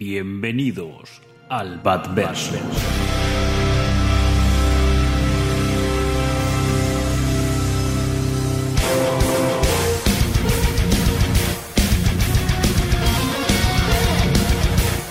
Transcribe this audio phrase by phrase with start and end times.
[0.00, 1.20] Bienvenidos
[1.50, 2.58] al Batverse.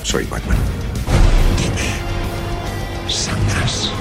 [0.02, 0.58] Soy Batman.
[1.56, 3.92] Dime, ¿sangras?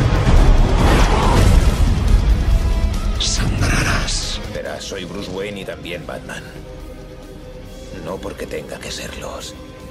[3.20, 4.40] Sangrarás.
[4.54, 6.42] Verás, soy Bruce Wayne y también Batman.
[8.06, 9.54] No porque tenga que serlos.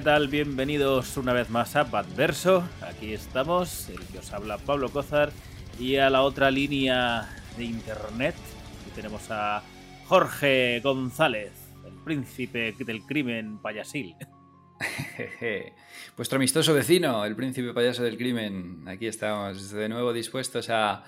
[0.00, 0.28] ¿qué tal?
[0.28, 2.66] Bienvenidos una vez más a Batverso.
[2.80, 5.30] Aquí estamos, el que os habla Pablo Cozar.
[5.78, 8.34] Y a la otra línea de internet,
[8.80, 9.62] aquí tenemos a
[10.06, 11.52] Jorge González,
[11.84, 14.16] el príncipe del crimen payasil.
[16.16, 18.88] Vuestro amistoso vecino, el príncipe payaso del crimen.
[18.88, 21.04] Aquí estamos, de nuevo dispuestos a,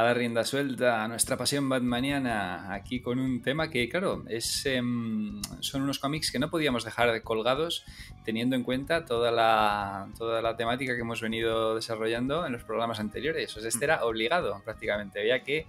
[0.00, 2.72] a dar rienda suelta a nuestra pasión batmaniana.
[2.72, 7.22] Aquí con un tema que, claro, es, em, son unos cómics que no podíamos dejar
[7.22, 7.84] colgados
[8.24, 13.00] teniendo en cuenta toda la, toda la temática que hemos venido desarrollando en los programas
[13.00, 13.56] anteriores.
[13.56, 15.20] O sea, este era obligado prácticamente.
[15.20, 15.66] Había que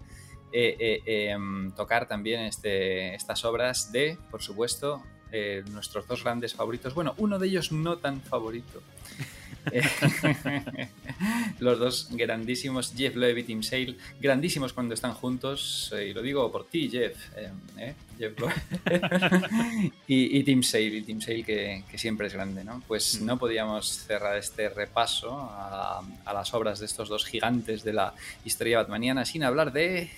[0.51, 6.53] eh, eh, em, tocar también este, estas obras de, por supuesto, eh, nuestros dos grandes
[6.53, 6.93] favoritos.
[6.93, 8.81] Bueno, uno de ellos no tan favorito.
[11.59, 16.21] Los dos grandísimos, Jeff Loeb y Tim Sale, grandísimos cuando están juntos, eh, y lo
[16.21, 17.93] digo por ti, Jeff, eh, ¿eh?
[18.17, 18.53] Jeff Loeb.
[20.07, 22.81] y, y, Tim Sale, y Tim Sale que, que, siempre es grande, ¿no?
[22.87, 27.93] Pues no podíamos cerrar este repaso a, a, las obras de estos dos gigantes de
[27.93, 28.13] la
[28.45, 30.09] historia batmaniana sin hablar de...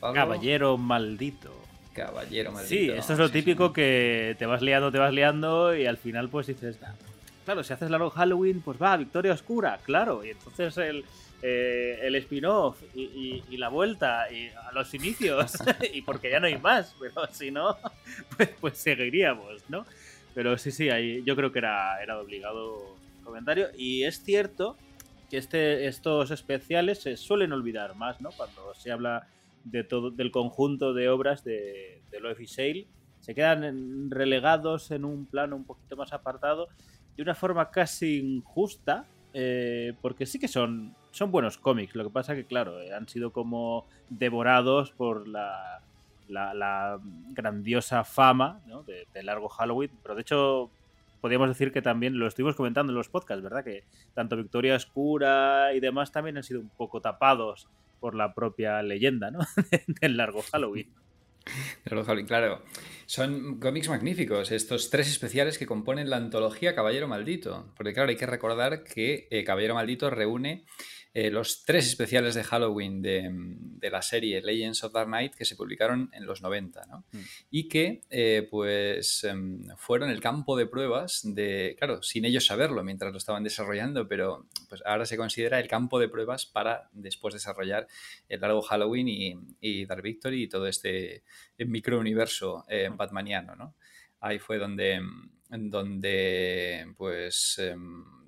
[0.00, 0.20] Pablo.
[0.20, 1.54] Caballero maldito.
[1.94, 2.68] Caballero maldito.
[2.68, 5.96] Sí, esto es lo típico sí, que te vas liando, te vas liando y al
[5.96, 6.78] final pues dices,
[7.46, 10.24] claro, si haces largo Halloween, pues va, Victoria Oscura, claro.
[10.24, 11.04] Y entonces el,
[11.42, 15.52] eh, el spin-off y, la vuelta y a los inicios,
[15.94, 17.76] y porque ya no hay más, pero si no,
[18.36, 19.86] pues, pues seguiríamos, ¿no?
[20.34, 23.68] Pero sí, sí, ahí yo creo que era, era obligado comentario.
[23.78, 24.76] Y es cierto
[25.30, 28.30] que este, estos especiales se suelen olvidar más, ¿no?
[28.32, 29.28] Cuando se habla
[29.62, 32.86] de todo, del conjunto de obras de, de Loeb y Sale,
[33.20, 36.68] se quedan relegados en un plano un poquito más apartado
[37.16, 41.94] de una forma casi injusta, eh, porque sí que son, son buenos cómics.
[41.94, 45.82] Lo que pasa que, claro, eh, han sido como devorados por la,
[46.28, 46.98] la,
[47.30, 49.90] grandiosa fama de, largo Halloween.
[50.02, 50.70] Pero de hecho,
[51.20, 53.64] podríamos decir que también lo estuvimos comentando en los podcasts, ¿verdad?
[53.64, 53.84] Que
[54.14, 57.68] tanto Victoria Oscura y demás también han sido un poco tapados
[58.00, 59.40] por la propia leyenda, ¿no?
[60.00, 60.90] del largo Halloween.
[61.88, 62.62] Halloween, claro.
[63.06, 67.72] Son cómics magníficos, estos tres especiales que componen la antología Caballero Maldito.
[67.76, 70.64] Porque claro, hay que recordar que eh, Caballero Maldito reúne
[71.18, 75.46] eh, los tres especiales de Halloween de, de, la serie Legends of Dark Knight que
[75.46, 77.06] se publicaron en los 90, ¿no?
[77.10, 77.20] Mm.
[77.50, 79.32] Y que eh, pues eh,
[79.78, 84.46] fueron el campo de pruebas de, claro, sin ellos saberlo mientras lo estaban desarrollando, pero
[84.68, 87.86] pues ahora se considera el campo de pruebas para después desarrollar
[88.28, 91.22] el largo Halloween y, y Dark Victory y todo este
[91.56, 93.74] microuniverso eh, batmaniano, ¿no?
[94.20, 95.00] Ahí fue donde,
[95.48, 97.58] donde pues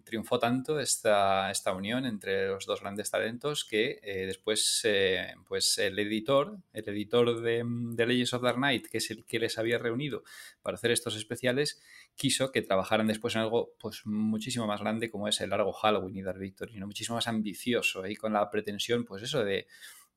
[0.09, 5.79] triunfó tanto esta, esta, unión entre los dos grandes talentos que eh, después eh, pues
[5.79, 9.59] el editor, el editor de, de, Legends of Dark Knight, que es el que les
[9.59, 10.25] había reunido
[10.63, 11.81] para hacer estos especiales,
[12.17, 16.17] quiso que trabajaran después en algo pues muchísimo más grande como es el largo Halloween
[16.17, 16.87] y Dark Victory, ¿no?
[16.87, 19.67] muchísimo más ambicioso y con la pretensión pues eso de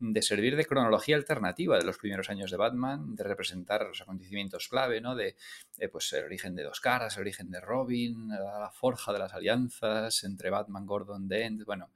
[0.02, 4.68] de servir de cronología alternativa de los primeros años de Batman, de representar los acontecimientos
[4.68, 5.16] clave, ¿no?
[5.16, 5.36] De,
[5.78, 9.34] de pues, el origen de dos caras, el origen de Robin, la forja de las
[9.34, 11.92] alianzas entre Batman, Gordon, Dent, bueno.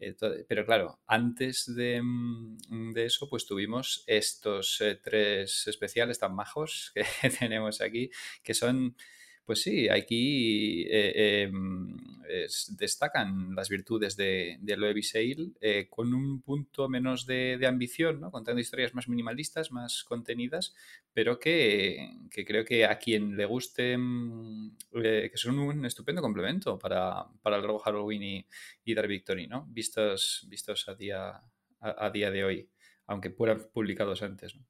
[0.00, 0.16] Eh,
[0.48, 2.02] pero claro, antes de,
[2.68, 7.04] de, eso, pues tuvimos estos eh, tres especiales tan majos que
[7.38, 8.10] tenemos aquí,
[8.42, 8.96] que son
[9.44, 11.96] pues sí, aquí eh, em,
[12.70, 18.30] destacan las virtudes de, de Loewy Sale eh, con un punto menos de, ambición, ¿no?
[18.30, 20.74] contando historias más minimalistas, más contenidas,
[21.12, 27.26] pero que, creo que a quien le guste, mm, que son un estupendo complemento para,
[27.42, 28.46] para el largo Halloween y,
[28.84, 29.66] y Dark Victory, ¿no?
[29.68, 31.42] vistos, vistos a, día,
[31.80, 32.70] a, día de hoy,
[33.06, 34.56] aunque fueran publicados antes.
[34.56, 34.64] ¿no?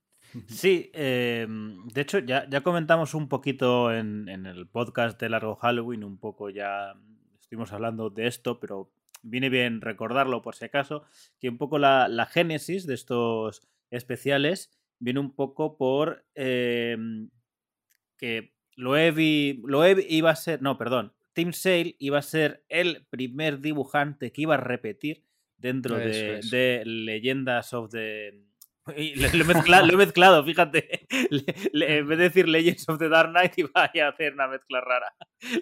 [0.48, 5.56] Sí, em, de hecho ya, ya, comentamos un poquito en, en, el podcast de Largo
[5.56, 6.94] Halloween, un poco ya
[7.40, 8.90] estuvimos hablando de esto, pero
[9.22, 11.04] viene bien recordarlo por si acaso,
[11.40, 17.30] que un poco la, la génesis de estos especiales viene un poco por em,
[18.16, 19.16] que Loev,
[19.64, 24.42] Loev iba a ser, no, perdón, Tim Sale iba a ser el primer dibujante que
[24.42, 25.24] iba a repetir
[25.58, 28.44] dentro de, de Leyendas of the
[28.86, 31.06] lo, he mezclado, fíjate.
[31.10, 35.14] en vez de decir Legends of the Dark Knight, iba a hacer una mezcla rara.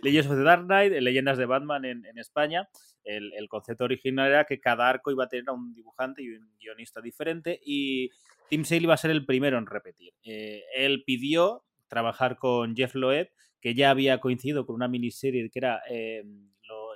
[0.02, 2.68] Legends of the Dark Knight, Leyendas de Batman en, España.
[3.04, 6.50] El, concepto original era que cada arco iba a tener a un dibujante y un
[6.58, 7.60] guionista diferente.
[7.64, 8.10] Y
[8.48, 10.12] Tim Sale iba a ser el primero en repetir.
[10.24, 13.30] Eh, él pidió trabajar con Jeff Loeb,
[13.60, 16.24] que ya había coincidido con una miniserie que era eh,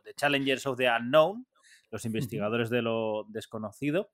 [0.06, 1.46] The Challengers of the Unknown,
[1.90, 4.11] los investigadores de lo desconocido.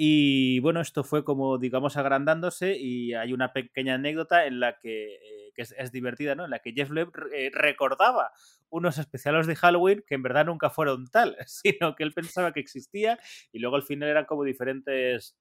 [0.00, 5.16] Y bueno, esto fue como, digamos, agrandándose y hay una pequeña anécdota en la que,
[5.16, 6.44] eh, es, divertida, ¿no?
[6.44, 8.30] En la que Jeff Loeb eh, recordaba
[8.70, 12.60] unos especiales de Halloween que en verdad nunca fueron tal, sino que él pensaba que
[12.60, 13.18] existía
[13.50, 15.36] y luego al final eran como diferentes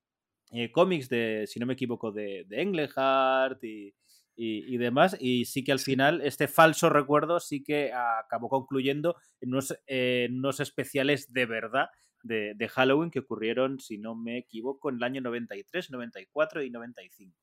[0.52, 3.94] eh, cómics de, si no me equivoco, de, de Englehart y,
[4.36, 5.16] y, demás.
[5.20, 10.40] Y sí que al final este falso recuerdo sí que acabó concluyendo en unos, en
[10.40, 11.90] unos especiales de verdad
[12.24, 17.36] de, Halloween que ocurrieron, si no me equivoco, en el año 93, 94 y 95.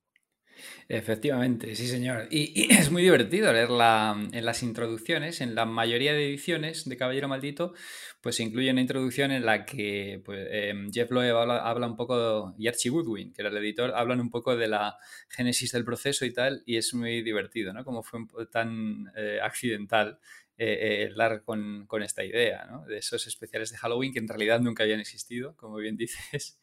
[0.88, 2.28] Efectivamente, sí señor.
[2.30, 5.40] Y, es muy divertido leerla en las introducciones.
[5.40, 7.74] En la mayoría de ediciones de Caballero Maldito,
[8.20, 12.54] pues se incluye una introducción en la que pues, em, Jeff Loeb habla, un poco,
[12.58, 14.96] y Archie Goodwin, que era el editor, hablan un poco de la
[15.28, 17.84] génesis del proceso y tal, y es muy divertido, ¿no?
[17.84, 20.18] Como fue tan eh, accidental
[20.56, 22.84] eh, eh con, con, esta idea, ¿no?
[22.86, 26.60] De esos especiales de Halloween que en realidad nunca habían existido, como bien dices.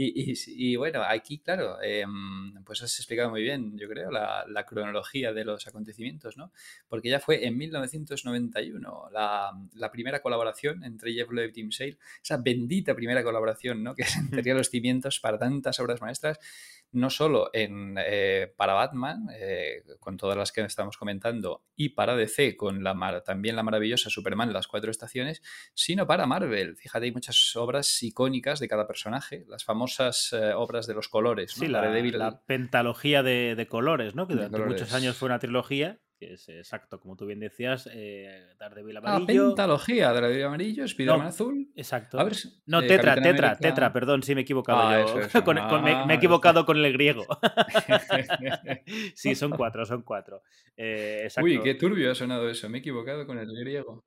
[0.00, 2.04] Y, y, bueno, aquí, claro, eh,
[2.64, 6.52] pues has explicado muy bien, yo creo, la, la, cronología de los acontecimientos, ¿no?
[6.88, 11.98] Porque ya fue en 1991 la, la primera colaboración entre Jeff Loeb y Tim Sale,
[12.22, 13.96] esa bendita primera colaboración, ¿no?
[13.96, 16.38] Que sentaría los cimientos para tantas obras maestras
[16.92, 22.16] no solo en, eh, para Batman, eh, con todas las que estamos comentando, y para
[22.16, 25.42] DC, con la, también la maravillosa Superman, las cuatro estaciones,
[25.74, 26.76] sino para Marvel.
[26.76, 31.52] Fíjate, hay muchas obras icónicas de cada personaje, las famosas eh, obras de los colores.
[31.52, 34.26] Sí, la, de la pentalogía de, colores, ¿no?
[34.26, 38.48] que durante muchos años fue una trilogía que es exacto, como tú bien decías, eh,
[38.58, 39.44] Daredevil ah, amarillo.
[39.44, 41.68] Ah, pentalogía, Daredevil amarillo, Spider-Man azul.
[41.76, 42.18] Exacto.
[42.66, 45.14] no, eh, tetra, tetra, tetra, perdón, sí me he equivocado ah, yo.
[45.82, 47.24] me, he ah, equivocado con el griego.
[49.14, 50.42] sí, son cuatro, son cuatro.
[50.76, 54.04] Eh, Uy, qué turbio ha sonado eso, me he equivocado con el griego.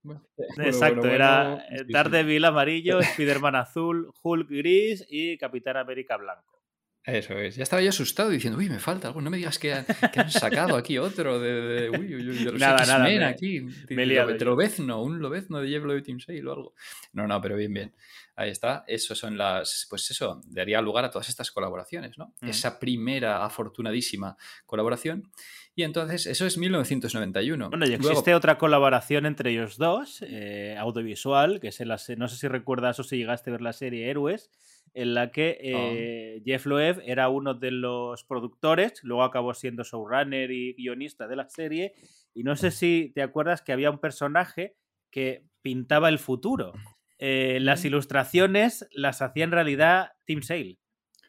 [0.58, 6.61] exacto, era Daredevil amarillo, Spider-Man azul, Hulk gris y Capitán América blanco.
[7.04, 7.56] Eso es.
[7.56, 9.22] Ya estaba yo asustado diciendo, uy, me falta algo.
[9.22, 12.86] No me digas que, han sacado aquí otro de, uy, uy, uy, de los nada,
[12.86, 13.62] nada, me, aquí.
[13.90, 16.74] Me de, Lobezno, un Lobezno de Diablo de Team Sale o algo.
[17.14, 17.96] No, no, pero bien, bien.
[18.36, 18.84] Ahí está.
[18.88, 22.36] Eso son las, pues eso, daría lugar a todas estas colaboraciones, ¿no?
[22.42, 24.38] Esa primera afortunadísima
[24.68, 25.32] colaboración.
[25.74, 27.70] Y entonces, eso es 1991.
[27.70, 32.28] Bueno, y existe otra colaboración entre ellos dos, eh, audiovisual, que es en la, no
[32.28, 34.52] sé si recuerdas o si llegaste a ver la serie Héroes,
[34.94, 35.92] en la que oh.
[35.94, 41.36] eh, Jeff Loeb era uno de los productores, luego acabó siendo showrunner y guionista de
[41.36, 41.94] la serie,
[42.34, 44.76] y no sé si te acuerdas que había un personaje
[45.10, 46.74] que pintaba el futuro.
[47.18, 50.80] Eh, las ilustraciones las hacía en realidad Tim Sale.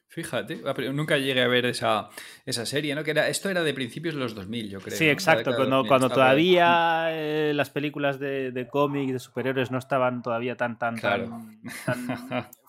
[0.09, 2.11] Fíjate, ah, nunca llegué a ver esa,
[2.45, 3.03] esa serie, ¿no?
[3.03, 4.95] Que era, esto era de principios de los 2000, yo creo.
[4.95, 10.21] Sí, exacto, cuando, cuando todavía eh, las películas de, de cómic, de superhéroes no estaban
[10.21, 11.31] todavía tan, tan, tan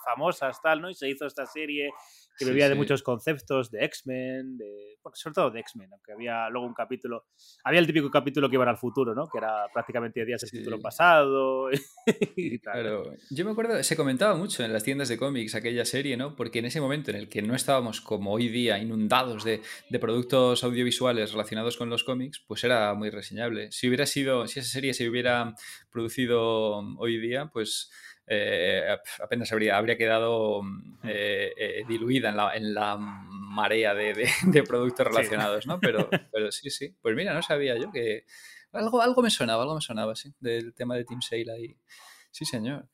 [0.03, 0.89] famosas, tal, ¿no?
[0.89, 1.91] Y se hizo esta serie
[2.37, 6.67] que bebía de muchos conceptos de X-Men, de, sobre todo de X-Men, aunque había luego
[6.67, 7.25] un capítulo,
[7.63, 9.27] había el típico capítulo que iba al futuro, ¿no?
[9.27, 11.69] Que era prácticamente días del futuro pasado.
[12.35, 16.17] y Claro, yo me acuerdo, se comentaba mucho en las tiendas de cómics aquella serie,
[16.17, 16.35] ¿no?
[16.35, 19.99] Porque en ese momento en el que no estábamos como hoy día inundados de, de
[19.99, 23.71] productos audiovisuales relacionados con los cómics, pues era muy reseñable.
[23.71, 25.53] Si hubiera sido, si esa serie se hubiera
[25.91, 27.91] producido hoy día, pues
[28.27, 34.27] eh, apenas habría, habría quedado mm, eh, eh, diluida en la, en la marea de,
[34.45, 35.79] de, productos relacionados, ¿no?
[35.79, 36.95] Pero, pero sí, sí.
[37.01, 38.25] Pues mira, no sabía yo que
[38.71, 41.75] Algo, algo me sonaba, algo me sonaba, sí, del tema de Team Sale ahí.
[42.31, 42.87] Sí, señor.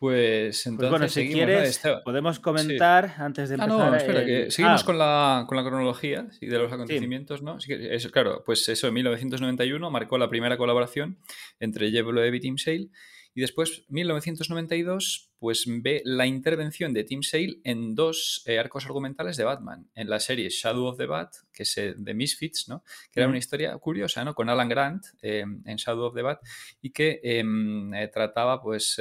[0.00, 0.88] Pues entonces.
[0.88, 3.80] Pues bueno, si quieres, podemos comentar antes de empezar.
[3.82, 4.86] Ah, no, espera, que seguimos ah.
[4.86, 7.58] con, la, con la cronología de los acontecimientos, ¿no?
[7.68, 11.18] eso, claro, pues eso, en 1991 marcó la primera colaboración
[11.58, 12.88] entre Jeff Loeb y Team Sale.
[13.34, 19.38] Y después, 1992, pues ve la intervención de Tim Sale en dos eh, arcos argumentales
[19.38, 19.88] de Batman.
[19.94, 22.84] En la serie Shadow of the Bat, que es eh, de Misfits, ¿no?
[23.10, 24.34] Que era una historia curiosa, ¿no?
[24.34, 26.40] Con Alan Grant eh, en Shadow of the Bat
[26.82, 29.00] y que em, trataba, pues,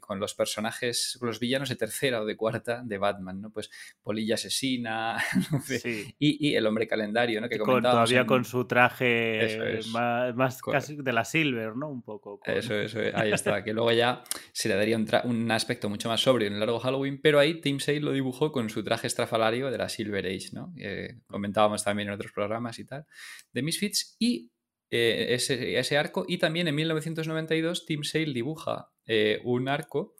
[0.00, 3.50] con los personajes, los villanos de tercera o de cuarta de Batman, ¿no?
[3.50, 3.70] Pues
[4.02, 5.22] Polilla Asesina
[6.18, 7.48] y, El Hombre Calendario, ¿no?
[7.48, 11.88] Que con, todavía con su traje más, casi de la Silver, ¿no?
[11.88, 12.40] Un poco.
[12.44, 13.62] Eso, eso, ahí está.
[13.62, 15.50] que luego ya se le daría un, un
[15.88, 18.82] mucho más sobrio en el largo Halloween, pero ahí Tim Sale lo dibujó con su
[18.82, 20.72] traje estrafalario de la Silver Age, ¿no?
[21.26, 23.06] comentábamos también en otros programas y tal,
[23.52, 24.50] de Misfits, y
[24.90, 30.14] eh, ese, arco, y también en 1992 Tim Sale dibuja eh, un arco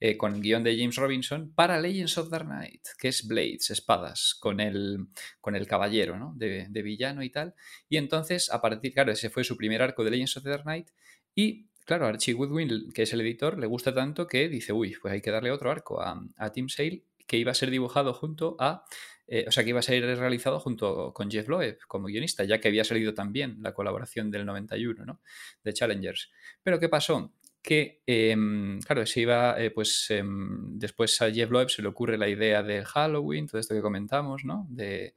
[0.00, 3.70] eh, con el guion de James Robinson para Legends of Dark Knight, que es Blades,
[3.70, 5.08] espadas, con el,
[5.40, 6.32] con el caballero, ¿no?
[6.36, 7.54] De, villano y tal.
[7.88, 10.64] Y entonces, a partir, claro, ese fue su primer arco de Legends of the Dark
[10.64, 10.90] Knight,
[11.34, 15.14] y claro, Archie Woodwin, que es el editor, le gusta tanto que dice, uy, pues
[15.14, 18.84] hay que darle otro arco a, Tim Sale, que iba a ser dibujado junto a,
[19.26, 22.60] eh, o sea, que iba a ser realizado junto con Jeff Loeb como guionista, ya
[22.60, 25.20] que había salido también la colaboración del 91, ¿no?
[25.62, 26.30] De Challengers.
[26.62, 27.32] Pero ¿qué pasó?
[27.64, 32.18] que, em, claro, se iba, eh, pues em, después a Jeff Loeb se le ocurre
[32.18, 34.66] la idea de Halloween, todo esto que comentamos, ¿no?
[34.68, 35.14] De,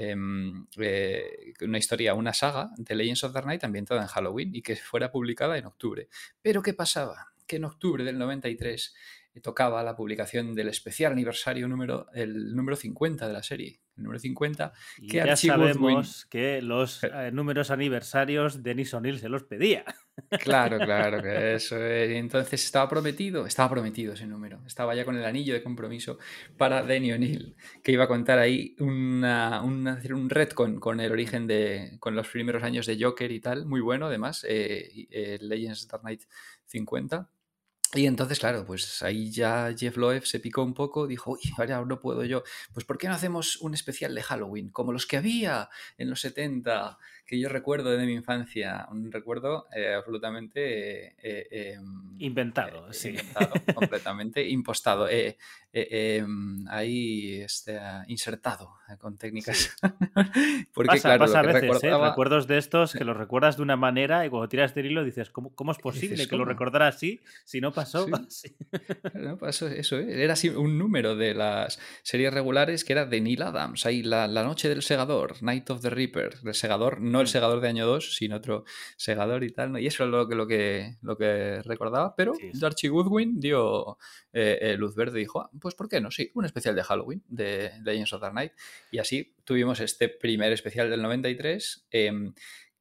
[0.00, 4.62] Em, eh, una historia, una saga de Legends of the Night ambientada en Halloween y
[4.62, 6.08] que fuera publicada en octubre.
[6.40, 7.32] Pero ¿qué pasaba?
[7.48, 8.98] Que en octubre del 93 eh,
[9.42, 14.72] tocaba la publicación del especial aniversario número, el número 50 de la serie número 50,
[15.08, 19.84] que ya sabemos que los eh, números aniversarios Denis O'Neill se los pedía.
[20.40, 21.76] Claro, claro, que eso.
[21.78, 24.60] entonces estaba prometido, estaba prometido ese número.
[24.66, 26.18] Estaba ya con el anillo de compromiso
[26.56, 27.54] para Denny O'Neill,
[27.84, 32.64] que iba a contar ahí una, un retcon con el origen de, con los primeros
[32.64, 36.22] años de Joker y tal, muy bueno además, eh, eh, Legends Dark Knight
[36.66, 37.30] 50.
[37.94, 41.82] Y entonces, claro, pues ahí ya Jeff Loeb se picó un poco, dijo, uy, ahora
[41.86, 42.42] no puedo yo.
[42.74, 46.20] Pues ¿por qué no hacemos un especial de Halloween, como los que había en los
[46.20, 48.86] 70, que yo recuerdo de mi infancia?
[48.90, 51.14] Un recuerdo eh, absolutamente...
[51.22, 53.10] Eh, em, inventado, sí.
[53.10, 55.08] Inventado, completamente impostado.
[55.70, 59.76] Eh, em, ahí este, insertado con técnicas.
[60.72, 64.24] Porque, pasa, claro, pasa a veces, recuerdos de estos que los recuerdas de una manera
[64.24, 67.60] y cuando tiras del hilo dices, ¿cómo, cómo es posible que lo recordara así si
[67.60, 68.06] no pasó.
[69.14, 70.22] No pasó eso, ¿eh?
[70.22, 73.84] era así un número de las series regulares que era de Neil Adams.
[73.84, 77.28] Ahí la, noche del segador, Night of the Reaper, el segador, no el mm.
[77.28, 78.64] segador de año 2, sino otro
[78.96, 79.78] segador y tal.
[79.80, 82.14] Y eso es lo que, lo que, lo que recordaba.
[82.16, 83.98] Pero Darcy Goodwin dio
[84.32, 86.10] eh, eh, luz verde y dijo, ah, pues ¿por qué no?
[86.10, 88.52] Sí, un especial de Halloween de Legends of the Night.
[88.90, 91.86] Y así tuvimos este primer especial del 93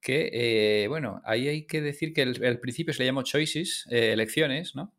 [0.01, 4.13] que, eh, bueno, ahí hay que decir que al principio se le llamó choices, eh,
[4.13, 4.93] elecciones, ¿no?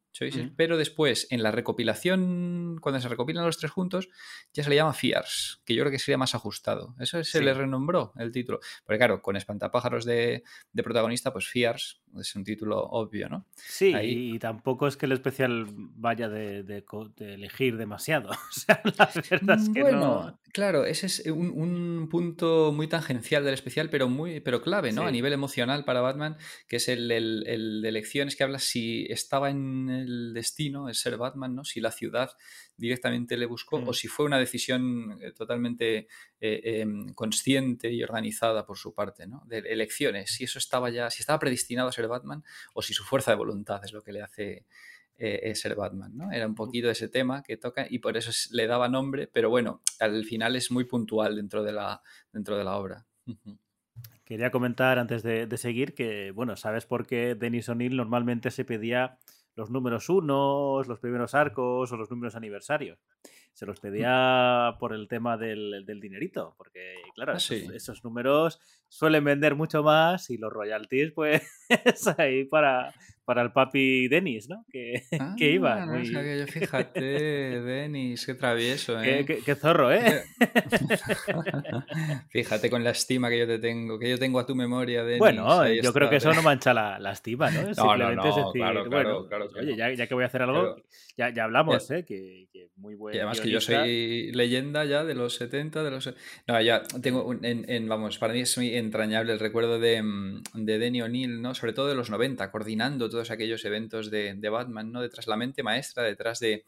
[0.57, 4.09] Pero después en la recopilación, cuando se recopilan los tres juntos,
[4.53, 6.95] ya se le llama Fears, que yo creo que sería más ajustado.
[6.99, 8.61] Eso se le renombró el título.
[8.85, 13.47] Porque claro, con Espantapájaros de, de protagonista, pues Fears es un título obvio, ¿no?
[13.55, 16.85] Sí, y tampoco es que el especial vaya de,
[17.19, 18.31] elegir demasiado.
[18.31, 23.55] o sea, la verdad es que bueno, claro, ese es un, punto muy tangencial del
[23.55, 25.03] especial, pero muy pero clave, ¿no?
[25.03, 26.37] A nivel emocional para Batman,
[26.67, 31.17] que es el, el de elecciones que habla si estaba en el destino, el ser
[31.17, 31.65] Batman, ¿no?
[31.65, 32.31] Si la ciudad
[32.79, 33.95] directamente le buscó o mm.
[33.95, 36.07] si fue una decisión eh, totalmente
[36.41, 39.43] eh, em, consciente y organizada por su parte, ¿no?
[39.47, 43.05] De elecciones, si eso estaba ya, si estaba predestinado a ser Batman o si su
[43.05, 44.65] fuerza de voluntad es lo que le hace
[45.19, 46.31] eh, ser Batman, ¿no?
[46.31, 49.83] Era un poquito ese tema que toca y por eso le daba nombre, pero bueno,
[50.01, 52.01] al final es muy puntual dentro de la,
[52.33, 53.07] dentro de la obra.
[54.25, 58.65] Quería comentar antes de, de, seguir que, bueno, ¿sabes por qué Denis O'Neill normalmente se
[58.65, 59.19] pedía
[59.59, 63.01] los números unos, los primeros arcos o los números aniversarios.
[63.53, 66.95] Se los pedía por el tema del, dinerito, porque
[67.25, 71.43] claro, ah, esos, números suelen vender mucho más y los royalties, pues,
[72.19, 72.95] ahí para,
[73.25, 74.65] para el papi Denis, ¿no?
[74.71, 75.03] Que,
[75.39, 75.83] que iba.
[75.83, 77.01] Ah, no muy- sabía yo, fíjate,
[77.61, 79.25] Denis, qué travieso, ¿eh?
[79.27, 80.23] Qué, qué- qué zorro, ¿eh?
[82.31, 85.19] Fíjate con la estima que yo te tengo, que yo tengo a tu memoria, Denis.
[85.19, 87.63] Bueno, yo creo que eso no mancha la, la estima, ¿no?
[87.63, 90.15] no, Simplemente es no, decir, claro, claro, bueno, claro pues, que oye, ya, ya que
[90.15, 90.77] voy a hacer algo, Pero-
[91.17, 92.05] ya, ya hablamos, ¿eh?
[92.07, 95.91] Que, que muy buen Y además que yo soy leyenda ya de los 70, de
[95.91, 96.15] los...
[96.47, 97.35] No, ya tengo
[97.69, 101.55] en- vamos, para mí es muy entrañable el recuerdo de, mm, de Denny O'Neill, ¿no?
[101.55, 105.01] Sobre todo de los 90, coordinando todos aquellos eventos de, de Batman, ¿no?
[105.03, 106.65] Detrás la mente maestra, detrás de,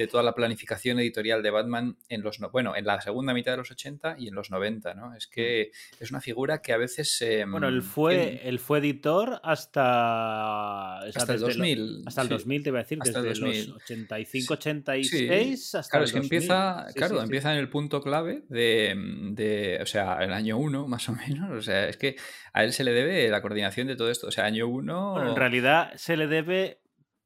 [0.00, 2.40] de toda la planificación editorial de Batman en los...
[2.40, 5.14] no- Bueno, en la segunda mitad de los 80 y en los 90, ¿no?
[5.14, 7.20] Es que es una figura que a veces...
[7.22, 11.00] eh, Bueno, él fue, él fue editor hasta...
[11.06, 12.02] o sea, Hasta el desde lo- 2000.
[12.06, 12.32] hasta el sí.
[12.34, 13.66] 2000, te iba a decir, Hasta el desde 2000.
[13.68, 14.52] los 85, Sí.
[14.58, 16.36] 86 hasta Claro, el es que 2000.
[16.36, 18.94] empieza, Sí, claro, empieza en el punto clave de,
[19.32, 21.50] de, o sea, el año 1 más o menos.
[21.50, 22.16] O sea, es que
[22.52, 24.26] a él se le debe la coordinación de todo esto.
[24.28, 25.12] O sea, año 1...
[25.12, 26.80] Bueno, en realidad se le debe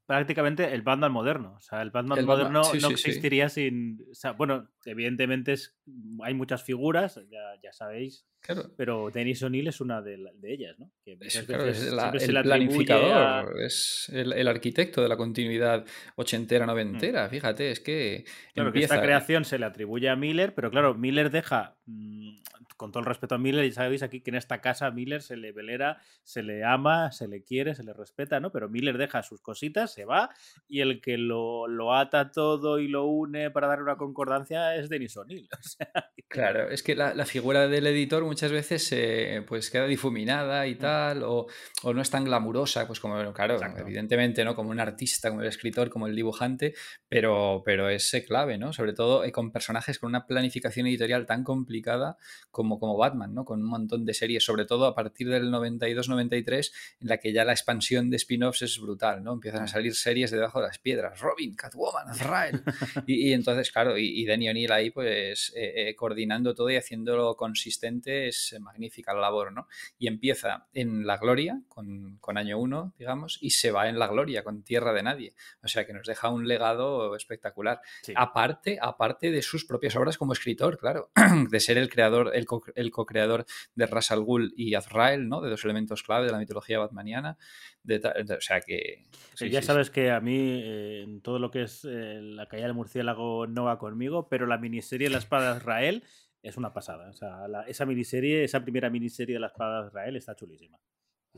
[0.06, 1.54] prácticamente el Batman moderno.
[1.56, 3.08] O sea, el Batman El Batman- moderno sí, no sí, sí.
[3.08, 4.04] existiría sin...
[4.10, 5.76] o sea, bueno, evidentemente es,
[6.22, 10.78] hay muchas figuras, ya, ya sabéis, Claro, pero Dennis O'Neill es una de, de ellas,
[10.78, 10.90] ¿no?
[11.02, 15.86] Que es, claro, es la- el planificador, a- es el, el arquitecto de la continuidad
[16.16, 17.26] ochentera, noventera.
[17.30, 18.52] Fíjate, es que Mm.
[18.54, 22.40] Claro, que esta creación se le atribuye a Miller, pero claro, Miller deja, mm,
[22.76, 25.22] con todo el respeto a Miller, y sabéis aquí que en esta casa a Miller
[25.22, 28.52] se le velera, se le ama, se le quiere, se le respeta, ¿no?
[28.52, 30.30] Pero Miller deja sus cositas, se va,
[30.68, 34.88] y el que lo, lo ata todo y lo une para dar una concordancia es
[34.88, 35.48] Denis O'Neill.
[35.64, 39.86] O sea, Claro, es que la, la figura del editor muchas veces eh, pues queda
[39.86, 41.46] difuminada y tal, o,
[41.82, 43.82] o no es tan glamurosa, pues como, claro, Exacto.
[43.82, 44.54] evidentemente, ¿no?
[44.54, 46.74] Como un artista, como el escritor, como el dibujante,
[47.08, 48.72] pero, pero es clave, ¿no?
[48.72, 52.16] Sobre todo eh, con personajes con una planificación editorial tan complicada
[52.50, 53.44] como, como Batman, ¿no?
[53.44, 57.44] Con un montón de series, sobre todo a partir del 92-93, en la que ya
[57.44, 59.32] la expansión de spin-offs es brutal, ¿no?
[59.32, 62.62] Empiezan a salir series de debajo de las piedras, Robin, Catwoman, Azrael,
[63.06, 66.76] y, y entonces, claro, y, y Denny O'Neill ahí, pues, eh, eh, coordinando todo y
[66.76, 69.68] haciéndolo consistente es magnífica la labor, ¿no?
[69.98, 74.08] Y empieza en La Gloria, con, con año 1, digamos, y se va en La
[74.08, 75.34] Gloria, con Tierra de Nadie.
[75.62, 77.80] O sea, que nos deja un legado espectacular.
[78.02, 78.12] sí.
[78.16, 81.10] Aparte, aparte de sus propias obras como escritor, claro,
[81.50, 83.44] de ser el creador, el co- el co-creador
[83.74, 85.40] de Ras al Ghul y Azrael, ¿no?
[85.40, 87.36] De dos elementos clave de la mitología batmaniana.
[87.82, 89.04] De ta- de- o sea que.
[89.34, 89.66] Sí, ya sí, sí.
[89.66, 93.64] sabes que a mí eh, todo lo que es eh, la caída del murciélago no
[93.64, 96.04] va conmigo, pero la miniserie La espada de Israel
[96.42, 97.08] es una pasada.
[97.10, 100.78] O sea, la- esa miniserie, esa primera miniserie de La espada de Israel está chulísima.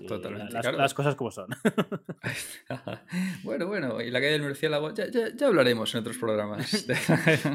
[0.07, 0.79] Totalmente, Las, claro.
[0.79, 1.47] las cosas como son.
[3.45, 6.69] bueno, bueno, y la caída del murciélago, ya, ya, ya hablaremos en otros programas.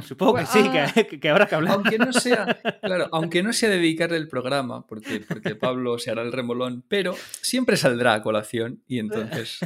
[0.07, 1.73] Supongo que sí, Ah, que, que habrá que hablar.
[1.73, 6.21] Aunque no sea, claro, aunque no sea dedicarle el programa, porque, porque Pablo se hará
[6.23, 9.59] el remolón, pero siempre saldrá a colación y entonces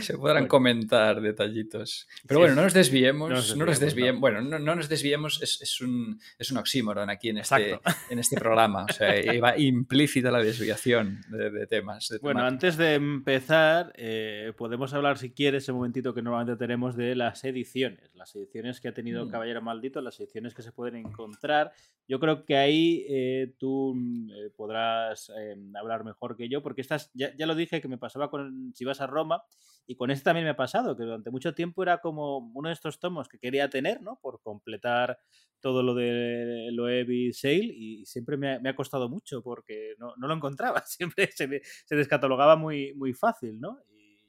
[0.00, 0.48] se podrán Bueno.
[0.48, 2.08] comentar detallitos.
[2.26, 4.20] Pero bueno, no nos desviemos, no no nos desviemos, desviemos, no.
[4.20, 7.90] bueno, no, no nos desviemos, es, es un, es un oxímoron aquí en este, Exacto.
[8.10, 12.08] en este programa, o sea, iba implícita la desviación de, de temas.
[12.08, 16.96] de Bueno, antes de empezar, eh, podemos hablar, si quieres, ese momentito que normalmente tenemos
[16.96, 18.14] de las ediciones.
[18.14, 19.30] Las ediciones que ha tenido Mm.
[19.30, 21.72] Caballero Maldito, las ediciones que se pueden encontrar.
[22.08, 26.80] Yo creo que ahí eh, tú mm, eh, podrás eh, hablar mejor que yo, porque
[26.80, 29.42] estas, ya, ya lo dije que me pasaba con Si vas a Roma,
[29.86, 32.74] y con este también me ha pasado, que durante mucho tiempo era como uno de
[32.74, 34.18] estos tomos que quería tener, ¿no?
[34.22, 35.18] Por completar
[35.60, 40.14] todo lo de Loevi Sale, y siempre me ha, me ha costado mucho porque no,
[40.16, 40.82] no lo encontraba.
[40.86, 43.78] Siempre se, me- se descatalogaba muy, muy fácil, ¿no?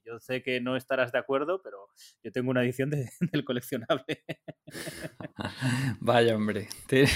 [0.06, 1.88] Yo sé que no estarás de acuerdo, pero
[2.24, 4.24] yo tengo una edición de- del coleccionable.
[6.00, 6.68] Vaya hombre.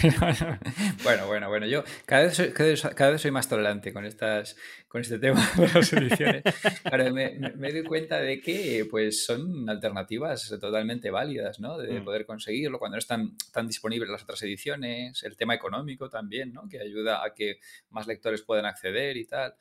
[1.03, 1.65] Bueno, bueno, bueno.
[1.67, 4.55] Yo cada vez, soy, cada, vez, soy más tolerante con estas,
[4.87, 6.43] con este tema de las ediciones.
[6.83, 11.77] Claro, me, me- doy cuenta de que pues son alternativas totalmente válidas, ¿no?
[11.77, 12.03] De Mm.
[12.05, 16.67] poder conseguirlo cuando no están tan disponibles las otras ediciones, el tema económico también, ¿no?
[16.69, 19.55] Que ayuda a que más lectores puedan acceder y tal.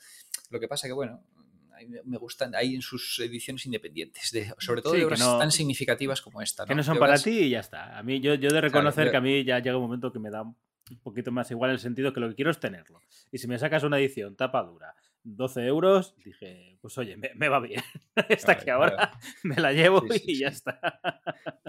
[0.50, 1.22] Lo que pasa que, bueno,
[2.04, 5.38] me- gustan ahí en sus ediciones independientes, de- sobre todo Sí, de que obras no-
[5.38, 6.64] tan significativas como esta.
[6.64, 7.98] que no son para ti y ya está.
[7.98, 10.30] A mí, yo, yo de reconocer que a mí ya llega un momento que me
[10.30, 10.56] da un
[11.02, 13.00] poquito más igual el sentido que lo que quiero es tenerlo.
[13.32, 17.48] Y si me sacas una edición tapa dura, 12 euros, dije, pues oye, me, me
[17.48, 17.82] va bien.
[18.28, 19.10] Esta Claro, que ahora
[19.42, 20.78] me la llevo Sí, sí, y ya está.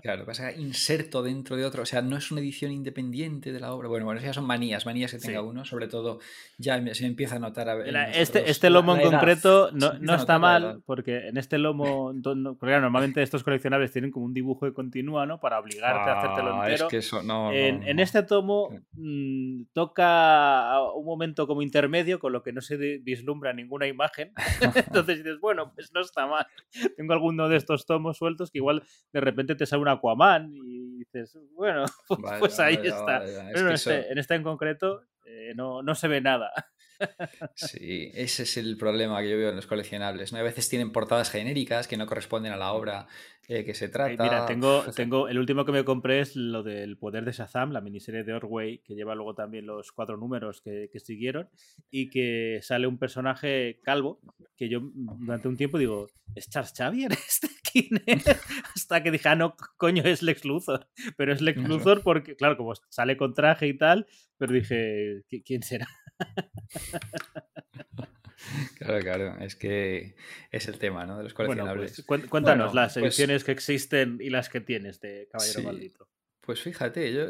[0.03, 3.59] Claro, pasa que inserto dentro de otro, o sea, no es una edición independiente de
[3.59, 3.87] la obra.
[3.87, 6.19] Bueno, bueno, esas son manías, manías que tenga uno, sobre todo
[6.57, 7.91] ya se empieza a notar a ver.
[7.91, 12.13] nosotros Este, este lomo en concreto no, no está mal, porque en este lomo,
[12.59, 15.39] porque normalmente estos coleccionables tienen como un dibujo que continúa, ¿no?
[15.39, 16.85] Para obligarte a hacértelo Ah, entero.
[16.85, 18.03] Es que eso, no, en, no, en no.
[18.03, 23.87] este tomo mm, toca un momento como intermedio, con lo que no se vislumbra ninguna
[23.87, 24.31] imagen.
[24.61, 26.45] Entonces entonces dices, bueno, pues no está mal.
[26.97, 30.97] Tengo alguno de estos tomos sueltos que igual de repente te sale un Aquaman y
[30.97, 31.85] dices, bueno,
[32.39, 33.23] pues, ahí está.
[33.53, 36.51] Pero este, en este en concreto eh, no, no se ve nada.
[37.55, 40.31] Sí, ese es el problema que yo veo en los coleccionables.
[40.33, 40.39] ¿no?
[40.39, 43.07] A veces tienen portadas genéricas que no corresponden a la obra
[43.47, 44.23] eh, que se trata.
[44.23, 47.81] Mira, tengo, tengo el último que me compré es lo del Poder de Shazam, la
[47.81, 51.49] miniserie de Orway, que lleva luego también los cuatro números que, que siguieron,
[51.89, 54.19] y que sale un personaje calvo,
[54.57, 57.47] que yo durante un tiempo digo, ¿es Charles Xavier este?
[57.71, 58.25] ¿Quién es?
[58.75, 60.87] Hasta que dije, ah, no, coño, es Lex Luthor.
[61.15, 64.07] Pero es Lex Luthor porque, claro, como sale con traje y tal,
[64.37, 65.87] pero dije, ¿quién será?
[68.77, 70.15] Claro, claro, es que
[70.51, 71.17] es el tema, ¿no?
[71.17, 72.05] De los pues, coleccionables.
[72.29, 76.07] cuéntanos las pues ediciones que existen y las que tienes de Caballero Maldito.
[76.47, 77.25] Pues fíjate, yo,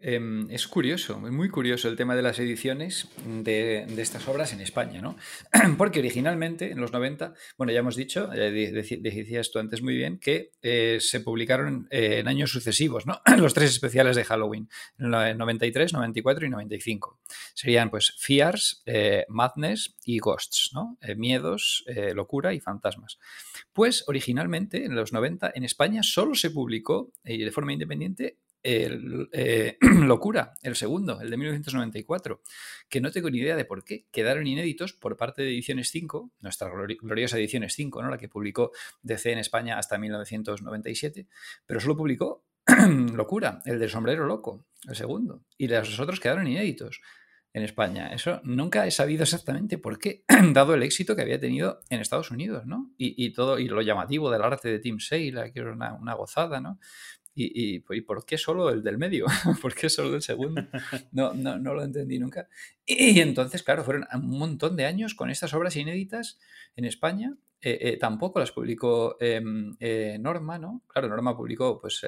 [0.00, 4.62] em, es curioso, es muy curioso el tema de las ediciones de, estas obras en
[4.62, 5.18] España, ¿no?
[5.76, 10.18] Porque originalmente, en los 90, bueno, ya hemos dicho, eh, decías tú antes muy bien,
[10.18, 13.20] que eh, se publicaron eh, en años sucesivos, ¿no?
[13.36, 17.20] Los tres especiales de Halloween, en 93, 94 y 95.
[17.52, 18.82] Serían, pues, Fears,
[19.28, 20.96] Madness y Ghosts, ¿no?
[21.16, 21.84] miedos,
[22.14, 23.18] locura y fantasmas.
[23.74, 29.76] Pues, originalmente, en los 90, en España solo se publicó, de forma independiente, el, eh,
[29.80, 32.42] Locura, el segundo, el de 1994,
[32.88, 34.06] que no tengo ni idea de por qué.
[34.10, 38.10] Quedaron inéditos por parte de Ediciones 5, nuestra gloriosa Ediciones 5, ¿no?
[38.10, 41.26] la que publicó DC en España hasta 1997,
[41.66, 42.44] pero solo publicó
[43.14, 47.00] Locura, el del sombrero loco, el segundo, y los otros quedaron inéditos
[47.54, 48.08] en España.
[48.12, 52.30] Eso nunca he sabido exactamente por qué, dado el éxito que había tenido en Estados
[52.30, 52.92] Unidos, ¿no?
[52.98, 56.60] Y, todo, y lo llamativo del arte de Tim Sale, que era una, una gozada,
[56.60, 56.78] ¿no?
[57.40, 59.26] Y, y, por qué solo el del medio?
[59.62, 60.60] ¿Por qué solo el segundo?
[61.12, 62.48] No, no, no lo entendí nunca.
[62.84, 66.40] Y, entonces, claro, fueron un montón de años con estas obras inéditas
[66.74, 67.36] en España.
[67.60, 70.82] Eh, eh, tampoco las publicó em, eh, Norma, ¿no?
[70.88, 72.04] Claro, Norma publicó, pues,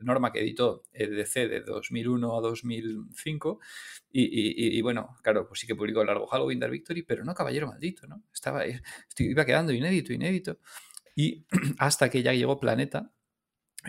[0.00, 3.60] Norma que editó DC de 2001 a 2005.
[4.12, 7.66] Y, y, bueno, claro, pues sí que publicó Largo Halloween, Dark Victory, pero no Caballero
[7.66, 8.22] Maldito, ¿no?
[8.32, 8.62] Estaba,
[9.18, 10.58] iba quedando inédito, inédito.
[11.16, 11.46] Y
[11.78, 13.12] hasta que ya llegó Planeta,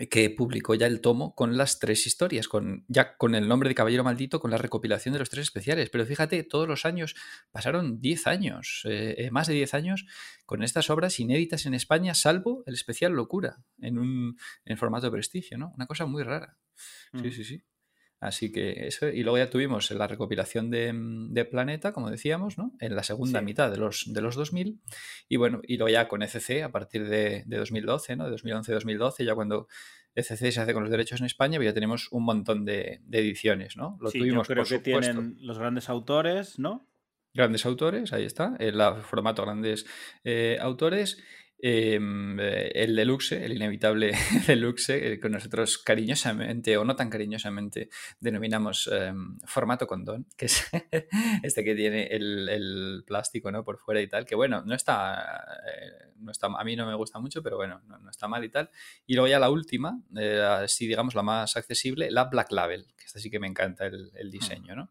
[0.08, 3.74] que publicó ya el tomo con las tres historias, con, ya con el nombre de
[3.74, 5.90] Caballero Maldito, con la recopilación de los tres especiales.
[5.90, 7.16] Pero fíjate, todos los años,
[7.50, 10.06] pasaron 10 años, eh, eh, más de 10 años,
[10.46, 15.12] con estas obras inéditas en España, salvo el especial Locura, en un en formato de
[15.12, 15.72] prestigio, ¿no?
[15.74, 16.56] Una cosa muy rara.
[17.12, 17.32] Sí, mm.
[17.32, 17.62] sí, sí.
[18.20, 22.72] Así que eso, y luego ya tuvimos la recopilación de, Planeta, como decíamos, ¿no?
[22.78, 24.78] En la segunda mitad de los, de los 2000.
[25.28, 28.28] Y bueno, y luego ya con ECC a partir de, 2012, ¿no?
[28.28, 29.68] De 2011-2012, ya cuando
[30.14, 33.78] ECC se hace con los derechos en España, pues ya tenemos un montón de, ediciones,
[33.78, 33.96] ¿no?
[34.02, 36.86] Lo tuvimos, yo creo que tienen los grandes autores, ¿no?
[37.32, 39.86] Grandes autores, ahí está, el formato grandes
[40.24, 41.22] eh, autores.
[41.62, 44.12] Em, eh, el deluxe, el inevitable
[44.46, 50.64] deluxe, eh, que nosotros cariñosamente o no tan cariñosamente denominamos em, formato condón, que es
[51.42, 53.62] este que tiene el, plástico ¿no?
[53.62, 56.94] por fuera y tal, que bueno, no está, eh, no está, a mí no me
[56.94, 58.70] gusta mucho, pero bueno, no, está mal y tal.
[59.06, 60.00] Y luego ya la última,
[60.62, 64.12] así digamos la más accesible, la Black Label, que esta sí que me encanta el,
[64.14, 64.90] el diseño, ¿no?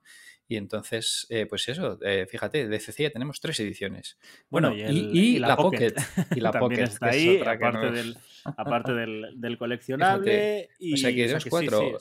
[0.49, 4.17] Y entonces, eh, pues eso, eh, fíjate, de CC ya tenemos tres ediciones.
[4.49, 5.93] Bueno, y, la, Pocket.
[6.35, 6.81] Y la Pocket.
[6.81, 8.17] está ahí, aparte, del,
[8.57, 10.69] aparte del, coleccionable.
[10.79, 11.99] y, o sea, que tenemos cuatro.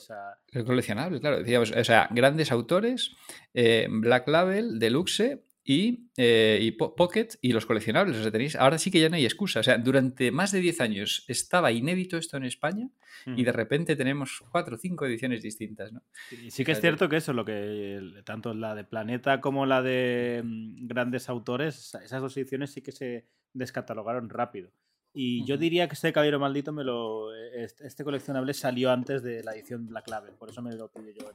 [0.51, 1.37] El coleccionable, claro.
[1.37, 3.11] Decíamos, o sea, grandes autores,
[3.53, 8.17] eh, Black Label, Deluxe y, eh, Pocket y los coleccionables.
[8.17, 9.59] O sea, tenéis, ahora sí que ya no hay excusa.
[9.59, 12.89] O sea, durante más de 10 años estaba inédito esto en España
[13.27, 15.93] y de repente tenemos cuatro o cinco ediciones distintas.
[15.93, 16.01] ¿no?
[16.29, 19.83] Sí, sí que es cierto que eso, lo que tanto la de Planeta como la
[19.83, 24.71] de mm, grandes autores, esas dos ediciones sí que se descatalogaron rápido.
[25.13, 27.31] Y yo diría que este Caballero Maldito me lo.
[27.35, 31.31] Este, coleccionable salió antes de la edición Black Label, por eso me lo pido yo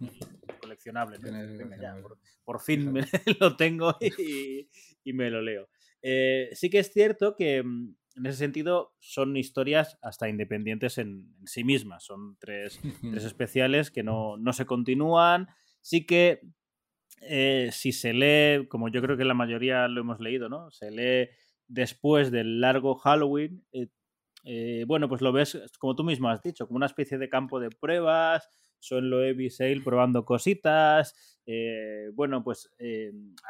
[2.44, 3.02] por, fin me,
[3.40, 3.96] lo tengo
[5.04, 5.68] y, me lo leo.
[6.02, 11.34] Eh, sí que es cierto que mm, en ese sentido son historias hasta independientes en,
[11.44, 12.04] sí mismas.
[12.04, 15.48] Son tres, tres especiales que no, no, se continúan.
[15.80, 16.40] Sí que
[17.22, 20.70] eh, si se lee, como yo creo que la mayoría lo hemos leído, ¿no?
[20.70, 21.30] Se lee
[21.66, 23.88] después del largo Halloween, eh,
[24.44, 27.60] eh, bueno, pues lo ves, como tú mismo has dicho, como una especie de campo
[27.60, 28.48] de pruebas,
[28.84, 32.70] son Loeb y Sale probando cositas, eh, bueno, pues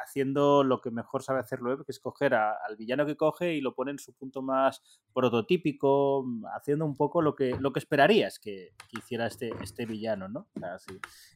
[0.03, 3.61] haciendo lo que mejor sabe hacer Loeb, que es coger al villano que coge y
[3.61, 4.81] lo pone en su punto más
[5.13, 10.47] prototípico, haciendo un poco lo que, lo que esperarías que, hiciera este, este villano, ¿no?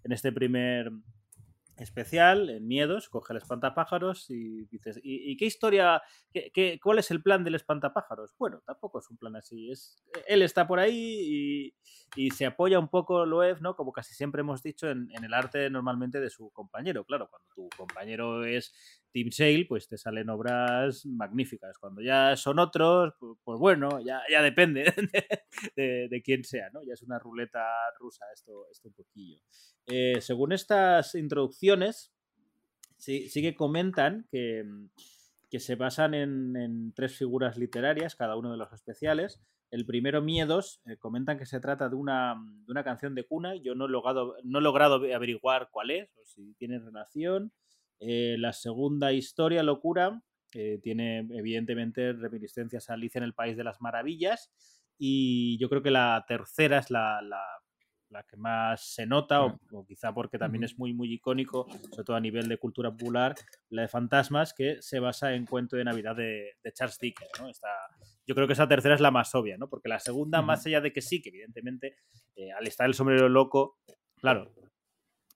[0.03, 0.91] en este primer
[1.83, 6.01] especial en Miedos, coge el espantapájaros y dices, ¿y, qué historia,
[6.33, 8.35] qué, cuál es el plan del espantapájaros?
[8.37, 11.73] Bueno, tampoco es un plan así, es, él está por ahí
[12.15, 13.75] y, se apoya un poco Loeb, ¿no?
[13.75, 17.05] Como casi siempre hemos dicho, en, en, el arte normalmente de su compañero.
[17.05, 18.73] Claro, cuando tu compañero es
[19.11, 21.77] Team Sale, pues te salen obras magníficas.
[21.77, 24.83] Cuando ya son otros, pues, bueno, ya, ya depende
[25.75, 26.81] de, quién sea, ¿no?
[26.83, 27.65] Ya es una ruleta
[27.99, 29.39] rusa esto, esto un poquillo.
[29.87, 32.13] Eh, según estas introducciones,
[32.97, 34.65] sí, que comentan que,
[35.49, 39.41] que se basan en, tres figuras literarias, cada uno de los especiales.
[39.71, 43.55] El primero, Miedos, eh, comentan que se trata de una, de una canción de cuna.
[43.55, 47.51] Yo no he logrado, no he logrado averiguar cuál es o si tiene relación.
[47.99, 53.81] Eh, la segunda historia, Locura, tiene evidentemente reminiscencias a Alicia en el País de las
[53.81, 54.51] Maravillas.
[54.97, 57.21] Y yo creo que la tercera es la,
[58.29, 62.19] que más se nota, o, quizá porque también es muy, muy icónico, sobre todo a
[62.19, 63.33] nivel de cultura popular,
[63.69, 67.31] la de Fantasmas, que se basa en Cuento de Navidad de, Charles Dickens.
[68.27, 69.69] yo creo que esa tercera es la más obvia, ¿no?
[69.69, 71.95] porque la segunda, más allá de que sí, que evidentemente
[72.35, 73.77] eh, al estar el sombrero loco,
[74.17, 74.51] claro,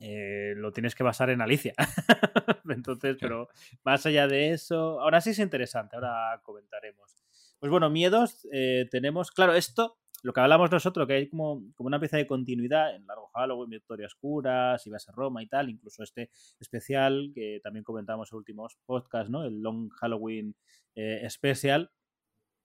[0.05, 1.73] eh, lo tienes que basar en Alicia.
[2.69, 3.47] Entonces, pero
[3.85, 7.23] más allá de eso, ahora sí es interesante, ahora comentaremos.
[7.57, 11.87] Pues bueno, miedos, eh, tenemos, claro, esto, lo que hablamos nosotros, que hay como, como
[11.87, 15.69] una pieza de continuidad en Largo Halloween, Victoria Oscura, si vas a Roma y tal,
[15.69, 19.45] incluso este especial que también comentamos en últimos podcasts, ¿no?
[19.45, 20.53] El Long Halloween
[20.95, 21.89] eh, Special,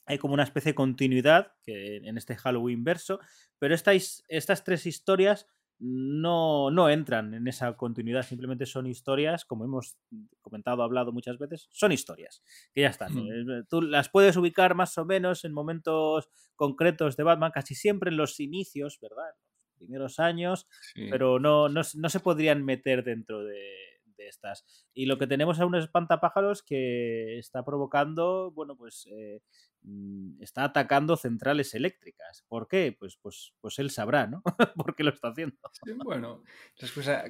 [0.06, 3.20] hay como una especie de continuidad que en este Halloween verso,
[3.60, 5.46] pero estas, estas tres historias
[5.80, 9.96] no, no entran en esa continuidad, simplemente son historias, como hemos
[10.40, 12.42] comentado, hablado muchas veces, son historias,
[12.74, 13.16] que ya están.
[13.16, 18.10] Eh, tú las puedes ubicar más o menos en momentos concretos de Batman, casi siempre
[18.10, 19.26] en los inicios, ¿verdad?
[19.28, 19.36] En
[19.66, 20.66] los primeros años,
[21.10, 23.87] pero no, no, se podrían meter dentro de,
[24.26, 24.64] estas.
[24.92, 29.40] Y lo que tenemos es un espantapájaros que está provocando, bueno, pues eh,
[29.82, 32.44] Mm, está atacando centrales eléctricas.
[32.48, 32.94] ¿Por qué?
[32.98, 34.42] Pues, pues, pues él sabrá, ¿no?
[34.76, 35.56] ¿Por qué lo está haciendo?
[36.04, 36.42] bueno,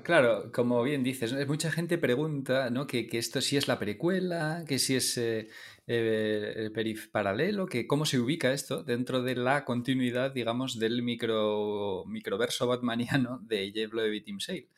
[0.03, 2.87] claro, como bien dices, mucha gente pregunta, ¿no?
[2.87, 5.49] Que, esto sí es la precuela, que si es eh,
[5.87, 11.03] eh, el perif paralelo, que cómo se ubica esto dentro de la continuidad, digamos, del
[11.03, 14.69] micro, microverso batmaniano de Jeff Loeb y Tim Sale.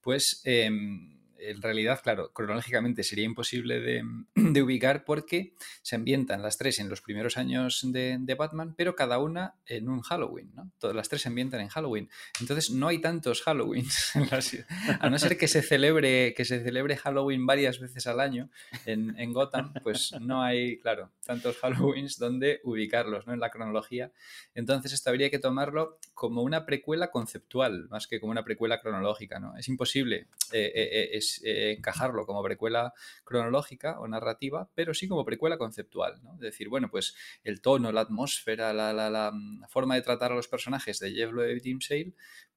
[0.00, 0.42] Pues...
[0.44, 3.80] Em, en realidad, claro, cronológicamente sería imposible
[4.34, 9.18] de, ubicar porque se ambientan las tres en los primeros años de, Batman, pero cada
[9.18, 10.72] una en un Halloween, ¿no?
[10.78, 12.08] Todas las tres se ambientan en Halloween.
[12.40, 13.86] Entonces no hay tantos Halloween
[15.00, 18.48] A no ser que se celebre, que se celebre Halloween varias veces al año
[18.86, 23.34] en, en Gotham, pues no hay, claro, tantos Halloweens donde ubicarlos, ¿no?
[23.34, 24.12] En la cronología.
[24.54, 29.38] Entonces esto habría que tomarlo como una precuela conceptual, más que como una precuela cronológica,
[29.38, 29.56] ¿no?
[29.56, 30.28] Es imposible.
[30.52, 32.92] Eh, eh, eh, es eh, encajarlo como precuela
[33.24, 36.36] cronológica o narrativa, pero sí como precuela conceptual, ¿no?
[36.36, 37.14] decir, bueno, pues
[37.44, 41.32] el tono, la atmósfera, la, la, mm, forma de tratar a los personajes de Jeff
[41.32, 41.80] Loeb Tim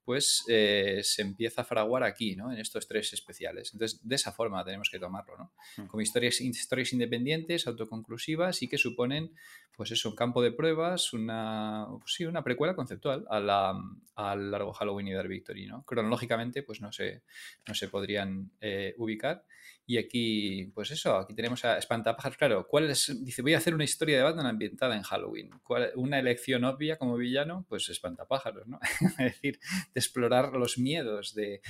[0.06, 2.52] pues eh, se empieza a fraguar aquí, ¿no?
[2.54, 3.72] En estos tres especiales.
[3.74, 5.52] Entonces, de esa forma tenemos que tomarlo, ¿no?
[5.78, 5.88] Mm.
[5.88, 9.34] Como historias, historias independientes, autoconclusivas y que suponen,
[9.76, 13.74] pues eso, un campo de pruebas, una, pues sí, una precuela conceptual a la,
[14.16, 15.84] al largo Halloween y Dark Victory, ¿no?
[15.84, 17.24] Cronológicamente, pues no se,
[17.68, 19.44] no se podrían eh, ubicar.
[19.88, 22.38] Y aquí, pues eso, aquí tenemos a Espantapájaros.
[22.38, 23.24] Claro, ¿cuál es?
[23.24, 25.52] Dice, voy a hacer una historia de Batman ambientada en Halloween.
[25.64, 28.80] ¿Cuál, una elección obvia como villano, pues Espantapájaros, ¿no?
[29.20, 29.60] es decir,
[29.94, 31.62] de explorar los miedos de,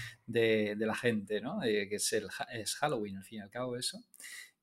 [0.78, 1.60] la gente, ¿no?
[1.62, 4.00] que es, el, es Halloween, al fin y al cabo, eso.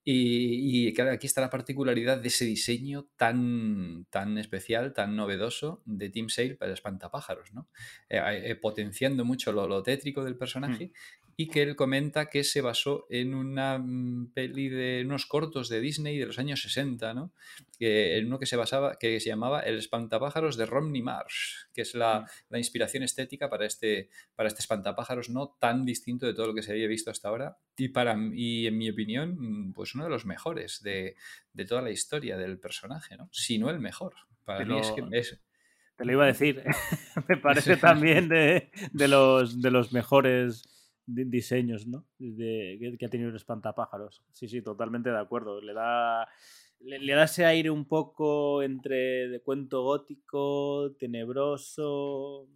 [0.04, 5.80] Y, y, claro, aquí está la particularidad de ese diseño tan, tan especial, tan novedoso
[5.84, 7.68] de Team Sale para espantapájaros, ¿no?
[8.08, 12.44] Eh, eh, potenciando mucho lo, lo, tétrico del personaje hmm y que él comenta que
[12.44, 17.14] se basó en una mm, peli de unos cortos de Disney de los años 60,
[17.14, 17.32] ¿no?
[17.80, 21.82] Que, en uno que se basaba, que se llamaba El espantapájaros de Romney Marsh, que
[21.82, 26.46] es la, la, inspiración estética para este, para este espantapájaros no tan distinto de todo
[26.46, 29.96] lo que se había visto hasta ahora y, para, y en mi opinión, mm, pues
[29.96, 31.16] uno de los mejores de,
[31.52, 33.28] de toda la historia del personaje, ¿no?
[33.32, 34.14] Si no el mejor.
[34.44, 35.40] Para mí es que es,
[35.96, 36.62] te lo iba a decir.
[37.28, 40.71] Me parece también de, de, los, de los mejores
[41.14, 42.06] diseños, ¿no?
[42.18, 44.22] De, que, ha tenido el espantapájaros.
[44.32, 45.60] Sí, sí, totalmente de acuerdo.
[45.60, 46.28] Le da,
[46.80, 52.48] le, da ese aire un poco entre de cuento gótico, tenebroso,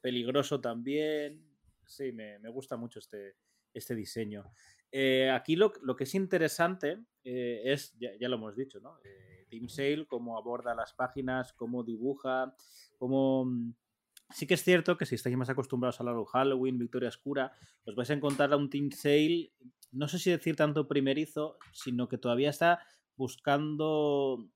[0.00, 1.42] peligroso también.
[1.86, 3.36] Sí, me, gusta mucho este,
[3.72, 4.44] este diseño.
[4.90, 8.98] Eh, aquí lo, que es interesante eh, es, ya, lo hemos dicho, ¿no?
[9.04, 12.54] Eh, Tim Sale, cómo aborda las páginas, cómo dibuja,
[12.98, 13.74] cómo mm,
[14.30, 17.52] Sí que es cierto que si estáis más acostumbrados a la Halloween, Victoria Oscura,
[17.84, 19.52] os vais a encontrar a un Team Sale,
[19.92, 22.80] no sé si decir tanto primerizo, sino que todavía está
[23.16, 24.50] buscando.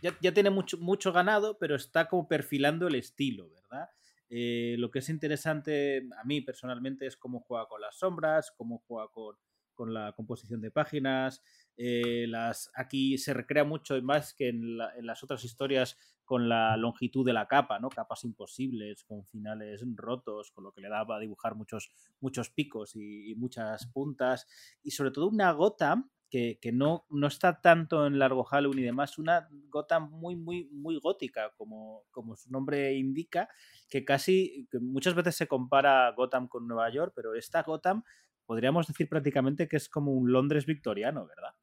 [0.00, 3.90] Ya, ya tiene mucho, mucho ganado, pero está como perfilando el estilo, ¿verdad?
[4.30, 8.82] Eh, lo que es interesante a mí personalmente es cómo juega con las sombras, cómo
[8.86, 9.36] juega con,
[9.74, 11.42] con la composición de páginas.
[11.76, 16.48] Eh, las, aquí se recrea mucho más que en, la, en, las otras historias con
[16.48, 17.88] la longitud de la capa, ¿no?
[17.88, 22.96] Capas imposibles, con finales rotos, con lo que le daba a dibujar muchos, muchos picos
[22.96, 24.46] y, muchas puntas.
[24.82, 28.84] Y sobre todo una gota que, que, no, no está tanto en Largo Halloween y
[28.84, 33.48] demás, una Gotham muy, muy, muy gótica, como, como su nombre indica,
[33.90, 38.04] que casi, muchas veces se compara Gotham con Nueva York, pero esta Gotham
[38.46, 41.54] podríamos decir prácticamente que es como un Londres victoriano, ¿verdad?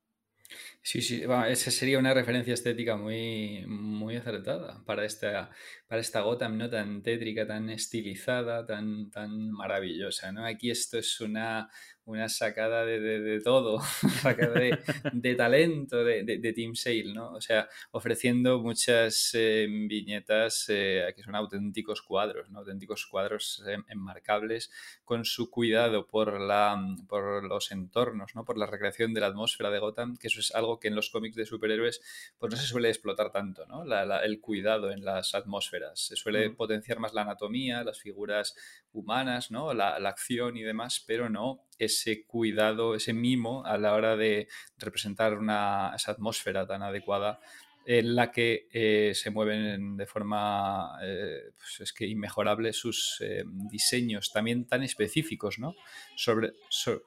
[0.82, 5.52] Sí, sí, bueno, esa sería una referencia estética muy, muy acertada para esta,
[5.88, 6.70] para esta Gotham, ¿no?
[6.70, 10.46] Tan tétrica, tan estilizada, tan, tan maravillosa, ¿no?
[10.46, 11.70] Aquí esto es una,
[12.10, 13.80] una sacada de, de, de todo,
[14.22, 14.80] sacada de,
[15.14, 17.34] de talento de, de, Team Sale, ¿no?
[17.34, 22.60] O sea, ofreciendo muchas eh, viñetas eh, que son auténticos cuadros, ¿no?
[22.60, 24.72] Auténticos cuadros eh, enmarcables
[25.06, 28.44] con su cuidado por, la, por los entornos, ¿no?
[28.44, 31.12] Por la recreación de la atmósfera de Gotham, que eso es algo que en los
[31.12, 32.02] cómics de superhéroes
[32.40, 33.86] pues no se suele explotar tanto, ¿no?
[33.86, 36.00] La, la, el cuidado en las atmósferas.
[36.00, 38.56] Se suele potenciar más la anatomía, las figuras
[38.94, 39.76] humanas, ¿no?
[39.76, 44.48] La, la acción y demás, pero no ese cuidado, ese mimo a la hora de
[44.78, 47.40] representar una, esa atmósfera tan adecuada
[47.86, 53.44] en la que eh, se mueven de forma eh, pues es que inmejorable sus eh,
[53.48, 55.74] diseños también tan específicos, ¿no?
[56.16, 57.02] Sobre, so,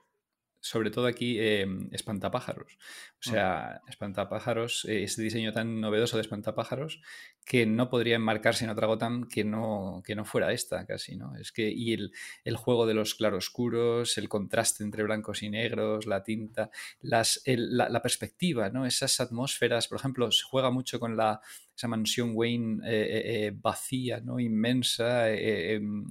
[0.63, 2.79] sobre todo aquí eh, espantapájaros.
[3.19, 7.03] O sea, espantapájaros, eh, ese diseño tan novedoso de espantapájaros
[7.45, 11.37] que no podría enmarcarse en otra Gotham que no, que no fuera esta casi, ¿no?
[11.37, 12.13] Es que, y el,
[12.45, 16.71] el juego de los claroscuros, el contraste entre blancos y negros, la tinta,
[17.01, 18.87] las, el, la, la, perspectiva, ¿no?
[18.87, 21.41] Esas atmósferas, por ejemplo, se juega mucho con la,
[21.83, 24.39] esa mansión Wayne eh, eh, vacía, ¿no?
[24.39, 26.07] Inmensa, eh, em,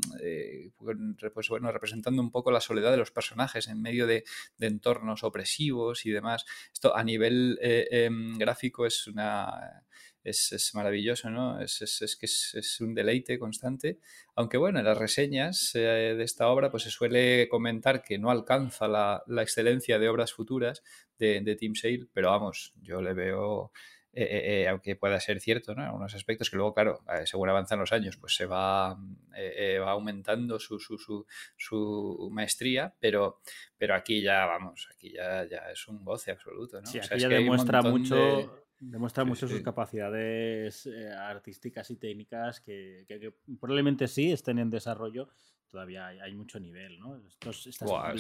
[1.34, 4.26] pues bueno, representando un poco la soledad de los personajes en medio de,
[4.60, 6.46] entornos opresivos y demás.
[6.74, 9.84] Esto a nivel em, gráfico es una
[10.24, 11.60] es, maravilloso, ¿no?
[11.62, 14.00] Es, es, que es, un deleite constante.
[14.36, 18.30] Aunque bueno, en las reseñas eh, de esta obra pues se suele comentar que no
[18.30, 20.84] alcanza la, excelencia de obras futuras
[21.18, 23.72] de, de, Team Sale, pero vamos, yo le veo...
[24.14, 25.84] Eh, eh, aunque pueda ser cierto, ¿no?
[25.84, 30.80] Algunos aspectos que luego, claro, según avanzan los años, pues se va, va aumentando su,
[30.80, 33.40] su, su, su, maestría, pero,
[33.78, 36.86] pero aquí ya, vamos, aquí ya, ya es un goce absoluto, ¿no?
[36.86, 38.16] Sí, aquí o sea, ya demuestra mucho...
[38.16, 39.54] De Demuestra sí, mucho sí.
[39.54, 45.30] sus capacidades eh, artísticas y técnicas que, que, que, probablemente sí estén en desarrollo.
[45.72, 47.16] Todavía hay, hay mucho nivel, ¿no?
[47.26, 48.14] Estos, estas wow,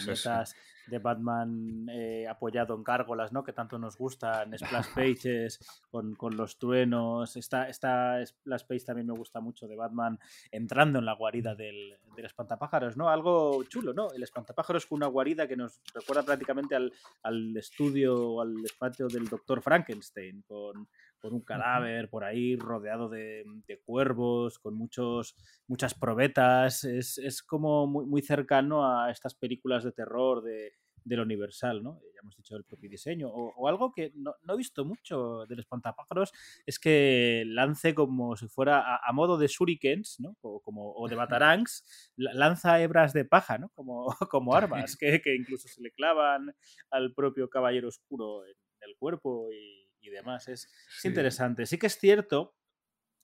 [0.87, 3.43] de Batman eh, apoyado en gárgolas, ¿no?
[3.43, 5.59] Que tanto nos gustan, splash pages
[5.89, 7.35] con, con los truenos.
[7.35, 10.17] Esta, esta splash page también me gusta mucho de Batman
[10.49, 13.09] entrando en la guarida del, del espantapájaros, ¿no?
[13.09, 14.11] Algo chulo, ¿no?
[14.13, 19.27] El espantapájaros fue una guarida que nos recuerda prácticamente al, al estudio, al despacho del
[19.27, 20.87] doctor Frankenstein con,
[21.21, 25.35] con, un cadáver por ahí rodeado de, de, cuervos, con muchos,
[25.67, 26.83] muchas probetas.
[26.83, 31.99] Es, es como muy, muy, cercano a estas películas de terror de, del Universal, ¿no?
[32.13, 33.29] Ya hemos dicho el propio diseño.
[33.29, 36.31] O, o algo que no, no, he visto mucho del espantapájaros
[36.65, 40.37] es que lance como si fuera a, a modo de shurikens, ¿no?
[40.41, 43.69] O, como, o de batarangs, lanza hebras de paja, ¿no?
[43.69, 46.53] Como, como armas, que, que incluso se le clavan
[46.89, 50.47] al propio caballero oscuro en el cuerpo y y demás.
[50.47, 50.69] Es, sí.
[50.99, 51.65] es, interesante.
[51.65, 52.55] Sí que es cierto,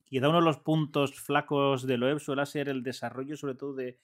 [0.10, 3.74] y da uno de los puntos flacos de Loeb suele ser el desarrollo, sobre todo
[3.74, 4.00] de,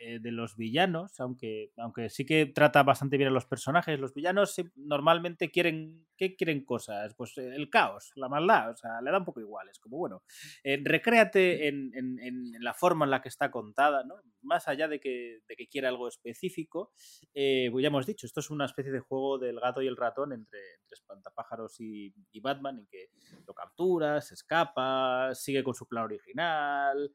[0.00, 3.98] eh, de los villanos, aunque, aunque sí que trata bastante bien a los personajes.
[3.98, 7.14] Los villanos normalmente quieren, ¿qué quieren cosas?
[7.16, 9.68] Pues eh, el caos, la maldad, o sea, le da un poco igual.
[9.68, 10.24] Es como, bueno,
[10.64, 14.16] eh, recréate en, en, en, la forma en la que está contada, ¿no?
[14.42, 16.92] Más allá de que, de que quiera algo específico,
[17.34, 19.96] eh, pues ya hemos dicho, esto es una especie de juego del gato y el
[19.96, 23.08] ratón entre, entre espantapájaros y, y Batman, en que
[23.46, 27.12] lo captura, se escapa, sigue con su plan original,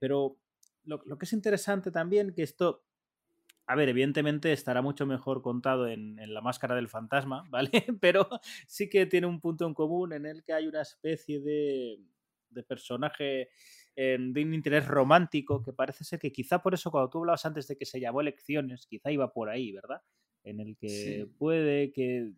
[0.00, 0.36] pero
[0.84, 2.84] lo, lo, que es interesante también, que esto,
[3.66, 7.70] a ver, evidentemente estará mucho mejor contado en, en, la máscara del fantasma, ¿vale?
[8.00, 8.28] Pero
[8.66, 12.00] sí que tiene un punto en común en el que hay una especie de,
[12.50, 13.50] de personaje
[13.96, 17.44] eh, de un interés romántico que parece ser que quizá por eso cuando tú hablabas
[17.44, 20.00] antes de que se llamó elecciones, quizá iba por ahí, ¿verdad?
[20.42, 21.24] En el que sí.
[21.38, 22.32] puede que,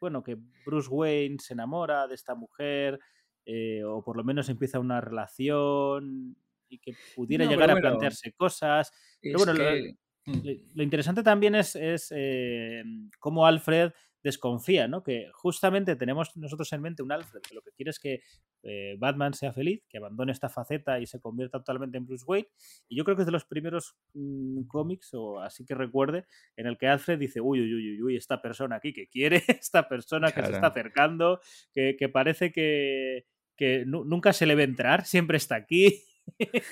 [0.00, 2.98] bueno, que Bruce Wayne se enamora de esta mujer
[3.44, 6.36] eh, o por lo menos empieza una relación
[6.72, 8.90] y que pudiera No, llegar a bueno, plantearse cosas.
[9.20, 9.94] Pero bueno, lo, que...
[10.26, 12.82] mm, lo- lo interesante también es, es, eh,
[13.18, 13.92] cómo Alfred
[14.24, 15.02] desconfía, ¿no?
[15.02, 18.22] Que justamente tenemos nosotros en mente un Alfred que lo que quiere es que
[18.62, 22.46] eh, Batman sea feliz, que abandone esta faceta y se convierta totalmente en Bruce Wayne.
[22.88, 26.24] Y yo creo que es de los primeros mm, cómics, o así que recuerde,
[26.56, 29.42] en el que Alfred dice, uy, uy, uy, uy, uy, esta persona aquí que quiere,
[29.60, 30.70] esta persona que se está Claro.
[30.72, 31.40] acercando,
[31.72, 36.04] que, que parece que, que nu- nunca se le ve entrar, siempre está aquí.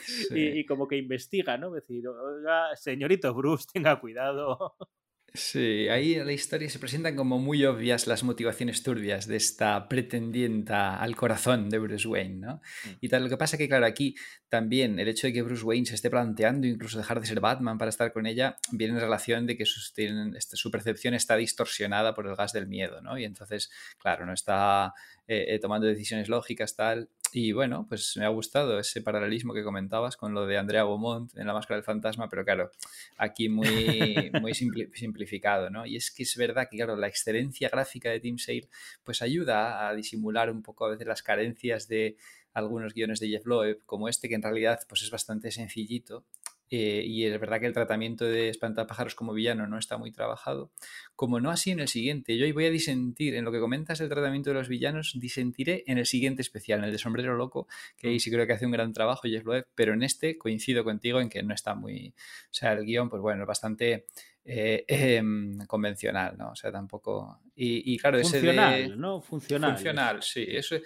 [0.05, 0.35] Sí.
[0.35, 1.71] y, y como que investiga, ¿no?
[1.71, 4.77] Decir, oiga, señorito Bruce, tenga cuidado.
[5.33, 9.87] Sí, ahí en la historia se presentan como muy obvias las motivaciones turbias de esta
[9.89, 12.55] pretendienta al corazón de Bruce Wayne, ¿no?
[12.57, 12.89] Mm.
[13.01, 14.17] Y tal, lo que pasa que, claro, aquí
[14.49, 17.79] también el hecho de que Bruce Wayne se esté planteando incluso dejar de ser Batman
[17.79, 21.37] para estar con ella, viene en relación de que sus- tienen- este, su percepción está
[21.37, 23.17] distorsionada por el gas del miedo, ¿no?
[23.17, 24.95] Y entonces, claro, no está
[25.29, 27.09] eh, eh, tomando decisiones lógicas, tal.
[27.33, 31.37] Y bueno, pues me ha gustado ese paralelismo que comentabas con lo de Andrea Beaumont
[31.37, 32.71] en La Máscara del Fantasma, pero claro,
[33.17, 33.67] aquí muy,
[34.41, 35.87] muy simpli- simplificado, ¿no?
[35.87, 38.69] Y es que es verdad que, claro, la excelencia gráfica de Team Sale
[39.05, 42.17] pues ayuda a disimular un poco a veces las carencias de
[42.53, 46.25] algunos guiones de Jeff Loeb, como este, que en realidad pues es bastante sencillito.
[46.71, 50.71] Eh, y es verdad que el tratamiento de Espantapájaros como villano no está muy trabajado,
[51.17, 52.37] como no así en el siguiente.
[52.39, 55.83] Yo hoy voy a disentir en lo que comentas del tratamiento de los villanos, disentiré
[55.87, 57.67] en el siguiente especial, en el de Sombrero Loco,
[57.97, 60.85] que ahí sí creo que hace un gran trabajo Jeff Loeb, pero en este coincido
[60.85, 62.15] contigo en que no está muy...
[62.17, 64.07] O sea, el guion, pues bueno, es bastante
[64.45, 66.51] eh, em, convencional, ¿no?
[66.51, 67.41] O sea, tampoco...
[67.55, 68.49] Y, y claro, ese de...
[68.49, 69.21] Funcional, ¿no?
[69.21, 69.73] Funcional.
[69.73, 70.47] Funcional, sí.
[70.49, 70.83] Eso es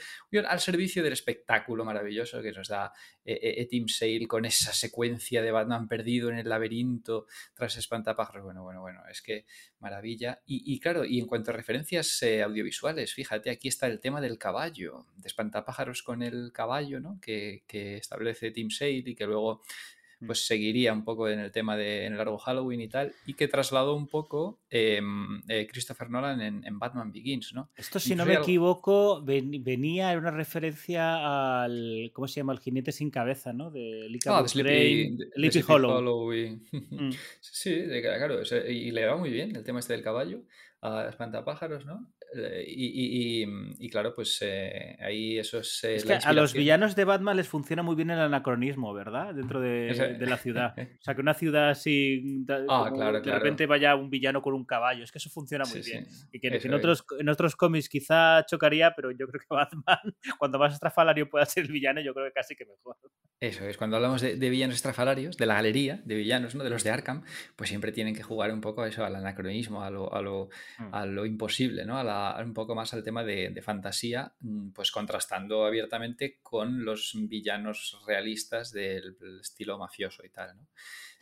[0.46, 2.92] al servicio del espectáculo maravilloso que nos da
[3.24, 8.42] eh, eh, Tim Sale con esa secuencia de Batman perdido en el laberinto tras espantapájaros.
[8.42, 9.46] Bueno, bueno, bueno, es que
[9.78, 10.42] maravilla.
[10.46, 14.20] Y, y claro, y en cuanto a referencias eh, audiovisuales, fíjate, aquí está el tema
[14.20, 17.20] del caballo, de espantapájaros con el caballo, ¿no?
[17.20, 19.62] Que, que establece Tim Sale y que luego.
[20.26, 23.34] Pues seguiría un poco en el tema de en el largo Halloween y tal, y
[23.34, 25.00] que trasladó un poco eh,
[25.48, 27.70] eh, Christopher Nolan en, en Batman Begins, ¿no?
[27.76, 32.10] Esto, si no me algo- equivoco, ven- venía en una referencia al.
[32.12, 32.52] ¿Cómo se llama?
[32.52, 33.70] El jinete sin cabeza, ¿no?
[33.70, 35.16] De Licca Ah, Sleepy,
[35.68, 35.90] Hollow.
[35.98, 36.60] Hollow y-
[36.90, 37.10] Mm.
[37.40, 40.42] Sí, de- claro, y le va muy bien el tema este del caballo
[40.80, 42.06] a Espantapájaros, ¿no?
[42.36, 43.46] Eh, Y, y- y-
[43.86, 45.84] y claro, pues eh, ahí eso es.
[45.84, 49.34] eh, Es que a los villanos de Batman les funciona muy bien el anacronismo, ¿verdad?
[49.34, 50.74] Dentro de, la ciudad.
[50.76, 52.22] O sea, que una ciudad así.
[52.44, 53.38] da- Ah, claro, de claro.
[53.38, 55.04] repente vaya un villano con un caballo.
[55.04, 56.06] Es que eso funciona muy Sí, bien.
[56.06, 56.78] sí, Y que, eso en, es.
[56.78, 61.46] otros, en otros cómics quizá chocaría, pero yo creo que Batman, cuando más estrafalario pueda
[61.46, 62.96] ser el villano, yo creo que casi que mejor.
[63.40, 66.64] Eso es, cuando hablamos de, de villanos estrafalarios, de la galería de villanos, ¿no?
[66.64, 67.22] de los de Arkham,
[67.56, 70.48] pues siempre tienen que jugar un poco a eso, al anacronismo, a lo, a lo,
[70.78, 70.94] Mm.
[70.94, 71.98] a lo imposible, ¿no?
[71.98, 76.84] A la- un poco más al tema de, de fantasía, mm, pues contrastando abiertamente con
[76.84, 80.66] los villanos realistas del estilo mafioso y tal, ¿no?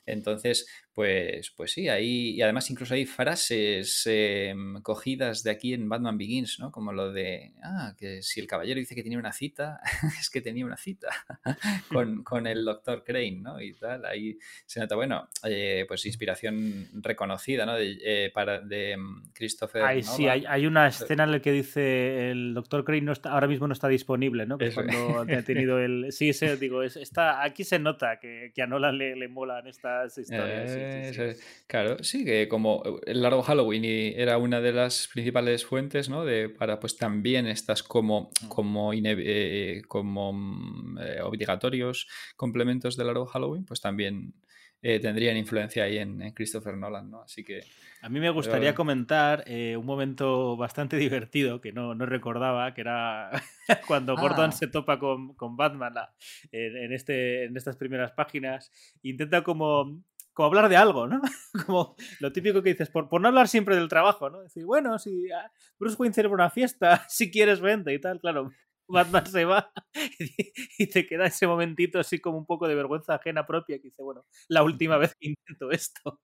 [0.06, 5.88] Entonces, pues, pues sí, ahí, y además incluso hay frases eh, cogidas de aquí en
[5.88, 6.70] Batman Begins, ¿no?
[6.70, 9.80] Como lo de, ah, que si el caballero dice que tenía una cita,
[10.20, 11.08] es que tenía una cita
[11.88, 13.60] con, con el doctor Crane, ¿no?
[13.60, 17.74] Y tal, ahí se nota, bueno, eh, pues inspiración reconocida, ¿no?
[17.74, 21.52] De, eh, para, de mm, Christopher Ay, sí, hay, hay una escena en la que
[21.52, 24.58] dice el doctor Crane no está, ahora mismo no está disponible, ¿no?
[24.58, 24.74] Que es.
[24.74, 26.12] cuando ha tenido el.
[26.12, 29.66] Sí, sí, digo, es- está, aquí se nota que, que a Nolan le, le molan
[29.66, 30.70] estas historias.
[30.70, 31.64] sí, es.
[31.66, 36.24] Claro, sí, que como el largo Halloween y era una de las principales fuentes, ¿no?
[36.24, 38.48] De, para pues también estas como, Mm.
[38.48, 44.34] como, eh, como mm, eh, obligatorios complementos del largo Halloween, pues también
[44.84, 47.22] eh, tendrían influencia ahí en, en Christopher Nolan, ¿no?
[47.22, 47.60] Así que
[48.00, 50.96] A mí me gustaría Pero- comentar eh, un momento bastante
[51.36, 53.30] divertido que no, no recordaba, que era
[53.86, 54.20] cuando Ah.
[54.20, 56.12] Gordon se topa con, con Batman la-
[56.50, 58.72] en, en este, en estas primeras páginas.
[59.04, 60.02] Intenta como,
[60.32, 61.20] como hablar de algo, ¿no?
[61.66, 64.42] Como lo típico que dices, por, por no hablar siempre del trabajo, ¿no?
[64.42, 68.50] Decir, bueno, si ah, Bruce Wayne celebra una fiesta, si quieres vente y tal, claro.
[68.88, 69.72] Batman se va
[70.76, 74.02] y, te queda ese momentito así como un poco de vergüenza ajena propia que dice,
[74.02, 76.20] bueno, la última vez que intento esto.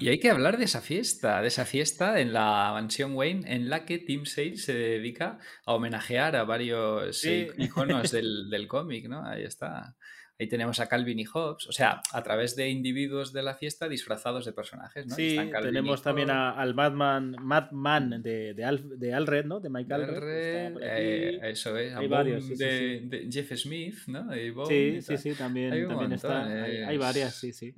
[0.00, 3.68] Y hay que hablar de esa fiesta, de esa fiesta en la mansión Wayne en
[3.68, 7.48] la que Tim Sale se dedica a homenajear a varios Sí.
[7.58, 9.26] iconos del, del cómic, ¿no?
[9.26, 9.96] Ahí está.
[10.40, 13.90] Ahí tenemos a Calvin y Hobbes, o sea, a través de individuos de la fiesta
[13.90, 15.14] disfrazados de personajes, ¿no?
[15.14, 19.60] Sí, tenemos también a- al Batman, Madman de, de, Al- de Alred, ¿no?
[19.60, 20.16] De Mike Alred.
[20.16, 24.24] Alred, eh, eso es, Hay varios, sí, sí, de, de Jeff Smith, ¿no?
[24.54, 26.46] Bone Sí, sí, sí, también, Hay también está.
[26.64, 27.74] Hay, hay varias, sí, sí.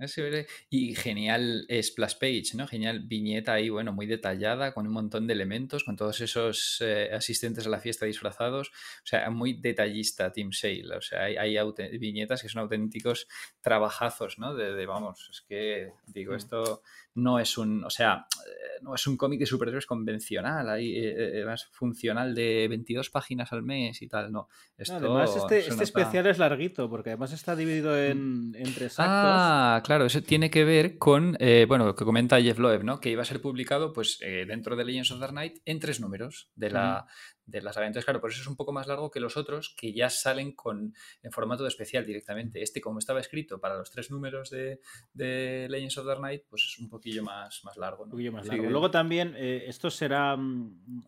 [0.71, 2.69] Y genial splash page, ¿no?
[2.69, 7.11] Genial viñeta ahí, bueno, muy detallada, con un montón de elementos, con todos esos eh,
[7.13, 8.69] asistentes a la fiesta disfrazados.
[8.69, 10.95] O sea, muy detallista Tim Sale.
[10.97, 11.59] O sea, hay, hay
[11.99, 13.27] viñetas que son auténticos
[13.61, 14.55] trabajazos, ¿no?
[14.55, 16.37] De, vamos, es que digo, Mm.
[16.37, 16.83] esto
[17.15, 21.41] no es un, o sea, eh, no es un cómic de superhéroes convencional, ahí, eh,
[21.41, 24.49] eh, más funcional de 22 páginas al mes y tal, no.
[24.77, 28.99] Esto además, este, este nota- especial es larguito, porque además está dividido en, en tres
[28.99, 29.07] actos.
[29.09, 32.99] Ah, claro, eso tiene que ver con, eh, bueno, lo que comenta Jeff Loeb, ¿no?
[32.99, 36.01] Que iba a ser publicado, pues, eh, dentro de Legends of Dark Knight en tres
[36.01, 37.07] números de la,
[37.47, 37.87] de la saga.
[37.87, 40.53] Entonces, claro, por eso es un poco más largo que los otros que ya salen
[40.53, 42.63] con, en formato de especial directamente.
[42.63, 44.81] Este, como estaba escrito para los tres números de,
[45.13, 48.47] de Legends of Dark Knight, pues es un poquillo más, más largo, Un poquillo más
[48.47, 48.65] largo.
[48.65, 51.05] que- Luego también, eh, esto será mm,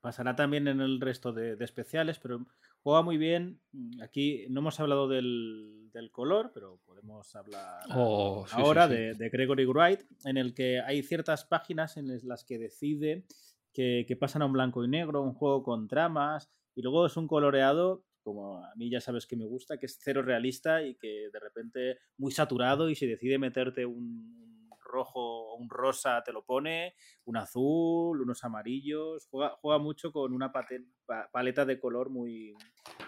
[0.00, 2.46] pasará también en el resto de, de especiales, pero
[2.82, 3.60] juega muy bien.
[3.72, 8.86] Mm, Aquí no hemos hablado del, del color, pero podemos hablar Oh, sí, sí, ahora
[8.88, 8.94] sí.
[8.94, 13.24] De, de Gregory Wright, en el que hay ciertas páginas en las que decide
[13.72, 17.16] que, que pasan a un blanco y negro, un juego con tramas, y luego es
[17.16, 20.96] un coloreado, como a mí ya sabes que me gusta, que es cero realista y
[20.96, 24.47] que de repente muy saturado y si decide meterte un
[24.88, 26.94] rojo un rosa te lo pone,
[27.26, 30.66] un azul, unos amarillos, juega, juega mucho con una pa-
[31.30, 32.54] paleta de color muy,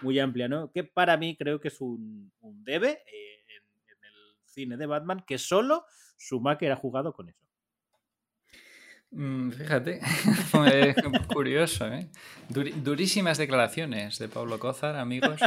[0.01, 0.71] muy amplia, ¿no?
[0.71, 3.63] Que para mí creo que es un, un debe eh, en,
[3.97, 5.85] en el cine de Batman, que solo
[6.17, 7.45] Schumacher ha jugado con eso.
[9.13, 9.99] Mm, Fíjate,
[11.33, 12.09] curioso, ¿eh?
[12.49, 15.41] Durísimas declaraciones de Pablo Cózar, amigos,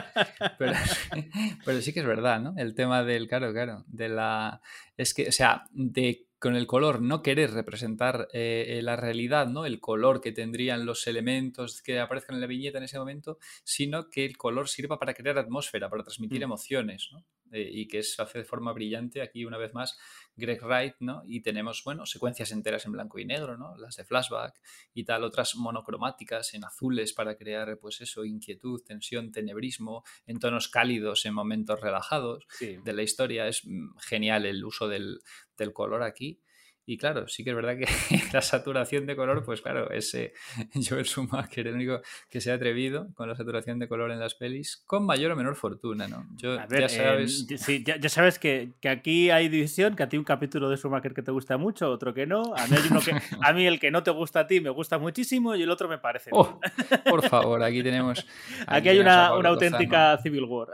[0.59, 0.73] pero,
[1.65, 2.55] pero sí que es verdad, ¿no?
[2.59, 4.61] El tema del, claro, claro, de la...
[4.99, 9.65] Es que, o sea, de con el color no querer representar eh, la realidad, ¿no?
[9.65, 14.11] El color que tendrían los elementos que aparezcan en la viñeta en ese momento, sino
[14.11, 16.43] que el color sirva para crear atmósfera, para transmitir Mm.
[16.43, 17.25] emociones, ¿no?
[17.57, 19.96] Eh, y que eso hace de forma brillante aquí una vez más
[20.34, 21.22] Greg Wright, ¿no?
[21.24, 23.76] Y tenemos, bueno, secuencias enteras en blanco y negro, ¿no?
[23.76, 24.61] Las de flashback
[24.92, 30.68] y tal, otras monocromáticas en azules para crear, pues eso, inquietud, tensión, tenebrismo, en tonos
[30.68, 32.76] cálidos, en momentos relajados Sí.
[32.82, 33.46] de la historia.
[33.46, 35.20] Es mm, genial el uso del,
[35.57, 36.40] del color aquí.
[36.87, 37.87] Y claro, sí que es verdad que
[38.32, 40.35] la saturación de color, pues claro, ese
[40.89, 44.35] Joel Schumacher, el único que se ha atrevido con la saturación de color en las
[44.35, 46.26] pelis, con mayor o menor fortuna, ¿no?
[46.37, 47.47] Yo, ver, ya sabes...
[47.51, 50.68] eh, sí, ya, ya sabes que, que aquí hay división, que a ti un capítulo
[50.68, 52.55] de Schumacher que te gusta mucho, otro que no.
[52.57, 53.12] A mí, hay uno que,
[53.43, 55.89] a mí el que no te gusta a ti me gusta muchísimo y el otro
[55.89, 56.30] me parece.
[56.32, 56.61] Oh,
[57.09, 58.26] por favor, aquí tenemos...
[58.66, 60.68] aquí hay una, una auténtica Civil War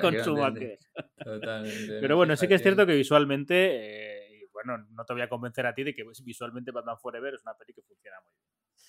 [0.00, 0.78] con Schumacher.
[1.22, 1.98] Totalmente.
[2.00, 4.11] Pero bueno, sí que es cierto que visualmente, eh,
[4.64, 7.54] bueno, no te voy a convencer a ti de que visualmente Batman Forever es una
[7.54, 8.42] peli que funciona muy bien.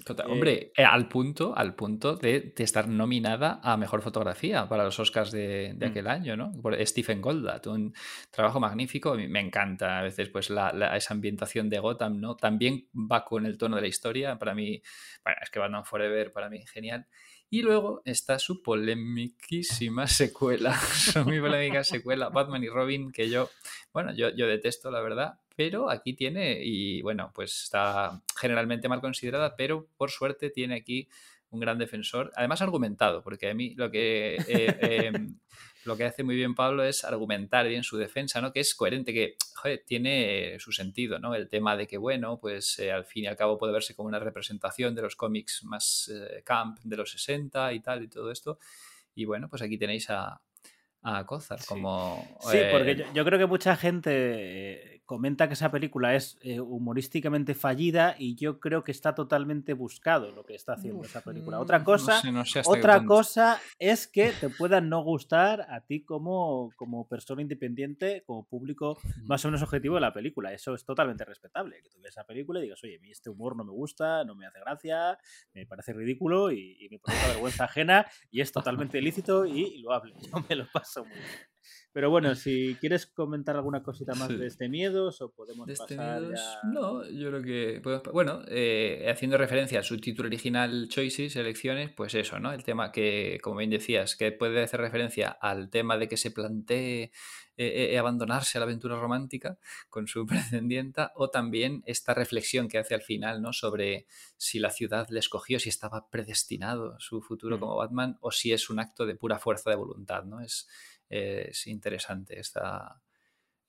[0.05, 4.67] Total- Eh, hombre, eh, al punto, al punto de, de estar nominada a mejor fotografía
[4.67, 5.89] para los Oscars de, de Mm.
[5.91, 6.51] aquel año, ¿no?
[6.63, 7.93] Por Stephen Goldblatt, un
[8.32, 9.13] trabajo magnífico.
[9.15, 12.36] Me encanta a veces, pues, la, la- esa ambientación de Gotham, ¿no?
[12.36, 14.38] También va con el tono de la historia.
[14.39, 14.82] Para mí,
[15.24, 17.05] bueno, es que Batman Forever, para mí, genial.
[17.51, 20.74] Y luego está su polemiquísima secuela,
[21.13, 23.47] su muy polémica secuela, Batman y Robin, que yo,
[23.93, 29.01] bueno, yo, yo detesto, la verdad, pero aquí tiene, y bueno, pues está generalmente mal
[29.01, 31.08] considerada, pero por suerte tiene aquí
[31.49, 35.38] un gran defensor, además argumentado, porque a mí lo que, eh, em,
[35.86, 38.51] lo que hace muy bien Pablo es argumentar bien su defensa, ¿no?
[38.51, 41.36] Que es coherente, que joder, tiene su sentido, ¿no?
[41.36, 44.08] El tema de que, bueno, pues eh, al fin y al cabo puede verse como
[44.10, 48.32] una representación de los cómics más eh, camp de los 60 y tal y todo
[48.32, 48.58] esto.
[49.14, 50.41] Y bueno, pues aquí tenéis a,
[51.04, 51.68] a Cozar Sí.
[51.68, 52.26] como...
[52.49, 54.12] Sí, porque eh, yo, yo creo que mucha gente
[54.95, 59.74] eh, comenta que esa película es eh, humorísticamente fallida y yo creo que está totalmente
[59.74, 61.60] buscado lo que está haciendo esa película.
[61.60, 65.04] Otra no cosa, sé, no sé hasta qué otra cosa es que te pueda no
[65.04, 70.14] gustar a ti como, como persona independiente, como público más o menos objetivo de la
[70.14, 70.54] película.
[70.54, 71.82] Eso es totalmente respetable.
[71.82, 74.24] Que tú veas esa película y digas, oye, a mí este humor no me gusta,
[74.24, 75.18] no me hace gracia,
[75.54, 80.14] me parece ridículo y, y me provoca vergüenza ajena y es totalmente ilícito y loable.
[80.32, 81.53] Yo me lo paso muy bien.
[81.94, 84.36] Pero bueno, si quieres comentar alguna cosita más Sí.
[84.38, 86.70] de este miedos o podemos De este pasar Miedos, ya...
[86.70, 87.80] No, yo creo que.
[87.82, 92.52] podemos- Bueno, eh, haciendo referencia a su título original, Choices, elecciones, pues eso, ¿no?
[92.52, 96.32] El tema que, como bien decías, que puede hacer referencia al tema de que se
[96.32, 97.12] plantee
[97.56, 100.26] eh, eh, abandonarse a la aventura romántica con su
[100.66, 103.54] pretendienta, o también esta reflexión que hace al final, ¿no?
[103.54, 107.60] Sobre si la ciudad le escogió, si estaba predestinado su futuro Mm.
[107.60, 110.41] como Batman, o si es un acto de pura fuerza de voluntad, ¿no?
[110.41, 110.68] Es,
[111.49, 113.01] es interesante esta,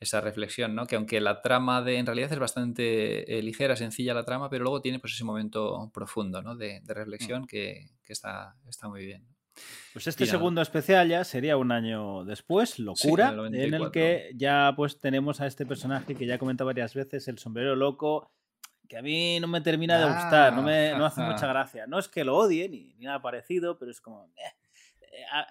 [0.00, 0.86] esa reflexión, ¿no?
[0.86, 4.64] Que aunque la trama de, en realidad es bastante eh, ligera, sencilla la trama, pero
[4.64, 6.56] luego tiene pues ese momento profundo, ¿no?
[6.56, 9.26] De, de reflexión que, que está, está muy bien.
[9.92, 10.38] Pues este Y nada.
[10.38, 13.90] segundo especial ya sería un año después, Locura, en el en el 94.
[13.92, 17.76] que ya pues tenemos a este personaje que ya he comentado varias veces, el sombrero
[17.76, 18.32] loco,
[18.88, 21.86] que a mí no me termina de gustar, no me no hace Ah, mucha gracia.
[21.86, 24.26] No es que lo odie ni, ni nada parecido, pero es como...
[24.36, 24.52] eh.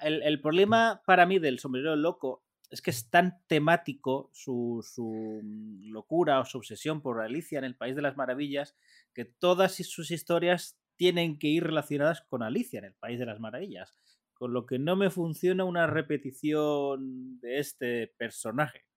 [0.01, 2.43] El, el problema para mí del sombrero loco
[2.74, 7.66] es que es tan temático su, su, mm, locura o su obsesión por Alicia en
[7.66, 8.76] el País de las Maravillas
[9.14, 13.39] que todas sus historias tienen que ir relacionadas con Alicia en el País de las
[13.39, 13.93] Maravillas.
[14.34, 18.88] Con lo que no me funciona una repetición de este personaje.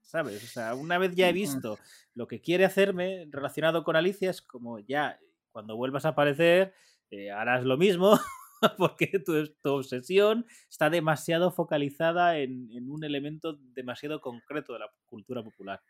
[0.00, 0.42] ¿Sabes?
[0.42, 1.78] O sea, una vez ya he visto
[2.14, 5.20] lo que quiere hacerme relacionado con Alicia, es como ya,
[5.52, 6.74] cuando vuelvas a aparecer,
[7.10, 8.18] eh, harás lo mismo,
[8.78, 14.90] porque tu, tu, obsesión está demasiado focalizada en, en un elemento demasiado concreto de la
[15.06, 15.80] cultura popular.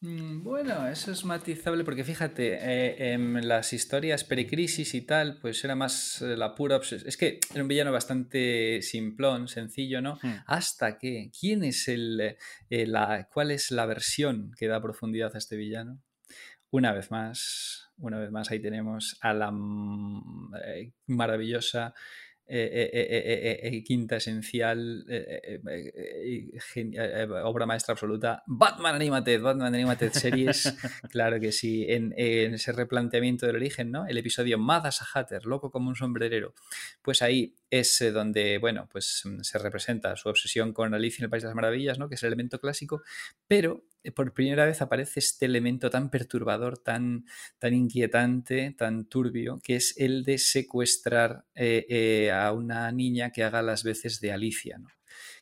[0.00, 5.64] Mm, bueno, eso es matizable porque fíjate, eh, en las historias precrisis y tal, pues
[5.64, 7.08] era más eh, la pura obsesión.
[7.08, 10.18] Es que era un villano bastante simplón, sencillo, ¿no?
[10.22, 10.34] Hmm.
[10.46, 12.36] Hasta que, ¿quién es el,
[12.70, 16.00] eh, la, cuál es la versión que da profundidad a este villano?
[16.70, 19.52] Una vez más, una vez más ahí tenemos a la
[20.64, 21.94] eh, maravillosa
[22.50, 25.04] eh, eh, eh, quinta esencial,
[27.44, 30.74] obra maestra absoluta, Batman Animated, Batman Animated Series,
[31.10, 34.06] claro que sí, en, en, ese replanteamiento del origen, ¿no?
[34.06, 36.54] El episodio Madas a Hatter, loco como un sombrerero,
[37.02, 41.30] pues ahí es donde, bueno, pues mm, se representa su obsesión con Alicia en el
[41.30, 42.08] País de las Maravillas, ¿no?
[42.08, 43.02] Que es el elemento clásico,
[43.46, 47.24] pero por primera vez aparece este elemento tan perturbador, tan,
[47.58, 53.44] tan inquietante, tan turbio, que es el de secuestrar eh, eh, a una niña que
[53.44, 54.78] haga las veces de Alicia.
[54.78, 54.88] ¿no?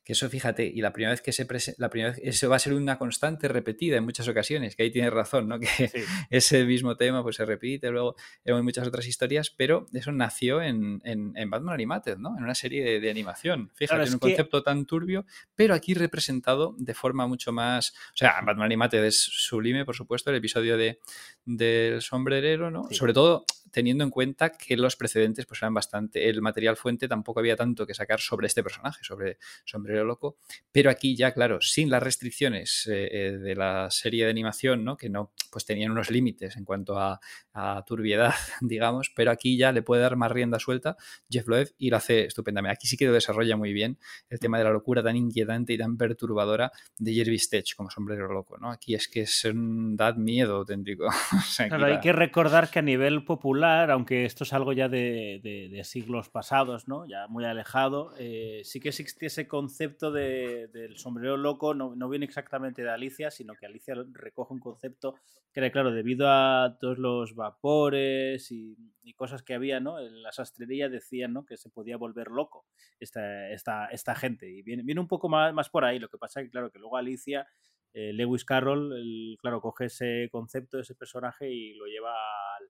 [0.07, 2.55] Que eso, fíjate, y la primera vez que se presenta, la primera vez, eso va
[2.55, 5.59] a ser una constante repetida en muchas ocasiones, que ahí tienes razón, ¿no?
[5.67, 5.99] Que sí.
[6.31, 11.03] ese mismo tema pues se repite luego en muchas otras historias, pero eso nació en,
[11.03, 12.37] en, en Batman Animated, ¿no?
[12.39, 13.73] En una serie de, de animación.
[13.75, 14.29] Fíjate, en un que...
[14.29, 15.27] concepto tan turbio,
[15.57, 17.91] pero aquí representado de forma mucho más.
[18.15, 21.01] O sea, Batman Animated es sublime, por supuesto, el episodio de,
[21.45, 22.87] del sombrerero, ¿no?
[22.91, 22.95] Sí.
[22.95, 23.45] Sobre todo
[23.77, 27.87] teniendo en cuenta que los precedentes pues eran bastante, el material fuente tampoco había tanto
[27.87, 30.39] que sacar sobre este personaje, sobre Sombrero Loco,
[30.73, 34.97] pero aquí ya, claro, sin las restricciones eh, de la serie de animación, ¿no?
[34.97, 37.21] que no, pues tenían unos límites en cuanto a,
[37.57, 40.97] a, turbiedad, digamos, pero aquí ya le puede dar más rienda suelta
[41.31, 42.75] Jeff Loeb y lo hace estupendamente.
[42.75, 43.99] Aquí sí que lo desarrolla muy bien
[44.29, 48.33] el tema de la locura tan inquietante y tan perturbadora de Jervis Tech como Sombrero
[48.33, 48.71] Loco, ¿no?
[48.71, 51.07] Aquí es que es un da miedo auténtico.
[51.07, 54.89] o sea, claro, hay que recordar que a nivel popular aunque esto es algo ya
[54.89, 57.07] de, de, de siglos pasados, ¿no?
[57.07, 62.09] ya muy alejado, eh, sí que existe ese concepto de, del sombrero loco, no, no,
[62.09, 65.17] viene exactamente de Alicia, sino que Alicia recoge un concepto
[65.53, 69.99] que era, claro, debido a todos los vapores y, y cosas que había ¿no?
[70.01, 71.45] en la sastrería, decían ¿no?
[71.45, 72.67] que se podía volver loco
[73.01, 74.51] esta, esta, esta gente.
[74.51, 76.71] Y viene, viene un poco más, más por ahí, lo que pasa es que, claro,
[76.71, 77.47] que luego Alicia...
[77.99, 82.13] Eh, Lewis Carroll, el, claro, coge ese concepto, ese personaje y lo lleva
[82.59, 82.69] al,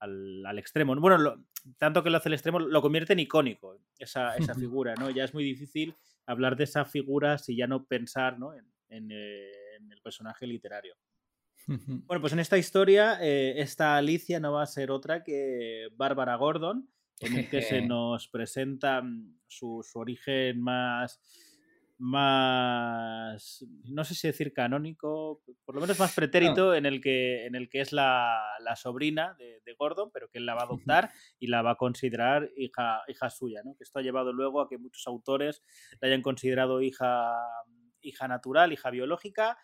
[0.00, 0.94] al, al, extremo.
[0.96, 1.46] Bueno, lo,
[1.78, 5.08] tanto que lo hace el extremo, lo convierte en icónico, esa, esa figura, ¿no?
[5.08, 5.94] Ya es muy difícil
[6.26, 8.52] hablar de esa figura si ya no pensar ¿no?
[8.52, 10.94] En, en, eh, en el personaje literario.
[11.66, 16.36] Bueno, pues en esta historia, eh, esta Alicia no va a ser otra que Bárbara
[16.36, 16.88] Gordon,
[17.20, 21.20] en el que se nos presenta mm, su, su origen más
[21.98, 26.74] más, no sé si decir canónico, por lo menos más pretérito, no.
[26.74, 30.38] en, el que, en el que es la, la sobrina de, de, Gordon, pero que
[30.38, 33.74] él la va a adoptar y la va a considerar hija, hija suya, ¿no?
[33.76, 35.62] que esto ha llevado luego a que muchos autores
[36.00, 37.34] la hayan considerado hija,
[38.02, 39.56] hija natural, hija biológica,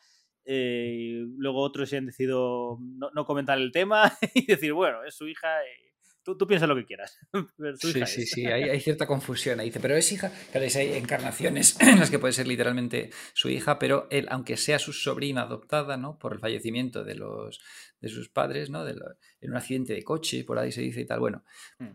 [0.45, 5.15] eh, luego otros se han decidido no, no, comentar el tema y decir, bueno, es
[5.15, 5.63] su hija.
[5.63, 5.93] Eh,
[6.25, 7.19] Tú, tú, piensas lo que quieras.
[7.81, 9.71] sí, sí, sí, hay, hay, cierta confusión ahí.
[9.71, 10.31] Dice, pero es hija.
[10.53, 14.79] Claro, hay encarnaciones en las que puede ser literalmente su hija, pero él, aunque sea
[14.79, 16.19] su sobrina adoptada, ¿no?
[16.19, 17.61] Por el fallecimiento de los
[18.01, 18.85] de sus padres, ¿no?
[18.85, 19.05] De lo,
[19.41, 21.19] en un accidente de coche, por ahí se dice y tal.
[21.19, 21.45] Bueno,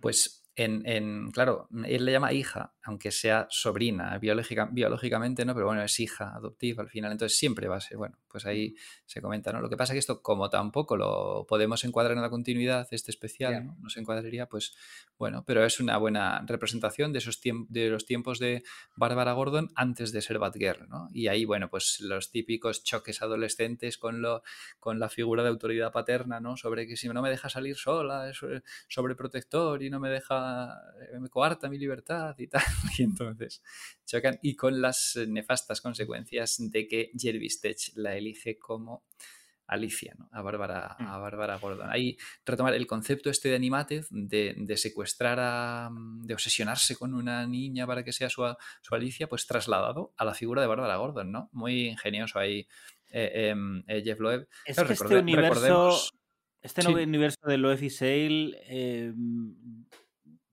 [0.02, 5.68] pues en, en, claro, él le llama hija, aunque sea sobrina, biológica, biológicamente no, pero
[5.68, 9.22] bueno, es hija adoptiva al final, entonces siempre va a ser, bueno, pues ahí se
[9.22, 9.62] comenta, ¿no?
[9.62, 13.12] Lo que pasa es que esto, como tampoco lo podemos encuadrar en la continuidad, este
[13.12, 13.62] especial, yeah.
[13.62, 13.78] ¿no?
[13.82, 14.76] Nos encuadraría, pues,
[15.20, 18.64] bueno, pero es una buena representación de esos tiempos, de los tiempos de
[18.96, 21.08] Bárbara Gordon antes de ser Batgirl, ¿no?
[21.14, 24.42] Y ahí, bueno, pues los típicos choques adolescentes con, lo,
[24.80, 26.58] con la figura de autoridad paterna, ¿no?
[26.58, 28.40] Sobre que si no me deja salir sola, es
[28.88, 30.47] sobreprotector y no me deja
[31.20, 32.62] me coarta mi libertad y tal.
[32.98, 33.62] Y entonces
[34.06, 39.04] chocan y con las nefastas consecuencias de que Jervis Tech la elige como
[39.68, 40.30] Alicia, ¿no?
[40.32, 41.90] a, Bárbara, a Bárbara Gordon.
[41.90, 47.46] Ahí retomar el concepto este de Animated, de, de, secuestrar, a, de obsesionarse con una
[47.46, 48.44] niña para que sea su,
[48.82, 51.50] su, Alicia, pues trasladado a la figura de Bárbara Gordon, ¿no?
[51.52, 52.68] Muy ingenioso ahí
[53.12, 53.54] eh,
[53.88, 54.48] eh, Jeff Loeb.
[54.66, 55.98] Es claro, que este universo,
[56.62, 56.88] este sí.
[56.88, 58.58] universo de Loeb y Sale...
[58.70, 59.14] Eh,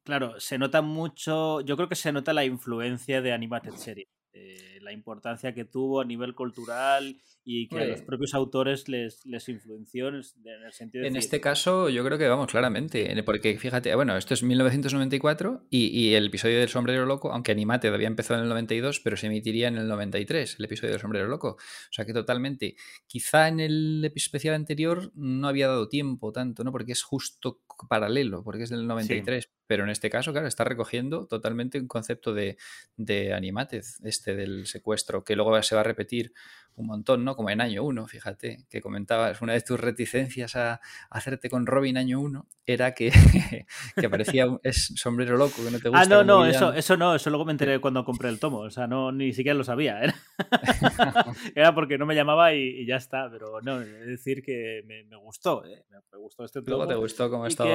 [0.05, 4.09] claro, se nota mucho, yo creo que se nota la influencia de Animated Series.
[4.37, 9.24] Eh, la importancia que tuvo a nivel cultural y que a los propios autores les,
[9.26, 10.24] les influenció en el,
[10.72, 11.09] sentido de...
[11.09, 15.87] En este caso yo creo que vamos claramente, porque fíjate, bueno, esto es 1994 y,
[15.87, 19.26] y, el episodio del sombrero loco, aunque Animate todavía empezó en el 92, pero se
[19.26, 21.51] emitiría en el 93, el episodio del sombrero loco.
[21.51, 22.74] O sea que totalmente,
[23.07, 26.72] quizá en el especial anterior no había dado tiempo tanto, ¿no?
[26.72, 29.51] Porque es justo paralelo, porque es del 93.
[29.66, 32.57] Pero en este caso, claro, está recogiendo totalmente un concepto de,
[32.97, 36.33] de animatez, este del secuestro, que luego se va a repetir
[36.77, 37.37] un montón, ¿no?
[37.37, 41.97] Como en año 1, fíjate, que comentabas, una de tus reticencias a, hacerte con Robin
[41.97, 43.12] año 1 era que,
[43.97, 46.03] que parecía un es sombrero loco, que no te ah, gusta.
[46.03, 48.70] Ah, no, no, eso, eso no, eso luego me enteré cuando compré el tomo, o
[48.70, 50.14] sea, no, ni siquiera lo sabía, era,
[51.55, 55.16] era porque no me llamaba y, ya está, pero no, es decir que me, me
[55.16, 55.85] gustó, ¿eh?
[55.91, 56.79] me, gustó este tomo.
[56.79, 57.70] Luego te gustó cómo estaba.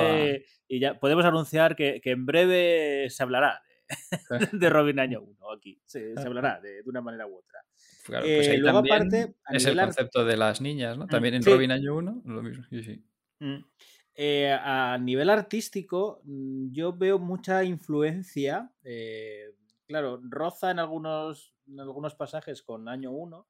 [0.67, 3.61] y ya podemos anunciar que, que en breve se hablará
[4.51, 5.79] de Robin Año 1 aquí.
[5.85, 7.59] Se, hablará de, una manera u otra.
[8.03, 11.05] Claro, pues eh, luego aparte, es el concepto de las niñas, ¿no?
[11.05, 12.65] Mm, también en Robin Año 1, lo mismo.
[12.69, 13.03] Sí,
[13.39, 13.65] mm.
[14.15, 18.71] eh, a nivel artístico, mm, yo veo mucha influencia.
[18.83, 19.55] Eh,
[19.87, 23.47] claro, roza en algunos, en algunos pasajes con Año 1.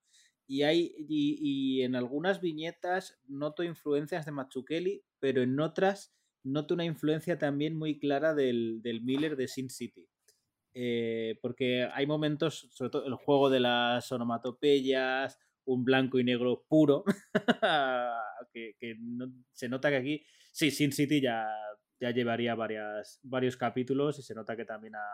[0.47, 6.85] Y, hay, y, en algunas viñetas noto influencias de Machukeli, pero en otras noto una
[6.85, 10.09] influencia también muy clara del, del Miller de Sin City.
[10.73, 16.65] Eh, porque hay momentos, sobre todo el juego de las onomatopeyas, un blanco y negro
[16.67, 17.03] puro,
[18.53, 18.75] que,
[19.51, 21.47] se nota que aquí, sí, Sin City ya,
[21.99, 25.05] ya llevaría varios capítulos y se nota que también a,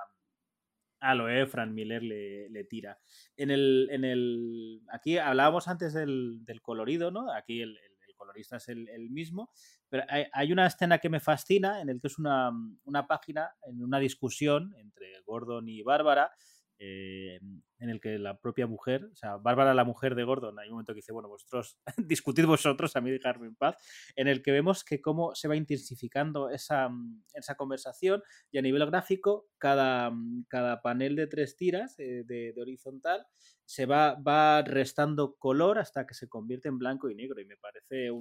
[0.99, 2.99] a Loe Frank Miller le, le, tira.
[3.36, 7.32] En el, en el, aquí hablábamos antes del, del colorido, ¿no?
[7.34, 7.78] Aquí el
[8.26, 9.52] colorista es el, mismo,
[9.88, 12.52] pero hay, una escena que me fascina en el que es una,
[12.84, 16.32] una página en una discusión entre Gordon y Bárbara,
[16.78, 17.40] eh,
[17.80, 20.74] en el que la propia mujer, o sea, Bárbara, la mujer de Gordon, hay un
[20.74, 23.78] momento que dice, bueno, vosotros, discutid vosotros, a mí dejarme en paz,
[24.16, 26.90] en el que vemos que cómo se va intensificando esa,
[27.34, 30.12] esa conversación y a nivel gráfico, cada,
[30.50, 33.26] cada panel de tres tiras eh, de, horizontal
[33.64, 37.58] se va, va restando color hasta que se convierte en blanco y negro y me
[37.58, 38.12] parece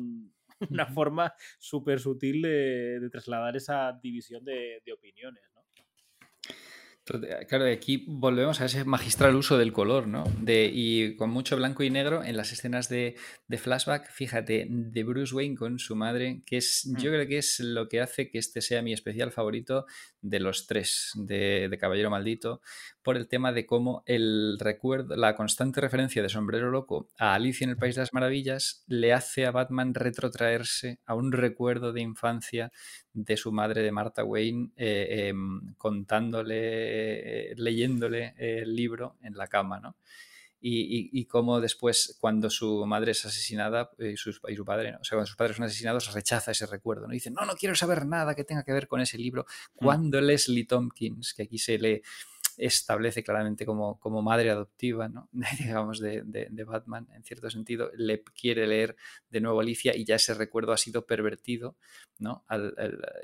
[0.70, 5.42] una forma súper sutil de, trasladar esa división de, de opiniones.
[5.54, 5.64] ¿no?
[7.04, 10.24] Claro, aquí volvemos a ese magistral uso del color, ¿no?
[10.40, 15.04] De, y con mucho blanco y negro en las escenas de, de, flashback, fíjate, de
[15.04, 17.14] Bruce Wayne con su madre, que es, yo mm.
[17.14, 19.84] creo que es lo que hace que este sea mi especial favorito
[20.22, 22.62] de los tres de, de Caballero Maldito,
[23.02, 27.66] por el tema de cómo el recuerdo, la constante referencia de Sombrero Loco a Alicia
[27.66, 32.00] en el País de las Maravillas le hace a Batman retrotraerse a un recuerdo de
[32.00, 32.72] infancia
[33.14, 39.46] de su madre, de Martha Wayne, eh, em, contándole, eh, leyéndole el libro en la
[39.46, 39.96] cama, ¿no?
[40.66, 45.16] Y, y, cómo después, cuando su madre es asesinada eh, y, su padre, o sea,
[45.16, 47.06] cuando sus padres son asesinados, rechaza ese recuerdo.
[47.06, 47.12] ¿no?
[47.12, 49.44] Dice, no, no quiero saber nada que tenga que ver con ese libro.
[49.74, 49.84] Mm.
[49.84, 52.00] Cuando Leslie Tompkins, que aquí se lee
[52.56, 55.28] establece claramente como, como madre adoptiva, ¿no?
[55.58, 58.96] digamos, de, de, Batman, en cierto sentido, le quiere leer
[59.30, 61.76] de nuevo Alicia y ya ese recuerdo ha sido pervertido,
[62.18, 62.44] ¿no?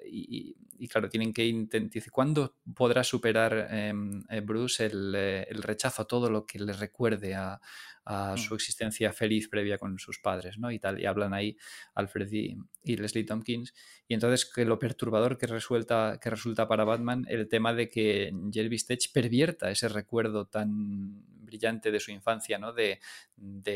[0.06, 6.02] y, claro, tienen que intentar, ¿cuándo podrá superar em, eh, Bruce el, eh, el, rechazo
[6.02, 7.60] a todo lo que le recuerde a,
[8.04, 8.38] a mm.
[8.38, 10.70] su existencia feliz previa con sus padres, ¿no?
[10.70, 11.56] Y tal, y hablan ahí
[11.94, 12.56] Alfred y,
[12.96, 13.74] Leslie Tompkins.
[14.08, 18.32] Y entonces que lo perturbador que, resuelta, que resulta para Batman el tema de que
[18.52, 22.72] Jervis Tech pervierta ese recuerdo tan brillante de su infancia, ¿no?
[22.72, 23.00] De,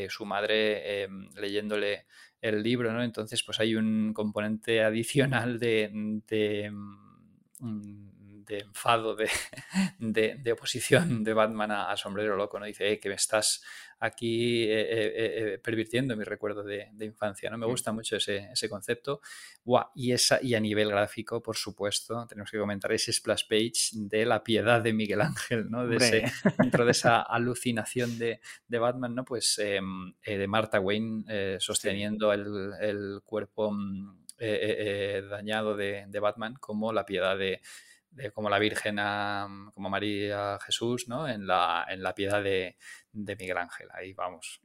[0.09, 2.05] su madre em, leyéndole
[2.41, 3.03] el libro, ¿no?
[3.03, 6.71] Entonces, pues hay un componente adicional de, de
[7.59, 8.14] mm,
[8.45, 12.65] de enfado, de, oposición de Batman a, Sombrero Loco, ¿no?
[12.65, 13.63] Dice, eh, que me estás
[13.99, 17.57] aquí eh, eh, pervirtiendo mi recuerdo de, infancia, ¿no?
[17.57, 19.21] Me gusta mucho ese, concepto.
[19.95, 24.25] y, esa, y a nivel gráfico, por supuesto, tenemos que comentar ese splash page de
[24.25, 25.87] la piedad de Miguel Ángel, ¿no?
[25.87, 29.25] De dentro de esa alucinación de, Batman, ¿no?
[29.25, 33.71] Pues em, de Martha Wayne sosteniendo el, cuerpo...
[33.71, 34.25] Mm,
[35.29, 37.61] dañado de, Batman como la piedad de,
[38.33, 38.97] como la Virgen,
[39.73, 41.27] como María Jesús, ¿no?
[41.27, 42.77] En la, en la piedad de,
[43.11, 43.87] de Miguel Ángel.
[43.93, 44.61] Ahí vamos.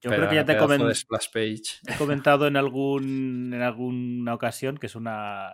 [0.00, 4.94] Yo creo que ya te he, he comentado en, algún, en alguna ocasión que es
[4.94, 5.50] una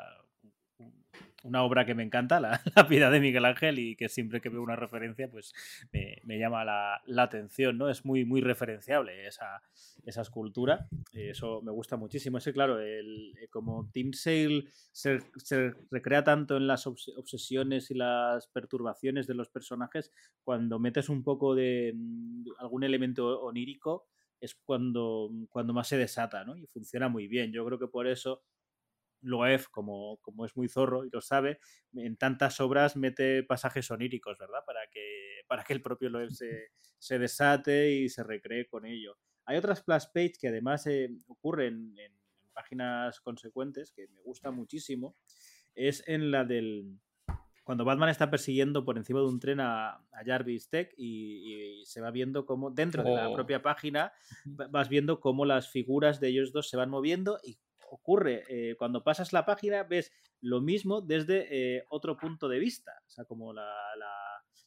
[1.45, 4.49] una obra que me encanta, la, la, Piedad de Miguel Ángel, y que siempre que
[4.49, 5.53] veo una referencia, pues
[5.93, 7.89] me, me llama la, la, atención, ¿no?
[7.89, 9.63] Es muy, muy referenciable esa,
[10.05, 10.89] esa escultura.
[11.13, 12.39] Eso me gusta muchísimo.
[12.39, 17.91] Es que, claro, el, eh, como Tim Sale se, se, recrea tanto en las obsesiones
[17.91, 20.13] y las perturbaciones de los personajes,
[20.43, 24.07] cuando metes un poco de mm, algún elemento onírico,
[24.43, 26.57] es cuando, cuando más se desata, ¿no?
[26.57, 27.53] Y funciona muy bien.
[27.53, 28.43] Yo creo que por eso
[29.23, 31.59] Loeb, como, como es muy zorro y lo sabe,
[31.95, 34.61] en tantas obras mete pasajes oníricos, ¿verdad?
[34.67, 39.17] Para que, para que el propio Loeb se, se desate y se recree con ello.
[39.45, 44.51] Hay otras splash page que además eh, ocurren en, en, páginas consecuentes que me gusta
[44.51, 45.17] muchísimo.
[45.75, 47.01] Es en la del.
[47.65, 51.87] Cuando Batman está persiguiendo por encima de un tren a, a Jarvis Tech y, y,
[51.87, 53.07] se va viendo cómo, dentro oh.
[53.07, 54.13] de la propia página,
[54.71, 57.59] vas viendo cómo las figuras de ellos dos se van moviendo y
[57.93, 62.93] ocurre eh, cuando pasas la página, ves lo mismo desde eh, otro punto de vista,
[63.07, 64.13] o sea, como la, la,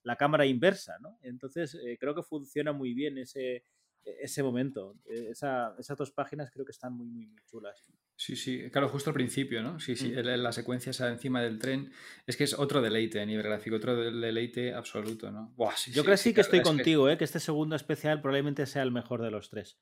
[0.03, 1.17] la cámara inversa, ¿no?
[1.23, 3.63] Entonces, eh, creo que funciona muy bien ese,
[4.03, 4.95] ese momento.
[5.05, 7.91] Esa, esas dos páginas creo que están muy, muy, muy chulas.
[8.15, 9.80] Sí, sí, claro, justo al principio, ¿no?
[9.80, 10.19] Sí, sí, mm.
[10.19, 11.91] la secuencia esa encima del tren
[12.28, 15.51] es que es otro deleite a nivel gráfico, otro deleite absoluto, ¿no?
[15.57, 17.13] Buah, sí, Yo sí, creo sí que estoy contigo, que...
[17.13, 17.17] ¿eh?
[17.17, 19.80] que este segundo especial probablemente sea el mejor de los tres.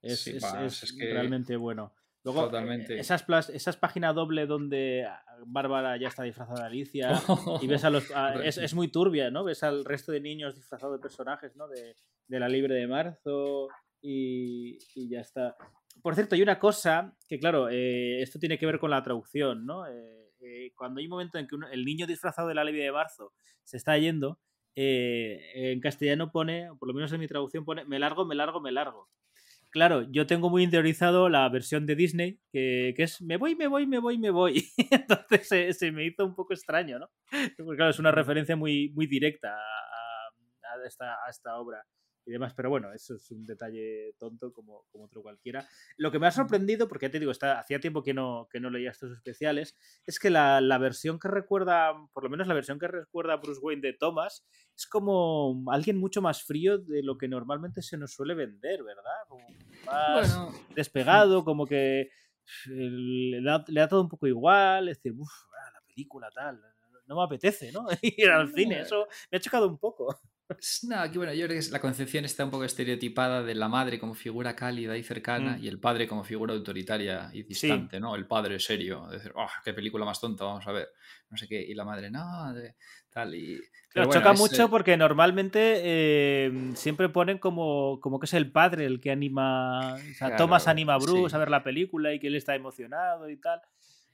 [0.00, 1.12] Es, sí, es, bah, es, es que...
[1.12, 1.94] realmente bueno.
[2.26, 2.98] Luego, Totalmente.
[2.98, 5.08] Esas, esas páginas doble donde
[5.46, 7.22] Bárbara ya está disfrazada de Alicia
[7.62, 8.10] y ves a los.
[8.16, 9.44] A, es, es, muy turbia, ¿no?
[9.44, 11.68] Ves al resto de niños disfrazados de personajes, ¿no?
[11.68, 11.94] De,
[12.26, 13.68] de la Libre de Marzo
[14.02, 15.56] y, y, ya está.
[16.02, 19.64] Por cierto, hay una cosa que, claro, eh, esto tiene que ver con la traducción,
[19.64, 19.86] ¿no?
[19.86, 22.82] Eh, eh, cuando hay un momento en que uno, el niño disfrazado de la Libre
[22.82, 24.40] de Marzo se está yendo,
[24.74, 28.60] eh, en castellano pone, por lo menos en mi traducción pone, me largo, me largo,
[28.60, 29.08] me largo
[29.76, 33.66] claro, yo tengo muy interiorizado la versión de Disney, que, que es me voy, me
[33.66, 34.64] voy, me voy, me voy.
[34.90, 37.10] Entonces se, se, me hizo un poco extraño, ¿no?
[37.58, 41.84] Porque claro, es una referencia muy, muy directa a, a, esta, a esta obra
[42.26, 42.52] y demás.
[42.54, 45.66] Pero bueno, eso es un detalle tonto como, como otro cualquiera.
[45.96, 48.60] Lo que me ha sorprendido, porque ya te digo, está, hacía tiempo que no, que
[48.60, 52.54] no leía estos especiales, es que la, la, versión que recuerda, por lo menos la
[52.54, 57.02] versión que recuerda a Bruce Wayne de Thomas, es como alguien mucho más frío de
[57.02, 59.26] lo que normalmente se nos suele vender, ¿verdad?
[59.28, 59.46] Como
[59.86, 60.52] más bueno.
[60.74, 62.10] despegado, como que
[62.66, 66.60] le da, le da, todo un poco igual, es decir, uff, ah, la película tal,
[67.06, 67.86] no me apetece, ¿no?
[68.02, 70.18] Ir al cine, eso me ha chocado un poco.
[70.84, 73.98] No, aquí bueno, yo creo que la concepción está un poco estereotipada de la madre
[73.98, 75.64] como figura cálida y cercana mm.
[75.64, 78.00] y el padre como figura autoritaria y distante, sí.
[78.00, 78.14] ¿no?
[78.14, 80.88] El padre serio, decir, oh, qué película más tonta, vamos a ver,
[81.30, 82.76] no sé qué, y la madre, no, de,
[83.10, 83.60] tal, y...
[83.92, 88.52] Pero bueno, choca es, mucho porque normalmente eh, siempre ponen como, como que es el
[88.52, 91.34] padre el que anima, o sea, claro, Thomas anima a Bruce sí.
[91.34, 93.62] a ver la película y que él está emocionado y tal,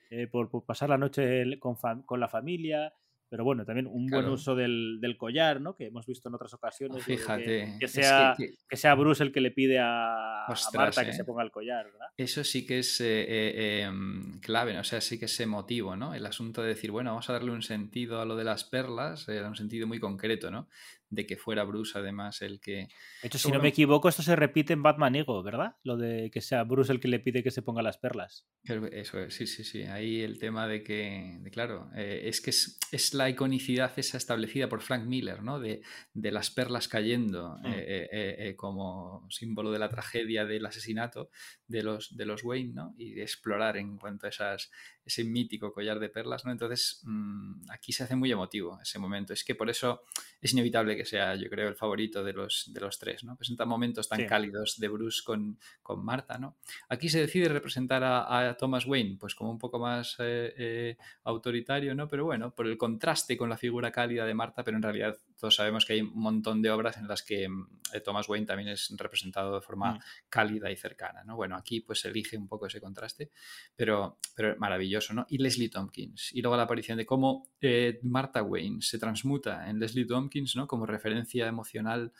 [0.09, 1.77] eh, por, por, pasar la noche con,
[2.07, 2.95] con la familia
[3.33, 4.25] pero bueno, también un claro.
[4.25, 5.75] buen uso del, del, collar, ¿no?
[5.75, 7.03] Que hemos visto en otras ocasiones.
[7.03, 7.45] Fíjate.
[7.45, 11.03] Que, que sea, que, que, sea Bruce el que le pide a, Ostras, a Marta
[11.03, 11.07] eh.
[11.07, 12.09] que se ponga el collar, ¿verdad?
[12.19, 16.13] Eso sí que es eh, eh, em, clave, o sea, sí que es emotivo, ¿no?
[16.13, 19.27] El asunto de decir, bueno, vamos a darle un sentido a lo de las perlas,
[19.31, 20.69] eh, un sentido muy concreto, ¿no?
[21.13, 22.89] De que fuera Bruce además el que...
[23.21, 25.77] De hecho, si no me equivoco, esto se repite en Batman Ego, ¿verdad?
[25.85, 28.47] Lo de que sea Bruce el que le pide que se ponga las perlas.
[28.65, 29.83] Eso es, sí, sí, sí.
[29.83, 34.17] Ahí el tema de que, de, claro, eh, es que es, es, la iconicidad esa
[34.17, 35.61] establecida por Frank Miller, ¿no?
[35.61, 35.83] De,
[36.15, 37.67] de las perlas cayendo mm.
[37.67, 41.29] eh, eh, como símbolo de la tragedia del asesinato
[41.69, 42.95] de los, de los Wayne, ¿no?
[42.97, 44.71] Y de explorar en cuanto a esas
[45.05, 46.53] ese mítico collar de perlas, ¿no?
[46.53, 49.33] Entonces, mmm, aquí se hace muy emotivo ese momento.
[49.33, 50.03] Es que por eso
[50.41, 53.37] es inevitable que sea, yo creo, el favorito de los, de los tres, ¿no?
[53.37, 54.27] Presenta momentos tan sí.
[54.27, 56.57] cálidos de Bruce con, con, Marta, ¿no?
[56.89, 60.97] Aquí se decide representar a, a Thomas Wayne, pues como un poco más eh, eh,
[61.25, 62.09] autoritario, ¿no?
[62.09, 65.57] Pero bueno, por el contraste con la figura cálida de Marta, pero en realidad todos
[65.57, 67.49] sabemos que hay un montón de obras en las que
[67.93, 70.01] eh, Thomas Wayne también es representado de forma mm.
[70.29, 71.35] cálida y cercana, ¿no?
[71.35, 73.33] Bueno, aquí pues elige un poco ese contraste,
[73.75, 75.27] pero, pero maravilloso maravilloso, ¿no?
[75.29, 76.31] Y Leslie Tompkins.
[76.33, 80.69] Y luego la aparición de cómo eh, Martha Wayne se transmuta en Leslie Tompkins, ¿no?
[80.69, 82.13] Como referencia emocional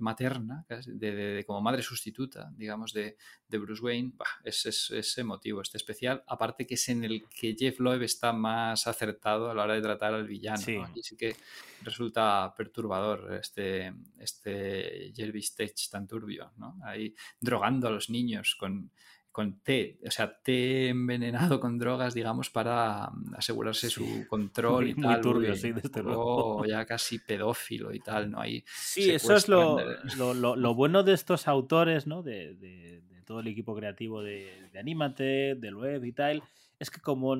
[0.00, 3.16] materna, de, de, de como madre sustituta, digamos, de,
[3.48, 6.22] de Bruce Wayne, bah, es, es, es, emotivo, este especial.
[6.26, 9.82] Aparte que es en el que Jeff Loeb está más acertado a la hora de
[9.82, 10.58] tratar al villano.
[10.58, 10.76] Sí.
[10.76, 10.84] ¿no?
[10.84, 11.36] Aquí sí que
[11.82, 16.78] resulta perturbador este, este Jervis Tech tan turbio, ¿no?
[16.84, 18.90] Ahí drogando a los niños con
[19.40, 23.94] con té, o sea, té envenenado con drogas, digamos, para mm, asegurarse sí.
[23.94, 25.12] su control muy, y tal.
[25.12, 26.66] Muy turbio, sí, desde luego.
[26.66, 28.40] ya casi pedófilo y tal, ¿no?
[28.40, 29.80] Ahí sí, eso es lo,
[30.18, 32.22] lo, lo, lo, bueno de estos autores, ¿no?
[32.22, 36.42] De, de, de todo el equipo creativo de, de Anímate, del web y tal,
[36.78, 37.34] es que como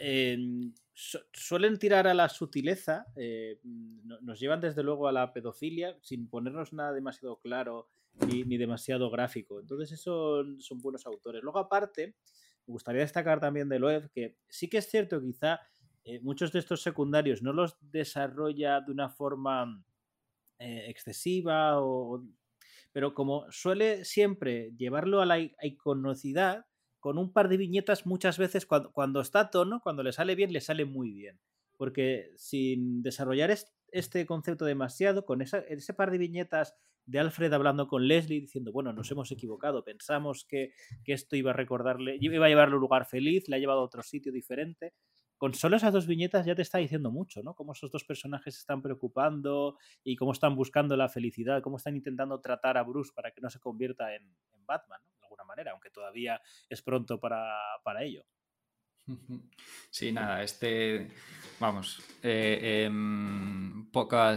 [0.00, 6.28] em, suelen tirar a la sutileza, eh, nos llevan desde luego a la pedofilia sin
[6.28, 7.88] ponernos nada demasiado claro
[8.26, 9.60] ni, demasiado gráfico.
[9.60, 11.42] Entonces, esos son buenos autores.
[11.42, 12.14] Luego, aparte,
[12.66, 15.60] me gustaría destacar también de Loeb que sí que es cierto, quizá
[16.04, 19.84] eh, muchos de estos secundarios no los desarrolla de una forma
[20.58, 21.78] eh, excesiva,
[22.92, 26.64] pero como suele siempre llevarlo a la iconocidad,
[26.98, 30.52] con un par de viñetas muchas veces cuando está a tono, cuando le sale bien,
[30.52, 31.38] le sale muy bien.
[31.76, 33.54] Porque sin desarrollar
[33.92, 36.74] este concepto demasiado, con ese par de viñetas
[37.06, 40.72] de Alfred hablando con Leslie diciendo, bueno, nos hemos equivocado, pensamos que,
[41.06, 44.02] esto iba a recordarle, iba a llevarle un lugar feliz, le ha llevado a otro
[44.02, 44.92] sitio diferente.
[45.38, 47.54] Con solo esas dos viñetas ya te está diciendo mucho, ¿no?
[47.54, 51.94] Cómo esos dos personajes se están preocupando y cómo están buscando la felicidad, cómo están
[51.94, 54.34] intentando tratar a Bruce para que no se convierta en,
[54.66, 55.12] Batman, ¿no?
[55.20, 57.54] De alguna manera, aunque todavía es pronto para,
[57.84, 58.24] para ello.
[59.90, 61.10] Sí, nada, este,
[61.60, 63.88] vamos, eh, em,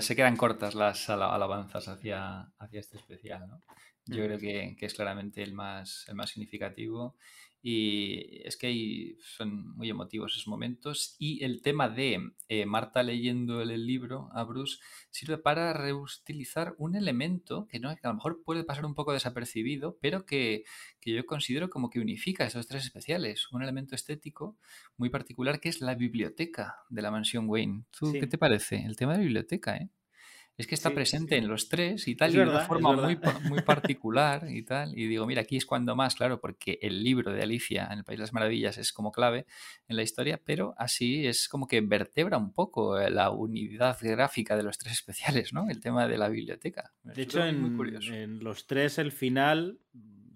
[0.01, 3.61] se quedan cortas las alabanzas hacia, hacia este especial, ¿no?
[4.05, 7.15] Yo creo que, que, es claramente el más, el más significativo
[7.61, 11.15] y es que ahí son muy emotivos esos momentos.
[11.19, 14.77] Y el tema de eh, Marta leyendo el, libro a Bruce
[15.09, 17.89] sirve para reutilizar un elemento que, ¿no?
[17.89, 20.63] a lo mejor puede pasar un poco desapercibido, pero que,
[20.99, 23.51] que, yo considero como que unifica esos tres especiales.
[23.51, 24.57] Un elemento estético
[24.97, 27.83] muy particular que es la biblioteca de la mansión Wayne.
[27.97, 28.77] ¿Tú qué te parece?
[28.85, 29.89] El tema de la biblioteca, ¿eh?
[30.59, 33.61] Es que está presente en los tres y tal, y de una forma muy, muy
[33.65, 34.91] particular y tal.
[34.97, 38.03] Y digo, mira, aquí es cuando más, claro, porque el libro de Alicia en el
[38.03, 39.45] País de las Maravillas es como clave
[39.87, 44.57] en la historia, pero así es como que vertebra un poco eh, la unidad gráfica
[44.57, 45.69] de los tres especiales, ¿no?
[45.69, 46.91] El tema de la biblioteca.
[47.03, 47.79] de hecho, en,
[48.13, 49.79] en los tres el final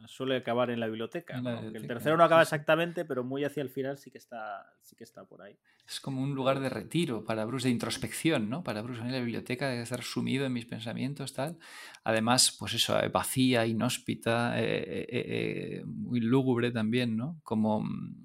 [0.07, 1.41] suele acabar en la biblioteca.
[1.61, 5.03] el tercero no acaba exactamente, pero muy hacia el final sí que está, sí que
[5.03, 5.57] está por ahí.
[5.85, 8.63] Es como un lugar de retiro para Bruce, de introspección, ¿no?
[8.63, 11.57] Para Bruce en la biblioteca, de estar sumido en mis pensamientos, tal.
[12.05, 17.39] Además, pues eso, eh, vacía, inhóspita, eh, eh, muy lúgubre también, ¿no?
[17.43, 18.23] Como mm,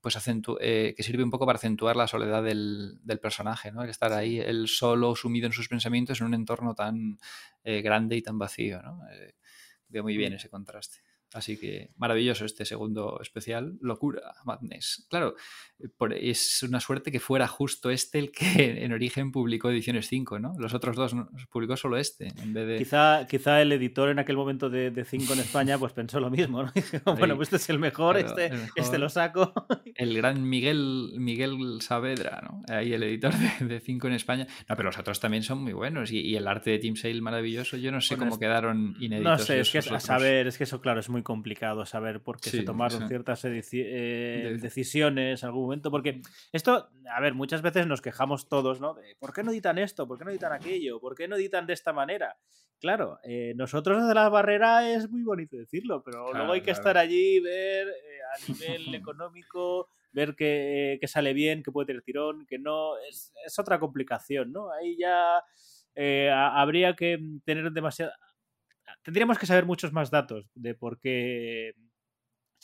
[0.00, 3.82] pues que sirve un poco para acentuar la soledad del, personaje, ¿no?
[3.82, 7.18] El estar ahí, él solo, sumido en sus pensamientos en un entorno tan
[7.64, 9.00] grande y tan vacío, ¿no?
[9.88, 11.03] Veo muy bien ese contraste.
[11.34, 13.76] Así que maravilloso este segundo especial.
[13.80, 15.06] Locura, Madness.
[15.10, 15.34] Claro,
[16.20, 18.44] es una suerte que fuera justo este el que
[18.84, 20.54] en origen publicó Ediciones 5, ¿no?
[20.58, 21.14] Los otros dos
[21.50, 22.28] publicó solo este.
[22.40, 22.78] En vez de...
[22.78, 26.62] quizá, quizá el editor en aquel momento de 5 en España pues pensó lo mismo,
[26.62, 26.72] ¿no?
[27.18, 29.52] bueno, pues este es el mejor, este, este lo saco.
[29.96, 32.62] El gran Miguel, Miguel Saavedra, ¿no?
[32.68, 34.46] Ahí el editor de 5 en España.
[34.68, 36.10] No, pero los otros también son muy buenos.
[36.10, 37.76] Y, el arte de Tim Sale maravilloso.
[37.76, 39.22] Yo no sé cómo quedaron inéditos.
[39.24, 42.40] No sé, es que a saber, es que eso, claro, es muy complicado saber por
[42.40, 46.22] qué se tomaron ciertas eh, decisiones en algún momento, porque
[46.52, 48.94] esto, a ver, muchas veces nos quejamos todos, ¿no?
[48.94, 50.06] De, ¿Por qué no editan esto?
[50.06, 51.00] ¿Por qué no editan aquello?
[51.00, 52.36] ¿Por qué no editan de esta manera?
[52.78, 56.96] Claro, eh, nosotros desde la barrera es muy bonito decirlo, pero luego hay que estar
[56.96, 62.58] allí, ver eh, a nivel económico, ver que, sale bien, que puede tener tirón, que
[62.60, 64.70] no, es, es otra complicación, ¿no?
[64.70, 65.42] Ahí ya
[66.32, 68.12] habría que tener demasiado
[69.02, 71.74] tendríamos que saber muchos más datos de por qué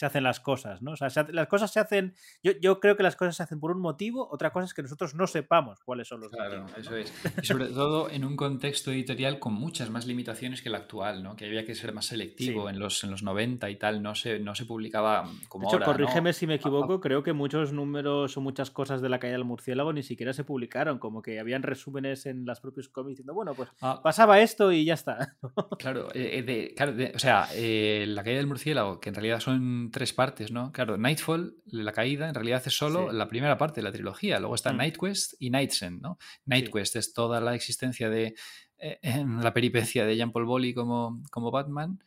[0.01, 0.92] se hacen las cosas, ¿no?
[0.92, 2.14] O sea, las cosas se hacen.
[2.42, 4.80] Yo, yo, creo que las cosas se hacen por un motivo, otra cosa es que
[4.80, 7.12] nosotros no sepamos cuáles son los claro, eso es.
[7.42, 11.36] Y sobre todo en un contexto editorial con muchas más limitaciones que el actual, ¿no?
[11.36, 12.70] Que había que ser más selectivo.
[12.70, 15.84] En, los, en los 90 y tal no se, no se publicaba como de hecho,
[15.84, 19.44] corrígeme si me equivoco, creo que muchos números o muchas cosas de la calle del
[19.44, 23.53] murciélago ni siquiera se publicaron, como que habían resúmenes en las propios cómics diciendo, bueno,
[23.53, 24.01] pues ah.
[24.03, 25.36] pasaba esto y ya está.
[25.78, 29.89] claro, eh, eh, claro o sea, eh, la calle del murciélago, que en realidad son
[29.91, 30.72] tres partes, ¿no?
[30.72, 34.38] Claro, Nightfall, la caída, en realidad es solo la primera parte de la trilogía.
[34.38, 34.76] Luego está mm.
[34.76, 36.18] Nightquest y Nightsend, ¿no?
[36.45, 38.34] Nightquest es toda la existencia de
[38.78, 38.99] eh,
[39.41, 42.03] la peripecia de Jean Paul Bolly como, como Batman.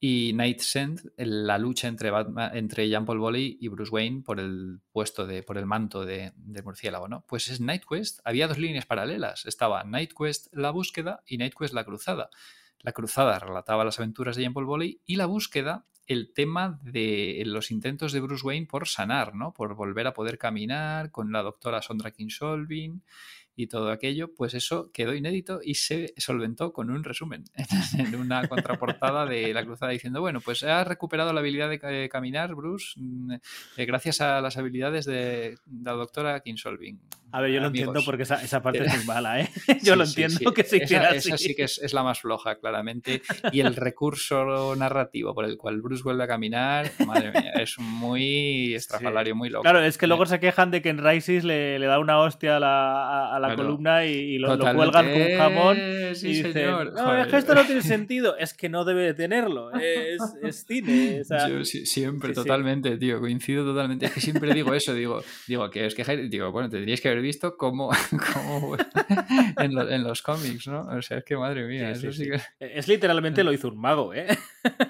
[0.00, 4.80] Y Nightsend, la lucha entre, Batman, entre Jean Paul Bolly y Bruce Wayne por el
[4.92, 7.24] puesto de, por el manto de, de murciélago, ¿no?
[7.26, 9.44] Pues es Nightquest, había dos líneas paralelas.
[9.46, 12.30] Estaba Nightquest la búsqueda y Nightquest la cruzada.
[12.80, 17.42] La cruzada relataba las aventuras de Jean Paul Bolly y la búsqueda el tema de
[17.46, 19.52] los intentos de Bruce Wayne por sanar, ¿no?
[19.52, 23.02] Por volver a poder caminar con la doctora Sondra Kinsolving
[23.54, 27.44] y todo aquello, pues eso quedó inédito y se solventó con un resumen
[27.98, 32.54] en una contraportada de la cruzada diciendo, bueno, pues ha recuperado la habilidad de caminar,
[32.54, 33.32] Bruce, mm,
[33.76, 37.00] eh, gracias a las habilidades de la doctora Kinsolving
[37.30, 38.04] A ver, yo lo entiendo amigos.
[38.06, 39.48] porque esa, esa parte es muy mala, ¿eh?
[39.82, 40.54] Yo Sí, lo sí, entiendo sí.
[40.54, 41.44] que se hiciera esa, esa así.
[41.48, 43.20] sí que es, es la más floja, claramente.
[43.52, 48.74] Y el recurso narrativo por el cual Bruce vuelve a caminar, madre mía, es muy
[48.74, 49.62] estrafalario, muy loco.
[49.62, 52.56] Claro, es que luego se quejan de que en Rises le, le da una hostia
[52.56, 53.62] a la, a- la Claro.
[53.64, 55.76] columna y, y lo, lo cuelgan con un jamón.
[55.78, 56.92] Y dicen, señor.
[56.94, 57.20] no, Joder.
[57.20, 58.36] es que esto no tiene sentido.
[58.36, 59.70] Es que no debe de tenerlo.
[59.74, 61.20] Es, es cine.
[61.20, 64.06] o sea, Yo siempre, totalmente, tío, coincido totalmente.
[64.06, 67.17] Es que siempre digo eso, digo, digo que os quejáis, digo, bueno, tendríais que haber
[67.22, 67.90] visto cómo,
[68.32, 68.76] cómo
[69.58, 70.82] en, lo- en los cómics, ¿no?
[70.82, 72.40] O sea, es que madre mía, Sí, eso sí, que...
[72.76, 74.26] es literalmente lo hizo un mago, ¿eh?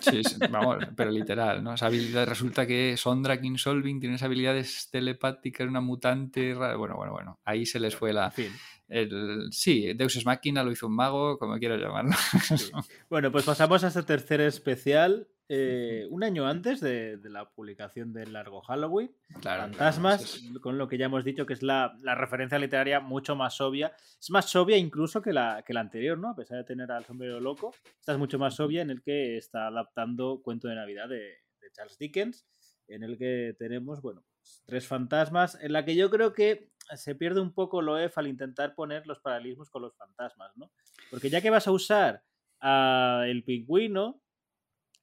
[0.01, 1.75] Sí, vamos, pero literal, ¿no?
[1.75, 6.77] Esa habilidad resulta que Sondra King Solving tiene esas habilidades telepáticas, una mutante rara.
[6.77, 7.39] Bueno, bueno, bueno.
[7.45, 8.27] Ahí se les fue la.
[8.27, 8.53] En fin.
[8.89, 12.13] El, sí, Deus Ex Machina lo hizo un mago, como quieras llamarlo.
[13.11, 15.29] Bueno, pues pasamos a este tercer especial.
[15.51, 19.11] eh, un año antes de, de la publicación del largo Halloween.
[19.41, 22.59] Claro, Fantasmas, claro, es- con lo que ya hemos dicho que es la, la referencia
[22.59, 23.93] literaria mucho más obvia.
[24.21, 26.31] Es más obvia incluso que la, que la anterior, ¿no?
[26.31, 29.37] A pesar de tener al sombrero loco, esta es mucho más obvia en el que
[29.39, 32.47] está adaptando Cuento de Navidad de, de Charles Dickens,
[32.87, 37.15] en el que tenemos, bueno, pues, tres fantasmas, en la que yo creo que se
[37.15, 40.71] pierde un poco Loef al intentar poner los paralelismos con los fantasmas, ¿no?
[41.11, 42.23] Porque ya que vas a usar
[42.61, 44.21] a el pingüino,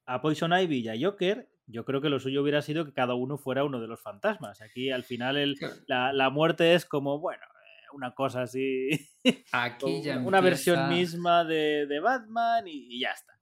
[0.06, 3.16] a Poison Ivy y a Joker, yo creo que lo suyo hubiera sido que cada
[3.16, 4.62] uno fuera uno de los fantasmas.
[4.62, 5.56] Aquí al final el,
[5.88, 8.90] la, la muerte es como, bueno, eh, una cosa así,
[9.52, 13.35] Aquí ya una versión misma de, de Batman y, y ya está.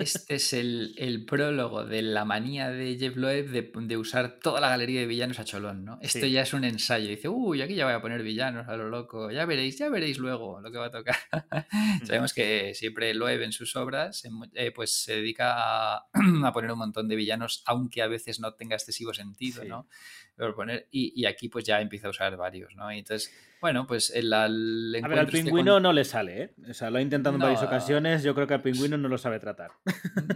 [0.00, 4.60] Este es el, el prólogo de la manía de Jeff Loeb de, de usar toda
[4.60, 5.98] la galería de villanos a cholón, ¿no?
[6.00, 6.30] Esto Sí.
[6.32, 7.08] ya es un ensayo.
[7.08, 9.30] Dice, uy, aquí ya voy a poner villanos a lo loco.
[9.30, 11.16] Ya veréis, ya veréis luego lo que va a tocar.
[12.04, 14.22] Sabemos que siempre Loeb en sus obras
[14.54, 16.08] eh, pues se dedica a,
[16.44, 19.68] a poner un montón de villanos, aunque a veces no tenga excesivo sentido, Sí.
[19.68, 19.88] ¿no?
[20.36, 22.90] Pero poner, y, y aquí pues ya empieza a usar varios, ¿no?
[22.92, 23.30] Y entonces,
[23.60, 26.54] bueno, pues el, el A ver, al este pingüino con- no le sale, ¿eh?
[26.70, 29.18] O sea, lo ha intentado en varias ocasiones, yo creo que al pingüino no lo
[29.18, 29.72] sabe tratar.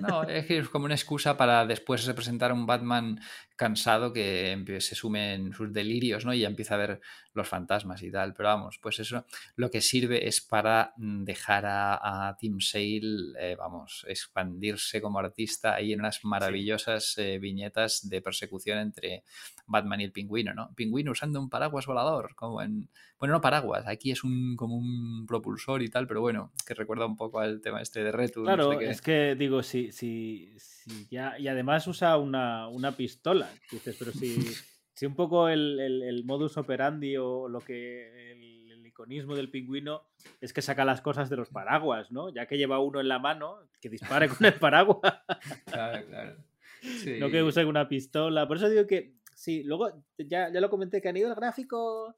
[0.00, 3.20] No, es que es como una excusa para después representar a un Batman
[3.56, 6.34] cansado que se sume en sus delirios, ¿no?
[6.34, 7.00] Y ya empieza a ver
[7.32, 8.34] los fantasmas y tal.
[8.34, 13.32] Pero vamos, pues eso lo que sirve es para mm, dejar a, a Tim Sale,
[13.38, 19.22] eh, vamos, expandirse como artista ahí en unas maravillosas eh, viñetas de persecución entre
[19.66, 20.70] Batman y el pingüino, ¿no?
[20.74, 22.88] Pingüino usando un paraguas volador, como en...
[23.18, 27.06] Bueno, no paraguas, aquí es un como un propulsor y tal, pero bueno, que recuerda
[27.06, 28.42] un poco al tema este de Retu.
[28.44, 31.38] Claro, es que digo, si, si, si ya.
[31.38, 33.48] Y además usa una, una pistola.
[33.70, 34.36] Dices, pero si,
[34.94, 38.32] si un poco el, el- el modus operandi o lo que.
[38.32, 40.02] El, el iconismo del pingüino
[40.42, 42.28] es que saca las cosas de los paraguas, ¿no?
[42.34, 45.14] Ya que lleva uno en la mano, que dispare con el paraguas.
[45.64, 46.36] Claro, claro.
[46.82, 47.16] Sí.
[47.18, 48.46] No que use una pistola.
[48.46, 49.14] Por eso digo que.
[49.34, 52.16] Sí, luego ya, ya lo comenté que a nivel gráfico.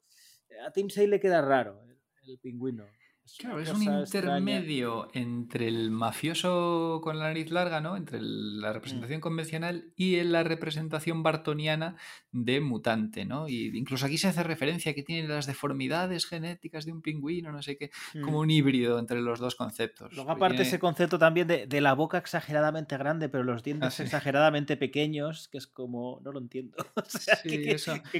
[0.65, 1.97] A Tim Sale le queda raro el,
[2.27, 2.85] el pingüino.
[3.27, 4.03] Es Claro, es un extraña.
[4.05, 7.97] intermedio entre el mafioso con la nariz larga, ¿no?
[7.97, 11.97] Entre el- la representación convencional y la representación bartoniana
[12.31, 13.49] de mutante, ¿no?
[13.49, 17.61] Y incluso aquí se hace referencia que tiene las deformidades genéticas de un pingüino, no
[17.61, 17.91] sé qué,
[18.23, 18.41] como Mm.
[18.43, 20.13] un híbrido entre los dos conceptos.
[20.13, 23.87] Luego, aparte, tiene- ese concepto también de, de la boca exageradamente grande, pero los dientes
[23.87, 24.03] Ah, sí.
[24.03, 26.21] exageradamente pequeños, que es como.
[26.23, 26.77] No lo entiendo.
[26.95, 27.49] O sea, Sí,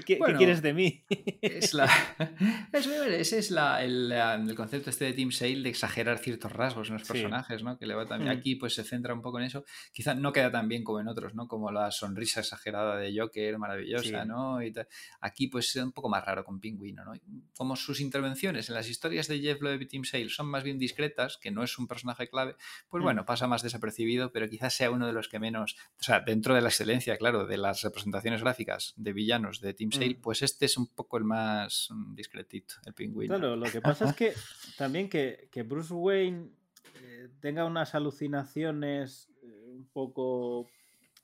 [0.06, 1.06] ¿qué, quieres de mí?
[1.42, 1.86] Es la,
[2.74, 6.88] es, ese es la- el, el concepto este de Tim Sale de exagerar ciertos rasgos
[6.90, 7.14] en los Sí.
[7.14, 7.78] personajes, ¿no?
[7.78, 8.34] Que le va también.
[8.34, 8.38] Mm.
[8.40, 9.64] Aquí pues se centra un poco en eso.
[9.94, 11.48] Quizá no queda tan bien como en otros, ¿no?
[11.48, 14.28] Como la sonrisa exagerada de Joker, maravillosa, Sí.
[14.28, 14.62] ¿no?
[14.64, 14.74] Y.
[15.22, 17.14] Aquí pues es un poco más raro con Pingüino, ¿no?
[17.56, 20.78] Como sus intervenciones en las historias de Jeff Loeb y Tim Sale son más bien
[20.80, 22.56] discretas, que no es un personaje clave,
[22.90, 23.04] pues Mm.
[23.04, 26.56] bueno, pasa más desapercibido, pero quizás sea uno de los que menos, o sea, dentro
[26.56, 30.22] de la excelencia, claro, de las representaciones gráficas de villanos de Tim Sale, Mm.
[30.22, 33.38] pues este es un poco el más mm, discretito, el pingüino.
[33.38, 34.34] Claro, lo que pasa es que
[34.88, 36.50] también que, que Bruce Wayne
[37.04, 40.66] eh, tenga unas alucinaciones eh, un poco.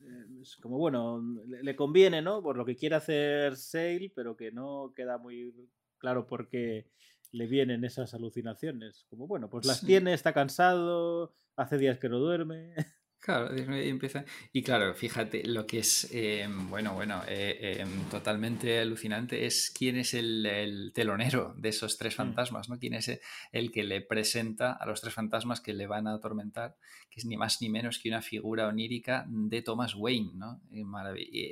[0.01, 2.41] eh, como bueno, le, le conviene, ¿no?
[2.43, 5.53] Por lo que quiere hacer Sale, pero que no queda muy
[5.97, 6.87] claro por qué
[7.31, 9.05] le vienen esas alucinaciones.
[9.09, 9.85] Como bueno, pues las Sí.
[9.87, 12.73] tiene, está cansado, hace días que no duerme.
[13.23, 14.25] Claro, y empieza.
[14.51, 19.95] Y claro, fíjate, lo que es, eh, bueno, bueno, eh, eh, totalmente alucinante es quién
[19.95, 22.17] es el, el telonero de esos tres Mm.
[22.17, 22.77] fantasmas, ¿no?
[22.77, 23.21] Quién es
[23.53, 26.75] el que le presenta a los tres fantasmas que le van a atormentar,
[27.09, 30.59] que es ni más ni menos que una figura onírica de Thomas Wayne, ¿no?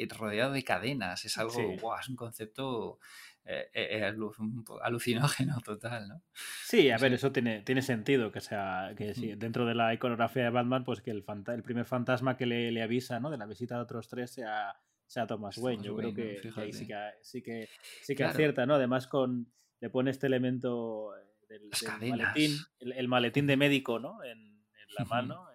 [0.09, 1.77] Rodeado de cadenas, es algo, Sí.
[1.79, 2.99] guau, es un concepto
[3.45, 6.23] eh, eh, alu- un po- alucinógeno total, ¿no?
[6.63, 7.01] Sí, a Sí.
[7.03, 9.39] ver, eso tiene, tiene sentido que sea que sí, Mm.
[9.39, 12.71] dentro de la iconografía de Batman, pues que el, fanta- el primer fantasma que le,
[12.71, 13.29] le avisa, ¿no?
[13.31, 14.75] De la visita de otros tres sea,
[15.07, 15.83] sea Thomas Es Wayne.
[15.83, 17.67] Yo Wayne, creo que, que ahí sí que, sí que,
[18.01, 18.31] sí que Claro.
[18.31, 18.75] acierta, ¿no?
[18.75, 21.69] Además con le pone este elemento eh, del,
[22.09, 24.23] maletín, el, el maletín de médico, ¿no?
[24.23, 25.47] En, en la mano.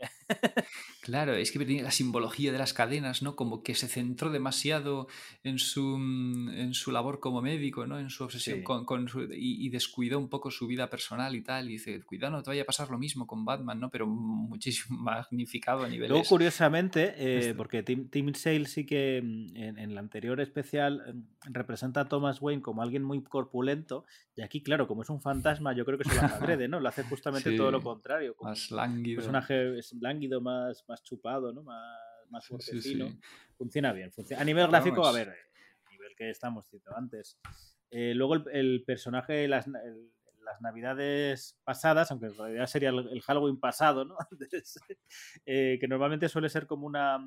[1.03, 3.37] Claro, es que tenía la simbología de las cadenas, ¿no?
[3.37, 5.07] Como que se centró demasiado
[5.45, 7.99] en su, mm, en su labor como médico, ¿no?
[8.01, 8.65] En su obsesión Sí.
[8.65, 11.69] con, con su- y, y descuidó un poco su vida personal y tal.
[11.69, 13.91] Y dice, cuidado, no te vaya a pasar lo mismo con Batman, ¿no?
[13.91, 16.11] Pero muchísimo magnificado a niveles...
[16.11, 21.03] Luego, curiosamente, eh, porque Tim, Tim Sale sí que mm, en, en la anterior especial
[21.15, 24.05] mm, representa a Thomas Wayne como alguien muy corpulento,
[24.35, 26.81] y aquí, claro, como es un fantasma, yo creo que se lo hace adrede, ¿no?
[26.81, 28.35] Lo hace justamente todo lo contrario.
[28.35, 29.19] Como más un lánguido.
[29.19, 31.63] personaje es lánguido, más, más chupado, ¿no?
[31.63, 31.99] Más,
[32.31, 33.09] más Sí, sí, fuertecino.
[33.09, 33.21] sí.
[33.57, 34.11] Funciona bien.
[34.13, 35.15] funciona- A nivel gráfico, a vamos.
[35.15, 37.39] ver, eh, nivel que estamos diciendo antes.
[37.91, 40.11] Eh, luego el, el personaje las, el-
[40.45, 44.17] las navidades pasadas, aunque en realidad sería el, el Halloween pasado, ¿no?
[44.31, 44.79] Antes,
[45.45, 47.19] eh, que normalmente suele ser como una.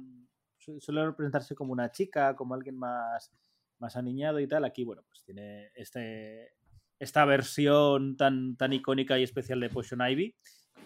[0.57, 3.31] su- Suele representarse como una chica, como alguien más,
[3.79, 4.63] más aniñado y tal.
[4.65, 6.53] Aquí, bueno, pues tiene este,
[6.99, 10.35] esta versión tan, tan icónica y especial de Potion Ivy.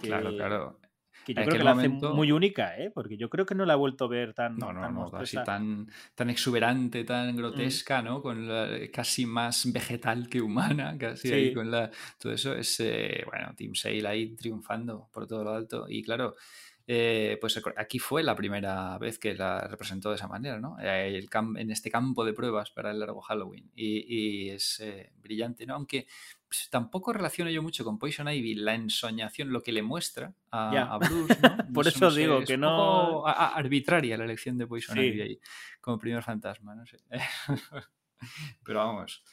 [0.02, 0.80] Que, Claro, claro.
[1.26, 2.92] Que yo En creo que la hace muy única, ¿eh?
[2.92, 5.12] Porque yo creo que no la he vuelto a ver tan, No, no, tan no,
[5.18, 7.06] así tan, tan exuberante, Mm.
[7.06, 8.22] tan grotesca, ¿no?
[8.22, 11.90] Con la- casi más vegetal que humana, casi ahí con la...
[12.20, 15.86] Todo eso es, eh, bueno, Team Sale ahí triunfando por todo lo alto.
[15.88, 16.36] Y claro,
[16.86, 20.78] eh, pues aquí fue la primera vez que la representó de esa manera, ¿no?
[20.82, 23.72] Eh, el en este campo de pruebas para el largo Halloween.
[23.76, 25.76] Y, y es eh, brillante, ¿no?
[25.76, 26.08] Aunque
[26.70, 31.38] tampoco relaciono yo mucho con Poison Ivy la ensoñación, lo que le muestra a, Bruce,
[31.42, 31.58] ¿no?
[31.74, 34.96] Por Eso eso no sé, digo es que no- poco arbitraria la elección de Poison
[34.96, 35.02] Sí.
[35.02, 35.40] Ivy ahí,
[35.82, 37.00] como primer fantasma, no sé.
[38.64, 39.24] pero vamos.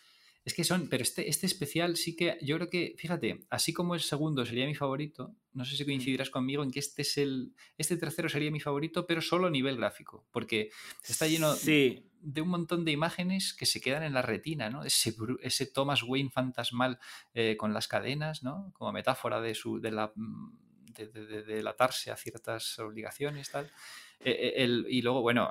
[0.43, 3.95] Es que son, pero este, este especial sí que, yo creo que, fíjate, así como
[3.95, 7.53] el segundo sería mi favorito, no sé si coincidirás conmigo en que este es el,
[7.77, 10.71] este tercero sería mi favorito, pero solo a nivel gráfico, porque
[11.07, 14.85] está lleno Sí, de un montón de imágenes que se quedan en la retina, ¿no?
[14.85, 16.99] Ese, ese Thomas Wayne fantasmal
[17.35, 18.73] eh, con las cadenas, ¿no?
[18.75, 20.53] Como metáfora de su de la mm,
[20.95, 23.71] de, de- de- de delatarse a ciertas obligaciones, tal.
[24.23, 25.51] Eh, eh, el- y luego, bueno,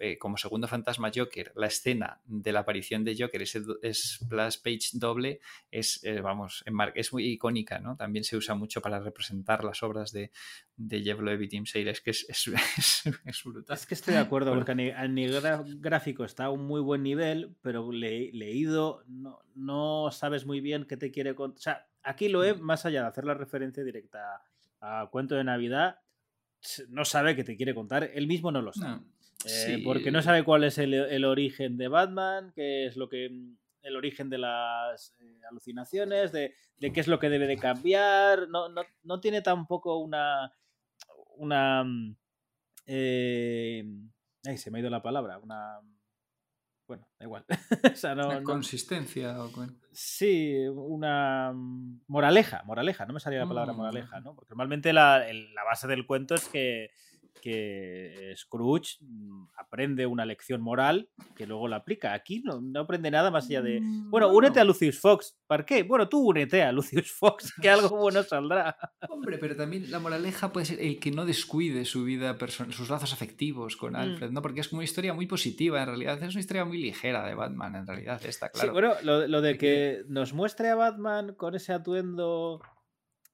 [0.00, 3.60] eh, como segundo fantasma Joker, la escena de la aparición de Joker, ese
[3.92, 5.38] splash page doble,
[5.70, 6.64] es, eh, vamos,
[6.96, 7.96] es muy icónica, ¿no?
[7.96, 10.32] También se usa mucho para representar las obras de,
[10.76, 11.90] de Jeff Loeb y Tim Sale.
[11.90, 12.46] Es que es, es,
[12.78, 13.76] es- es brutal.
[13.76, 14.60] es que estoy de acuerdo, Bueno.
[14.64, 19.04] porque a ni- a nivel gráfico está a un muy buen nivel, pero le- leído
[19.06, 21.58] no, no sabes muy bien qué te quiere contar.
[21.58, 22.44] O sea, aquí lo Mm.
[22.46, 24.42] he, más allá de hacer la referencia directa
[24.80, 26.00] a, cuento de Navidad,
[26.88, 29.00] no sabe qué te quiere contar, él mismo no lo sabe.
[29.00, 29.04] No,
[29.44, 29.76] Eh, sí.
[29.78, 33.26] Porque no sabe cuál es el, el origen de Batman, qué es lo que.
[33.82, 38.48] el origen de las eh, alucinaciones, de, de qué es lo que debe de cambiar.
[38.48, 40.52] No, no, no tiene tampoco una.
[41.36, 41.82] una.
[41.82, 42.16] mm,
[42.86, 43.84] eh,
[44.44, 45.38] ay, se me ha ido la palabra.
[45.38, 45.80] Una.
[46.86, 47.44] Bueno, da igual.
[47.92, 53.20] o sea, no, Una no- consistencia o con- Sí, una mm, moraleja, moraleja, no me
[53.20, 53.76] salía la palabra Mm.
[53.76, 54.34] moraleja, ¿no?
[54.34, 56.90] Porque normalmente la, el- la base del cuento es que,
[57.40, 62.12] que Scrooge mm, aprende una lección moral que luego la aplica.
[62.12, 65.36] Aquí no, no aprende nada más allá de, bueno, únete a Lucius Fox.
[65.46, 65.82] ¿Para qué?
[65.82, 68.76] Bueno, tú únete a Lucius Fox, que algo bueno saldrá.
[69.08, 72.90] Hombre, pero también la moraleja puede ser el que no descuide su vida personal, sus
[72.90, 73.96] lazos afectivos con Mm.
[73.96, 74.40] Alfred, ¿no?
[74.40, 76.22] Porque es como una historia muy positiva en realidad.
[76.22, 78.68] Es una historia muy ligera de Batman en realidad, esta, claro.
[78.68, 82.60] Sí, bueno, lo, lo de que nos muestre a Batman con ese atuendo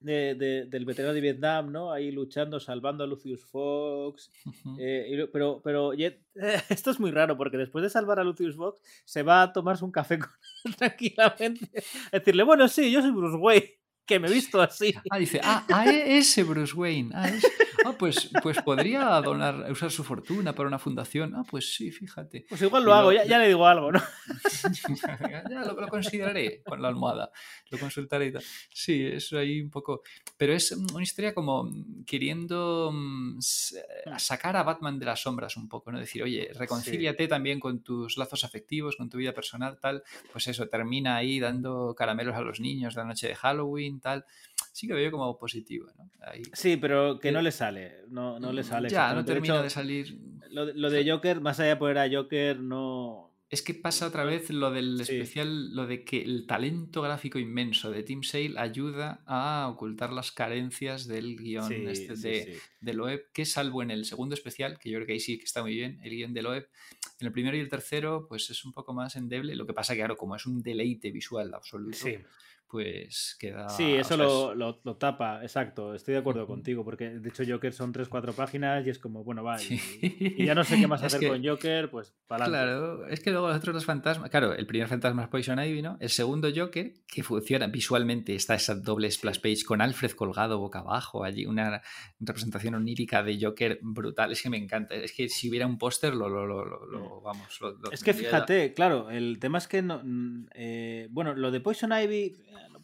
[0.00, 1.90] de- de- del veterano de Vietnam, ¿no?
[1.92, 4.30] Ahí luchando, salvando a Lucius Fox.
[4.78, 6.20] Eh, y pero, pero ye-
[6.68, 9.84] esto es muy raro porque después de salvar a Lucius Fox se va a tomarse
[9.84, 10.30] un café con
[10.64, 11.68] él tranquilamente.
[12.12, 13.70] Decirle, bueno, sí, yo soy Bruce Wayne,
[14.08, 14.94] que me he visto así.
[15.10, 17.10] Ah, dice, ah, ah, e- ese Bruce Wayne.
[17.14, 17.46] Ah, ese.
[17.84, 21.34] Ah, pues, pues podría donar, usar su fortuna para una fundación.
[21.36, 22.44] Ah, pues sí, fíjate.
[22.48, 24.02] Pues igual lo hago, ya, ya le digo algo, ¿no?
[25.50, 27.30] ya lo, lo consideraré con la almohada,
[27.70, 28.42] lo consultaré y tal.
[28.70, 30.02] Sí, eso ahí un poco.
[30.36, 31.70] Pero es una historia como
[32.06, 36.00] queriendo mm, eh, sacar a Batman de las sombras un poco, ¿no?
[36.00, 40.02] Decir, oye, reconcíliate también con tus lazos afectivos, con tu vida personal, tal.
[40.32, 44.24] Pues eso, termina ahí dando caramelos a los niños de la noche de Halloween, tal.
[44.72, 46.10] Sí que veo como positivo, ¿no?
[46.20, 46.42] Ahí.
[46.52, 47.92] Sí, pero que no Eh, le sale.
[48.08, 48.88] No, no le sale.
[48.88, 49.22] Ya, no.
[49.22, 50.18] De termina hecho, de salir.
[50.50, 53.24] Lo, de- lo de Joker, más allá de poner a Joker, no.
[53.50, 55.14] Es que pasa otra vez lo del Sí.
[55.14, 60.32] especial, lo de que el talento gráfico inmenso de Tim Sale ayuda a ocultar las
[60.32, 64.78] carencias del guion Sí, este sí, de, de Loeb, que salvo en el segundo especial,
[64.78, 66.68] que yo creo que ahí sí que está muy bien, el guion de Loeb,
[67.20, 69.56] en el primero y el tercero, pues es un poco más endeble.
[69.56, 71.96] Lo que pasa que, claro, como es un deleite visual absoluto.
[72.70, 73.68] Pues queda...
[73.70, 77.72] Sí, eso lo, lo- lo tapa, exacto, estoy de acuerdo contigo, porque de hecho Joker
[77.72, 80.16] son 3-4 páginas y es como, bueno, va, y, Sí.
[80.18, 83.30] y ya no sé qué más hacer que- con Joker, pues para Claro, es que
[83.30, 84.28] luego los otros dos fantasmas.
[84.30, 85.96] Claro, el primer fantasma es Poison Ivy, ¿no?
[86.00, 90.80] El segundo Joker, que funciona visualmente, está esa doble splash page con Alfred colgado boca
[90.80, 91.82] abajo, allí una
[92.20, 94.30] representación onírica de Joker brutal.
[94.32, 94.94] Es que me encanta.
[94.94, 97.58] Es que si hubiera un póster, lo, lo, lo, lo- lo- vamos.
[97.92, 100.00] Es que fíjate, claro, el tema es que no.
[100.04, 102.36] mm, eh, bueno, lo de Poison Ivy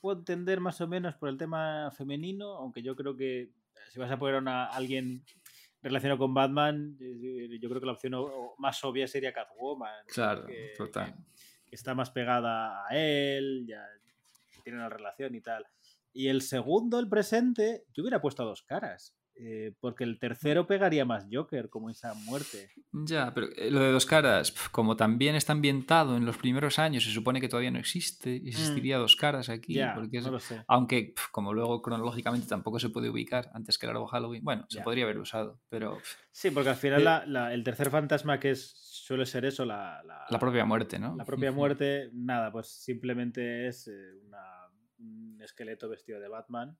[0.05, 3.51] puedo entender más o menos por el tema femenino, aunque yo creo que eh,
[3.90, 5.24] si vas a poner a una- a alguien
[5.81, 8.12] relacionado con Batman, yo creo que la opción
[8.59, 10.05] más obvia sería Catwoman.
[10.09, 11.14] Claro, que- total.
[11.66, 13.82] que está más pegada a él, ya
[14.62, 15.64] tiene una relación y tal.
[16.12, 19.14] Y el segundo, el presente, yo hubiera puesto a dos caras.
[19.36, 22.70] Eh, porque el tercero pegaría más Joker, como esa muerte.
[22.93, 27.02] Ya, pero eh, lo de dos caras, como también está ambientado en los primeros años,
[27.05, 29.77] se supone que todavía no existe, existiría dos caras aquí, Mm.
[29.77, 30.62] Ya, porque es- no lo sé.
[30.69, 34.66] aunque pf, como luego cronológicamente tampoco se puede ubicar antes que el árbol Halloween, bueno,
[34.69, 37.90] se podría haber usado, pero pf, Sí, porque al final Eh, la- la- el tercer
[37.90, 41.16] fantasma que es, suele ser eso, la, la, la propia muerte, ¿no?
[41.16, 46.78] la propia muerte, nada, pues simplemente es eh, una- un esqueleto vestido de Batman.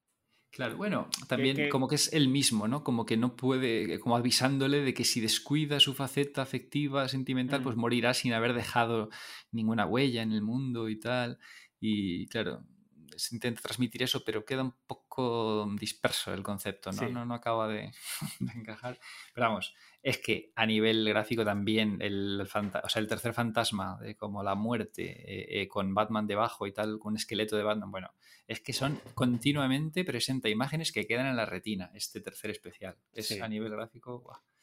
[0.55, 2.85] Claro, bueno, también que- como que es el mismo, ¿no?
[2.85, 7.65] Como que no puede, como avisándole de que si descuida su faceta afectiva, sentimental, Mm.
[7.65, 9.11] pues morirá sin haber dejado
[9.51, 11.39] ninguna huella en el mundo y tal.
[11.81, 12.63] Y claro,
[13.17, 16.99] se intenta transmitir eso, pero queda un poco disperso el concepto, ¿no?
[16.99, 17.07] Sí.
[17.13, 17.93] No, no acaba de,
[18.41, 18.99] de encajar.
[19.35, 24.17] Pero vamos, es que a nivel gráfico también el, o sea, el tercer fantasma, de
[24.17, 27.91] como la muerte, eh, eh, con Batman debajo y tal, con un esqueleto de Batman,
[27.91, 28.11] bueno,
[28.47, 32.97] es que son continuamente presenta imágenes que quedan en la retina, este tercer especial.
[33.13, 33.41] Es Sí.
[33.41, 34.23] a nivel gráfico.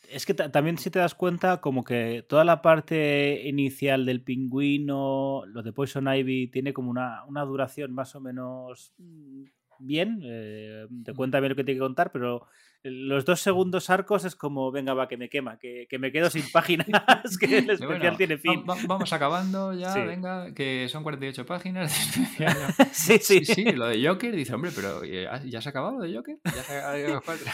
[0.09, 4.21] Es que ta- también si te das cuenta, como que toda la parte inicial del
[4.23, 9.43] pingüino, lo de Poison Ivy, tiene como una, una duración más o menos mm,
[9.79, 10.19] bien.
[10.23, 12.47] eh, te cuenta bien lo que tiene que contar, pero
[12.83, 16.29] los dos segundos arcos es como, venga, va, que me quema, que, que me quedo
[16.31, 16.87] sin páginas,
[17.39, 18.63] que el especial bueno, tiene fin.
[18.67, 20.01] va- va- vamos acabando ya, Sí.
[20.01, 21.91] venga, que son 48 páginas.
[21.91, 23.45] de especial, sí, sí.
[23.45, 26.37] Sí, lo de Joker, dice, hombre, pero eh, ¿ya se ha acabado lo de Joker?
[26.45, 27.45] Ya se ha acabado cuatro.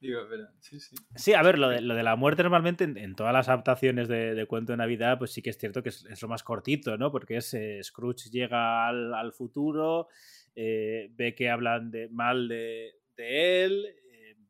[0.00, 0.96] Digo, pero sí, sí.
[1.14, 4.08] Sí, a ver, lo de, lo de la muerte normalmente en, en todas las adaptaciones
[4.08, 6.42] de, de cuento de Navidad, pues sí que es cierto que es, es lo más
[6.42, 7.12] cortito, ¿no?
[7.12, 10.08] Porque es eh, Scrooge llega al, al futuro,
[10.56, 13.86] eh, ve que hablan de, mal de, de él,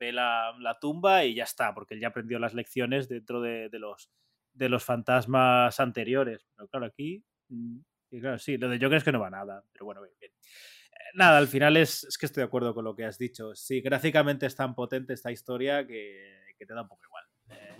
[0.02, 3.78] ve la, tumba y ya está, porque él ya aprendió las lecciones dentro de, de
[3.78, 4.10] los,
[4.52, 6.44] de los fantasmas anteriores.
[6.56, 7.78] Pero claro, aquí, mm,
[8.10, 10.14] y claro, sí, lo de Joker es que no va nada, pero bueno, bien.
[10.18, 10.32] bien.
[10.32, 13.54] Eh, Nada, al final es, es que estoy de acuerdo con lo que has dicho.
[13.54, 17.24] Sí, gráficamente es tan potente esta historia que, te da un poco igual.
[17.50, 17.76] Eh,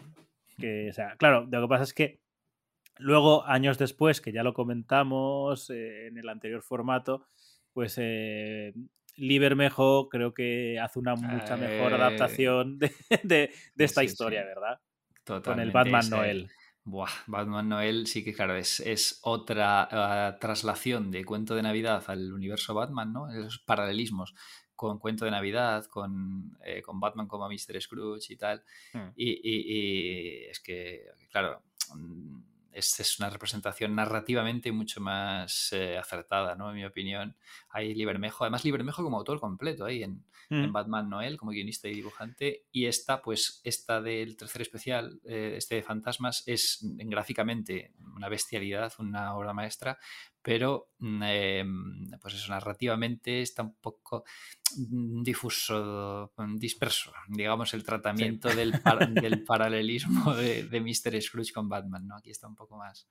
[0.59, 2.21] que, o sea, claro, lo que pasa es que
[2.99, 7.27] luego, años después, que ya lo comentamos eh, en el anterior formato,
[7.73, 7.99] pues
[9.17, 14.07] Lee Bermejo creo que hace una mucha mejor Eh, adaptación de, de- de esta sí,
[14.07, 14.47] historia, sí.
[14.49, 14.81] ¿verdad?
[15.43, 16.51] Con el Batman ese- Noel.
[16.85, 22.03] Buah, Batman Noel sí que claro, es, es otra ah, traslación de cuento de Navidad
[22.09, 23.31] al universo Batman, ¿no?
[23.33, 24.35] Esos paralelismos
[24.75, 27.81] con cuento de Navidad, con, eh, con Batman como Mr.
[27.81, 28.65] Scrooge y tal.
[28.93, 29.11] Hmm.
[29.15, 31.63] Y, y- y es que, claro,
[31.95, 32.41] mm,
[32.73, 36.71] es, es una representación narrativamente mucho más eh, acertada, ¿no?
[36.71, 37.37] En mi opinión.
[37.71, 40.73] Hay Libermejo, además Libermejo como autor completo ahí en, en Mm.
[40.73, 45.77] Batman Noel como guionista y dibujante y esta pues esta del tercer especial eh, este
[45.77, 49.99] de fantasmas es gráficamente una bestialidad una obra maestra
[50.43, 51.65] pero mm, eh,
[52.21, 54.25] pues eso narrativamente está un poco
[55.23, 61.21] difuso mm, disperso digamos el tratamiento del, par- del paralelismo de, de Mr.
[61.21, 63.09] Scrooge con Batman no aquí está un poco más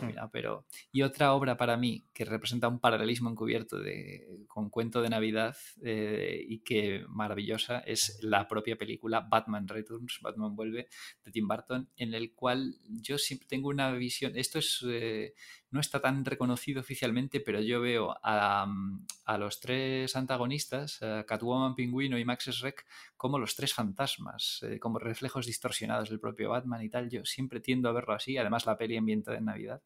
[0.00, 0.06] Mm.
[0.06, 5.02] mira, pero y otra obra para mí que representa un paralelismo encubierto de, con cuento
[5.02, 10.88] de Navidad eh, y que maravillosa es la propia película Batman Returns, Batman vuelve
[11.24, 15.34] de Tim Burton, en el cual yo siempre tengo una visión, esto es eh,
[15.74, 18.72] no está tan reconocido oficialmente, pero yo veo a,
[19.24, 22.86] a los tres antagonistas, Catwoman, Pingüino y Max Schreck,
[23.16, 27.10] como los tres fantasmas, eh, como reflejos distorsionados del propio Batman y tal.
[27.10, 29.82] Yo siempre tiendo a verlo así, además la peli ambientada en Navidad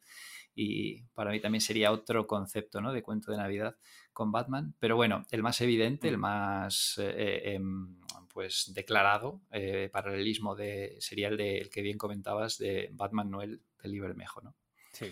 [0.54, 2.92] y para mí también sería otro concepto ¿no?
[2.92, 3.74] de cuento de Navidad
[4.12, 4.74] con Batman.
[4.78, 7.60] Pero bueno, el más evidente, el más eh, eh,
[8.30, 9.40] pues declarado
[9.90, 14.42] paralelismo de, sería el, de, el que bien comentabas de Batman Noel de Lee Bermejo,
[14.42, 14.54] ¿no?
[14.92, 15.10] Sí.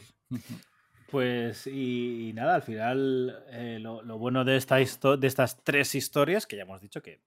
[1.10, 5.94] Pues y, y nada, al final eh, lo, lo bueno de, esta de estas tres
[5.94, 7.20] historias, que ya hemos dicho que,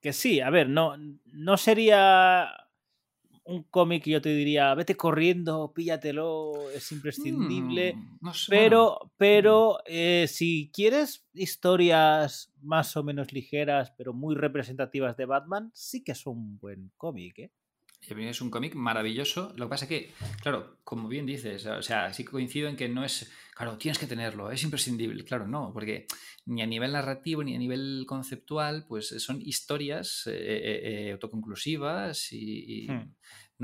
[0.00, 0.96] que sí, a ver, no,
[1.32, 2.48] no sería
[3.44, 7.94] un cómic que yo te diría, vete corriendo, píllatelo, es imprescindible.
[7.94, 14.12] Mm, no sé, Pero, bueno, pero eh, si quieres historias más o menos ligeras, pero
[14.14, 17.52] muy representativas de Batman, sí que es un buen cómic, ¿eh?
[18.08, 19.52] Es un cómic maravilloso.
[19.56, 20.12] Lo que pasa es que,
[20.42, 24.06] claro, como bien dices, o sea, sí coincido en que no es, claro, tienes que
[24.06, 25.24] tenerlo, es imprescindible.
[25.24, 26.06] Claro, no, porque
[26.46, 32.32] ni a nivel narrativo ni a nivel conceptual, pues son historias eh, eh, eh, autoconclusivas
[32.32, 33.14] y, y Hmm.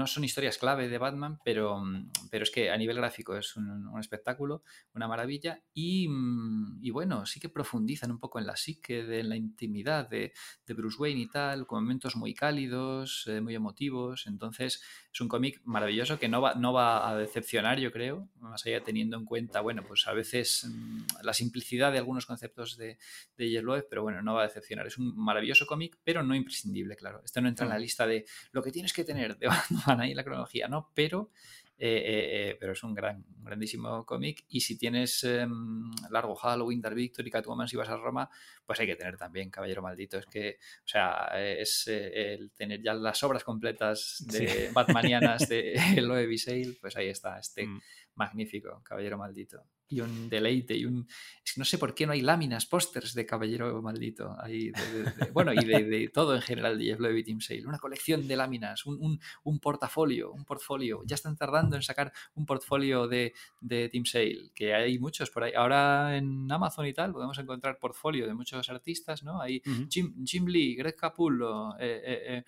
[0.00, 3.54] No son historias clave de Batman, pero, mm, pero es que a nivel gráfico es
[3.56, 4.62] un, un espectáculo,
[4.94, 5.62] una maravilla.
[5.74, 9.36] Y, mm, y bueno, sí que profundizan un poco en la psique, de, en la
[9.36, 10.32] intimidad de,
[10.66, 14.26] de Bruce Wayne y tal, con momentos muy cálidos, eh, muy emotivos.
[14.26, 14.82] Entonces,
[15.12, 18.82] es un cómic maravilloso que no va, no va a decepcionar, yo creo, más allá
[18.82, 22.96] teniendo en cuenta, bueno, pues a veces mm, la simplicidad de algunos conceptos de,
[23.36, 24.86] de pero bueno, no va a decepcionar.
[24.86, 27.20] Es un maravilloso cómic, pero no imprescindible, claro.
[27.22, 30.10] Esto no entra en la lista de lo que tienes que tener de Batman ahí
[30.10, 30.90] en la cronología, ¿no?
[30.94, 31.30] Pero,
[31.78, 34.44] eh, eh, eh, pero es un gran, un grandísimo cómic.
[34.50, 38.28] Y si tienes em, Largo Halloween, Dark Victory, Catwoman, si vas a Roma,
[38.66, 40.18] pues hay que tener también Caballero Maldito.
[40.18, 44.44] Es que, o sea, es eh, el tener ya las obras completas Sí.
[44.44, 45.72] de Batmanianas de
[46.02, 47.80] Loe Bisale, pues ahí está, este Mm.
[48.14, 49.64] Magnífico Caballero Maldito.
[49.92, 51.04] Y un deleite, y un...
[51.44, 54.36] Es que no sé por qué no hay láminas, pósters de Caballero Maldito.
[54.40, 57.40] Ahí de- de- de- bueno, y de, todo en general de Jeff Loeb y Tim
[57.40, 57.66] Sale.
[57.66, 61.02] Una colección de láminas, un, un, un portafolio, un portfolio.
[61.06, 65.42] Ya están tardando en sacar un portfolio de, de Tim Sale, que hay muchos por
[65.42, 65.54] ahí.
[65.56, 69.40] Ahora en Amazon y tal podemos encontrar portfolio de muchos artistas, ¿no?
[69.42, 69.60] Hay.
[69.90, 72.44] Jim, Jim Lee, Greg Capullo, eh, eh, eh,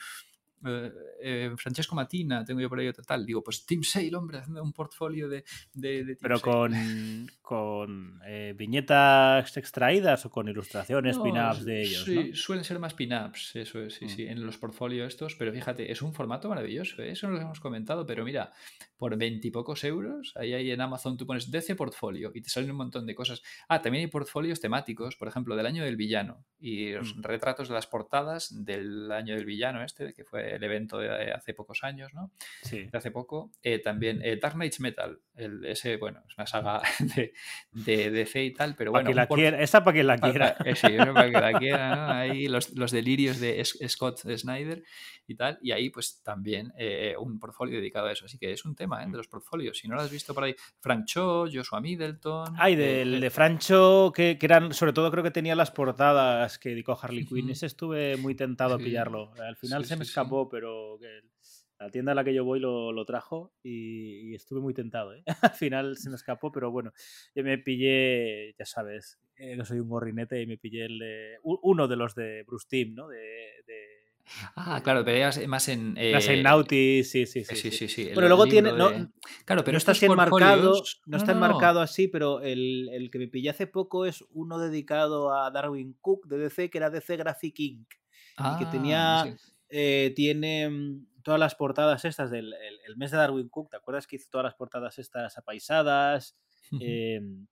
[0.67, 3.25] eh, eh, Francesco Matina, tengo yo por ahí otro tal.
[3.27, 5.45] Digo, pues Tim Sale, hombre, haciendo un portfolio de,
[5.75, 6.53] de, Pero Sale.
[6.53, 12.35] con, con eh, viñetas extraídas o con ilustraciones, No, pin-ups de ellos, sí, ¿no?
[12.37, 14.09] suelen ser más pin-ups, eso es, sí, Mm.
[14.09, 17.61] sí, en los portfolios estos, pero fíjate, es un formato maravilloso, eso no lo hemos
[17.61, 18.53] comentado, pero mira,
[19.03, 22.77] por veintipocos euros, ahí, ahí en Amazon tú pones DC Portfolio y te salen un
[22.77, 23.43] montón de cosas.
[23.69, 27.23] Ah, también hay portfolios temáticos, por ejemplo, del año del villano y los Mm.
[27.23, 31.53] retratos de las portadas del año del villano este, que fue el evento de hace
[31.53, 32.31] pocos años, ¿no?
[32.63, 32.85] Sí.
[32.85, 33.51] de hace poco.
[33.65, 36.81] Eh, también eh, Dark Knights Metal, el, ese, bueno, es una saga
[37.17, 37.33] de,
[37.73, 39.07] de DC y tal, pero Pa' bueno.
[39.09, 40.55] quien la un port- quiera, esa para quien la Pa- quiera.
[40.57, 42.13] pa- eh, sí, para que la quiera, ¿no?
[42.13, 44.85] Ahí los, los delirios de S- Scott Snyder
[45.27, 45.59] y tal.
[45.61, 48.27] Y ahí, pues también eh, un portfolio dedicado a eso.
[48.27, 49.07] Así que es un tema ¿eh?
[49.09, 49.79] de los portfolios.
[49.79, 52.55] Si no lo has visto por ahí, Frank Cho, Joshua Middleton.
[52.59, 55.71] Ay, eh, del eh, de Francho, que, que eran, sobre todo creo que tenía las
[55.71, 57.51] portadas que dedicó Harley Quinn.
[57.51, 58.83] Ese estuve muy tentado Sí.
[58.83, 59.33] a pillarlo.
[59.41, 61.21] Al final Sí, se me escapó, pero que
[61.79, 65.15] la tienda a la que yo voy lo, lo trajo y, y estuve muy tentado.
[65.15, 65.25] ¿eh?
[65.43, 66.93] Al final se me escapó, pero bueno,
[67.35, 71.39] yo me pillé, ya sabes, eh, que soy un gorrinete y me pillé el de,
[71.43, 73.09] uno de los de Bruce Timm, ¿no?
[73.09, 73.19] De,
[73.67, 74.02] de
[74.57, 75.95] Ah, claro, pero ya más en.
[75.99, 77.57] eh, las Naughty, sí, sí, sí.
[77.57, 77.89] Sí, sí.
[77.89, 78.89] sí, Bueno, luego tiene- no-
[79.45, 81.47] Claro, pero no está enmarcado, no está no, no.
[81.47, 85.97] enmarcado así, pero el, el que me pillé hace poco es uno dedicado a Darwin
[86.01, 87.89] Cook de DC, que era DC Graphic Inc.
[87.91, 89.53] y que Ah, tenía, sí.
[89.69, 93.77] eh, tiene mm, todas las portadas estas del el, el mes de Darwin Cook, ¿te
[93.77, 96.37] acuerdas que hizo todas las portadas estas apaisadas?
[96.81, 97.47] Em,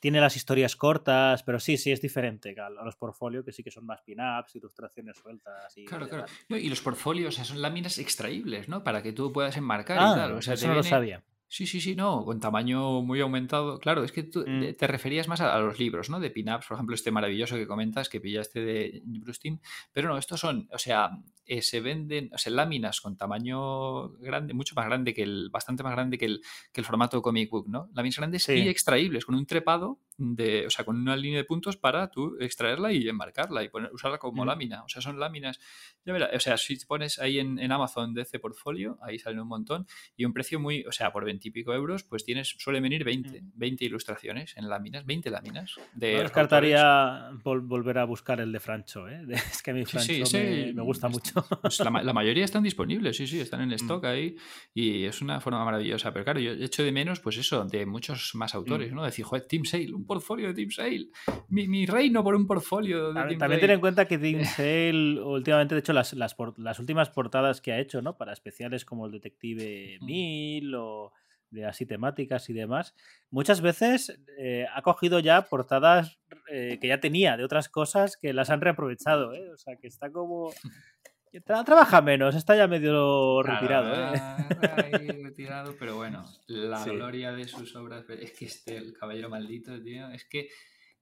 [0.00, 3.70] tiene las historias cortas, pero sí, sí, es diferente a los portfolio, que sí que
[3.70, 6.26] son más pin-ups, ilustraciones sueltas y Claro, claro.
[6.48, 8.82] No, y los portfolios, o sea, son láminas extraíbles, ¿no?
[8.84, 10.32] Para que tú puedas enmarcar Ah, y tal.
[10.32, 11.22] O sea, eso no lo sabía.
[11.50, 13.78] Sí, sí, sí, no, con tamaño muy aumentado.
[13.78, 14.74] Claro, es que tú Mm.
[14.76, 16.20] te- referías más a, a los libros, ¿no?
[16.20, 19.58] De pin-ups, por ejemplo, este maravilloso que comentas, que pillaste de Bruce Timm.
[19.92, 21.10] Pero no, estos son, o sea,
[21.46, 25.82] eh, se venden, o sea, láminas con tamaño grande, mucho más grande que el, bastante
[25.82, 26.42] más grande que el,
[26.72, 27.88] que el formato comic book, ¿no?
[27.94, 28.52] Láminas grandes Sí.
[28.52, 32.36] y extraíbles, con un trepado de, o sea, con una línea de puntos para tú
[32.40, 34.46] extraerla y enmarcarla y poner, usarla como Mm.
[34.48, 34.82] lámina.
[34.82, 35.60] O sea, son láminas,
[36.04, 39.48] ya verás, o sea, si pones ahí en, en Amazon DC Portfolio, ahí salen un
[39.48, 39.86] montón
[40.16, 43.04] y un precio muy, o sea, por 20 y pico euros, pues tienes, suelen venir
[43.04, 48.50] 20, 20 ilustraciones en láminas, 20 láminas de No descartaría vol- volver a buscar el
[48.52, 49.22] de Francho, ¿eh?
[49.60, 51.44] Es que a mí Francho sí, me, sí, me gusta mucho.
[51.62, 53.72] pues la, ma- la mayoría están disponibles, sí, sí, están en Mm.
[53.74, 54.34] stock ahí
[54.74, 56.12] y es una forma maravillosa.
[56.12, 58.56] Pero claro, yo echo de menos, pues eso, de muchos más Mm.
[58.56, 59.04] autores, ¿no?
[59.04, 61.06] Decir, joder, Team Sale, un portfolio de Team Sale,
[61.50, 64.44] mi, mi reino por un portfolio de También, Team también ten en cuenta que Tim
[64.44, 68.16] Sale últimamente, de hecho, las, las, por- las últimas portadas que ha hecho, ¿no?
[68.16, 70.06] Para especiales como el Detective Ujú.
[70.06, 71.12] 1000 o
[71.50, 72.94] de así temáticas y demás,
[73.30, 76.18] muchas veces eh, ha cogido ya portadas
[76.50, 79.48] eh, que ya tenía de otras cosas que las han reaprovechado, ¿eh?
[79.52, 80.50] O sea, que está como...
[81.32, 84.18] tra- trabaja menos, está ya medio Claro, retirado, ¿eh?
[84.20, 86.90] ah, ahí retirado, pero bueno, la Sí.
[86.90, 90.48] gloria de sus obras, es que este, el Caballero Maldito, tío, es que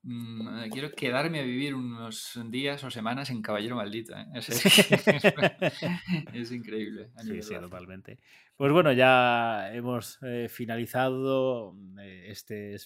[0.03, 4.17] mm, eh, quiero quedarme a vivir unos días o semanas en Caballero Maldito.
[4.17, 4.27] ¿eh?
[4.35, 4.49] Es,
[6.33, 7.11] es, increíble.
[7.19, 8.19] Sí, sí, totalmente.
[8.57, 11.75] Pues bueno, ya hemos eh, finalizado
[12.25, 12.77] este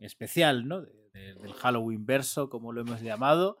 [0.00, 0.82] especial, ¿no?
[0.82, 3.58] del Halloween verso, como lo hemos llamado.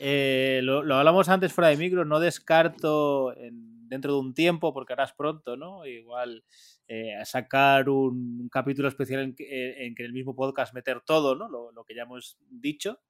[0.00, 4.92] lo, lo, hablamos antes fuera de micro, no descarto en, dentro de un tiempo, porque
[4.92, 5.84] harás pronto, ¿no?
[5.86, 6.44] Igual
[6.86, 11.48] eh, sacar un, capítulo especial en que, en el mismo podcast meter todo, ¿no?
[11.48, 13.00] Lo, que ya hemos dicho,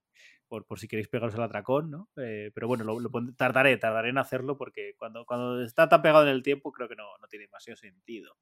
[0.47, 2.09] por, si queréis pegaros al atracón, ¿no?
[2.17, 6.31] Eh, pero bueno, lo, tardaré, tardaré en hacerlo porque cuando, cuando está tan pegado en
[6.31, 8.37] el tiempo creo que no, no tiene demasiado sentido.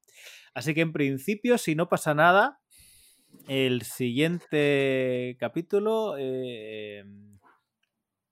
[0.53, 2.59] Así que en principio, si no pasa nada,
[3.47, 7.03] el siguiente capítulo eh,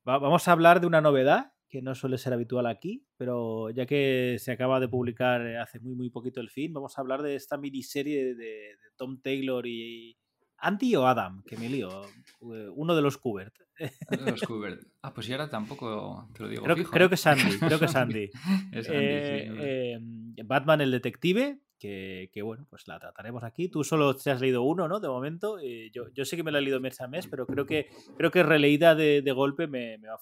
[0.04, 4.38] vamos a hablar de una novedad que no suele ser habitual aquí, pero ya que
[4.40, 7.36] se acaba de publicar eh, hace muy, muy poquito el fin, vamos a hablar de
[7.36, 10.18] esta miniserie de, Tom Taylor y
[10.66, 13.56] Andy o Adam, que me lío, eh, uno de los Kubert.
[13.78, 14.82] de los Kubert.
[15.02, 16.64] Ah, pues ya ahora tampoco te lo digo.
[16.64, 18.30] Creo, creo que es Andy, creo que es Andy.
[18.74, 20.00] Eh,
[20.44, 23.70] Batman el detective, que, bueno, pues la trataremos aquí.
[23.70, 25.00] Tú solo te has leído uno, ¿no?
[25.00, 25.60] De momento.
[25.92, 28.32] yo, yo sé que me lo he leído mes a mes, pero creo que, creo
[28.32, 30.20] que releída de, de golpe me, me va a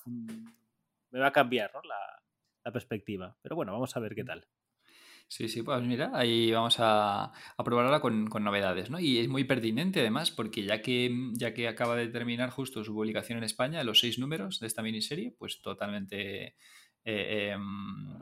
[1.13, 3.37] me va a cambiar la, perspectiva.
[3.41, 4.27] Pero bueno, vamos a ver qué mm.
[4.27, 4.47] tal.
[5.27, 8.99] Sí, sí, pues mira, ahí vamos a, a probar ahora con, novedades, ¿no?
[8.99, 12.93] Y es muy pertinente además porque ya que, ya que acaba de terminar justo su
[12.93, 16.55] publicación en España, los seis números de esta miniserie, pues totalmente,
[17.03, 18.19] eh, em,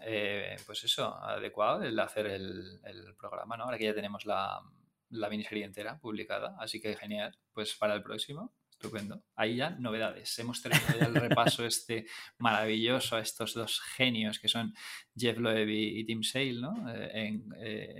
[0.00, 2.80] eh, pues eso, adecuado el hacer el,
[3.18, 3.64] programa, ¿no?
[3.64, 4.58] Ahora que ya tenemos la,
[5.10, 8.54] la miniserie entera publicada, así que genial, pues para el próximo
[8.84, 9.22] Estupendo.
[9.34, 10.38] Ahí ya novedades.
[10.38, 12.06] Hemos terminado ya el repaso este
[12.38, 14.74] maravilloso a estos dos genios que son
[15.16, 16.92] Jeff Loeb y, Tim Sale, ¿no?
[16.94, 17.30] Eh,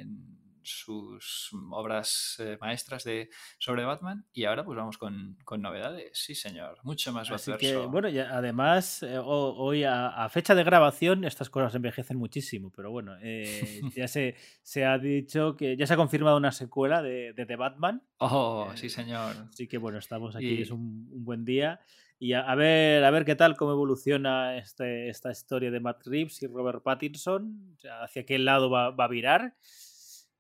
[0.01, 6.35] en sus obras eh, maestras de, sobre Batman y ahora pues vamos con, novedades, sí
[6.35, 11.75] señor, mucho más Así que, bueno, además eh, hoy a, fecha de grabación estas cosas
[11.75, 16.37] envejecen muchísimo, pero bueno, eh, ya se, se ha dicho que ya se ha confirmado
[16.37, 18.03] una secuela de, de The Batman.
[18.19, 19.37] Oh, sí señor.
[19.49, 21.81] Así que bueno, estamos aquí, es un, buen día.
[22.19, 26.43] Y a, ver, a ver qué tal, cómo evoluciona este, esta historia de Matt Reeves
[26.43, 29.57] y Robert Pattinson, hacia qué lado va, va a virar.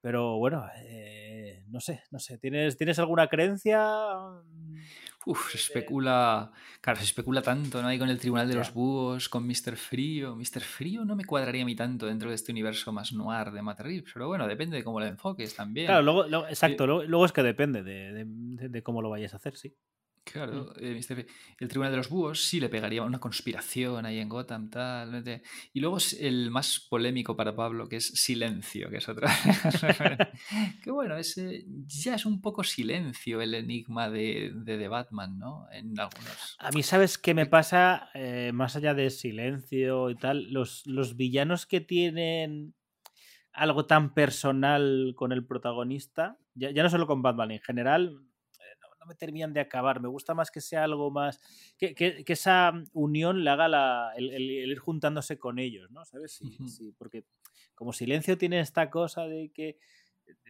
[0.05, 2.37] Pero bueno, eh, no sé, no sé.
[2.37, 3.89] ¿Tienes, ¿Tienes alguna creencia?
[5.25, 6.53] Uf, se especula.
[6.83, 7.89] Claro, se especula tanto, ¿no?
[7.89, 9.77] Hay con el Tribunal de los Búhos, con Mr.
[9.77, 10.37] Frío.
[10.37, 10.61] Mr.
[10.61, 13.81] Frío no me cuadraría a mí tanto dentro de este universo más noir de Matt
[13.81, 15.87] Reeves, pero bueno, depende de cómo lo enfoques también.
[15.87, 18.27] Claro, luego, exacto, luego, es que depende de,
[18.69, 19.75] de, cómo lo vayas a hacer, sí.
[20.25, 20.85] Claro, mm.
[20.85, 21.27] eh,
[21.59, 25.23] el Tribunal de los Búhos sí le pegaría una conspiración ahí en Gotham, tal.
[25.73, 29.31] Y luego el más polémico para Pablo, que es Silencio, que es otra.
[30.83, 35.67] que bueno, ese ya es un poco silencio el enigma de, de, Batman, ¿no?
[35.71, 36.57] En algunos.
[36.59, 38.09] A mí, ¿sabes qué me pasa?
[38.15, 42.75] Eh, más allá de Silencio y tal, los, los villanos que tienen
[43.53, 48.21] algo tan personal con el protagonista, ya, ya no solo con Batman, en general
[49.07, 50.01] me terminan de acabar.
[50.01, 51.41] Me gusta más que sea algo más.
[51.79, 56.05] que, que, esa unión le haga la, el, ir juntándose con ellos, ¿no?
[56.05, 56.33] ¿Sabes?
[56.33, 57.25] Sí, sí, porque
[57.75, 59.79] como silencio tiene esta cosa de que,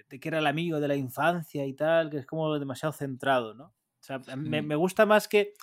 [0.08, 3.54] de que era el amigo de la infancia y tal, que es como demasiado centrado,
[3.54, 3.66] ¿no?
[3.66, 5.54] O sea, me, me, gusta más que,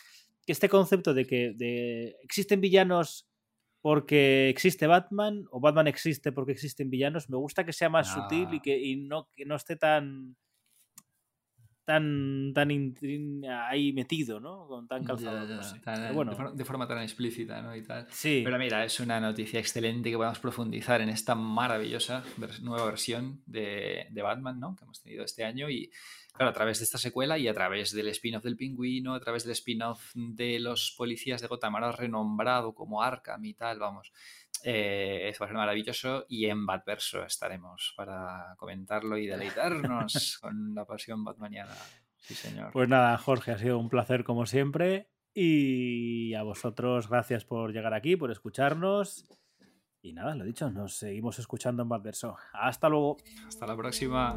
[0.46, 3.28] que, este concepto de que de, existen villanos
[3.82, 7.30] porque existe Batman o Batman existe porque existen villanos.
[7.30, 10.38] Me gusta que sea más sutil y que y no, que no esté tan
[11.92, 12.96] tan, tan
[13.68, 14.66] ahí metido, ¿no?
[14.68, 15.46] Con tan calzado.
[16.14, 16.54] bueno.
[16.54, 17.76] de, forma, tan explícita, ¿no?
[17.76, 18.08] Y tal.
[18.10, 18.42] Sí.
[18.46, 22.24] Pero mira, es una noticia excelente que podamos profundizar en esta maravillosa
[22.62, 24.76] nueva versión de, de, Batman, ¿no?
[24.78, 25.92] Que hemos tenido este año y,
[26.32, 29.44] claro, a través de esta secuela y a través del spin-off del pingüino, a través
[29.44, 34.12] del spin-off de los policías de Gotham, ahora renombrado como Arkham y tal, vamos.
[34.64, 40.76] Eh, eso va a ser maravilloso y en Batverso estaremos para comentarlo y deleitarnos con
[40.76, 41.76] la pasión batmaniana.
[42.18, 42.72] Sí, señor.
[42.72, 45.10] Pues nada, Jorge, ha sido un placer como siempre.
[45.34, 49.26] Y a vosotros, gracias por llegar aquí, por escucharnos.
[50.02, 52.36] Y nada, lo dicho, nos seguimos escuchando en Batverso.
[52.54, 53.18] Hasta luego.
[53.48, 54.36] Hasta la próxima.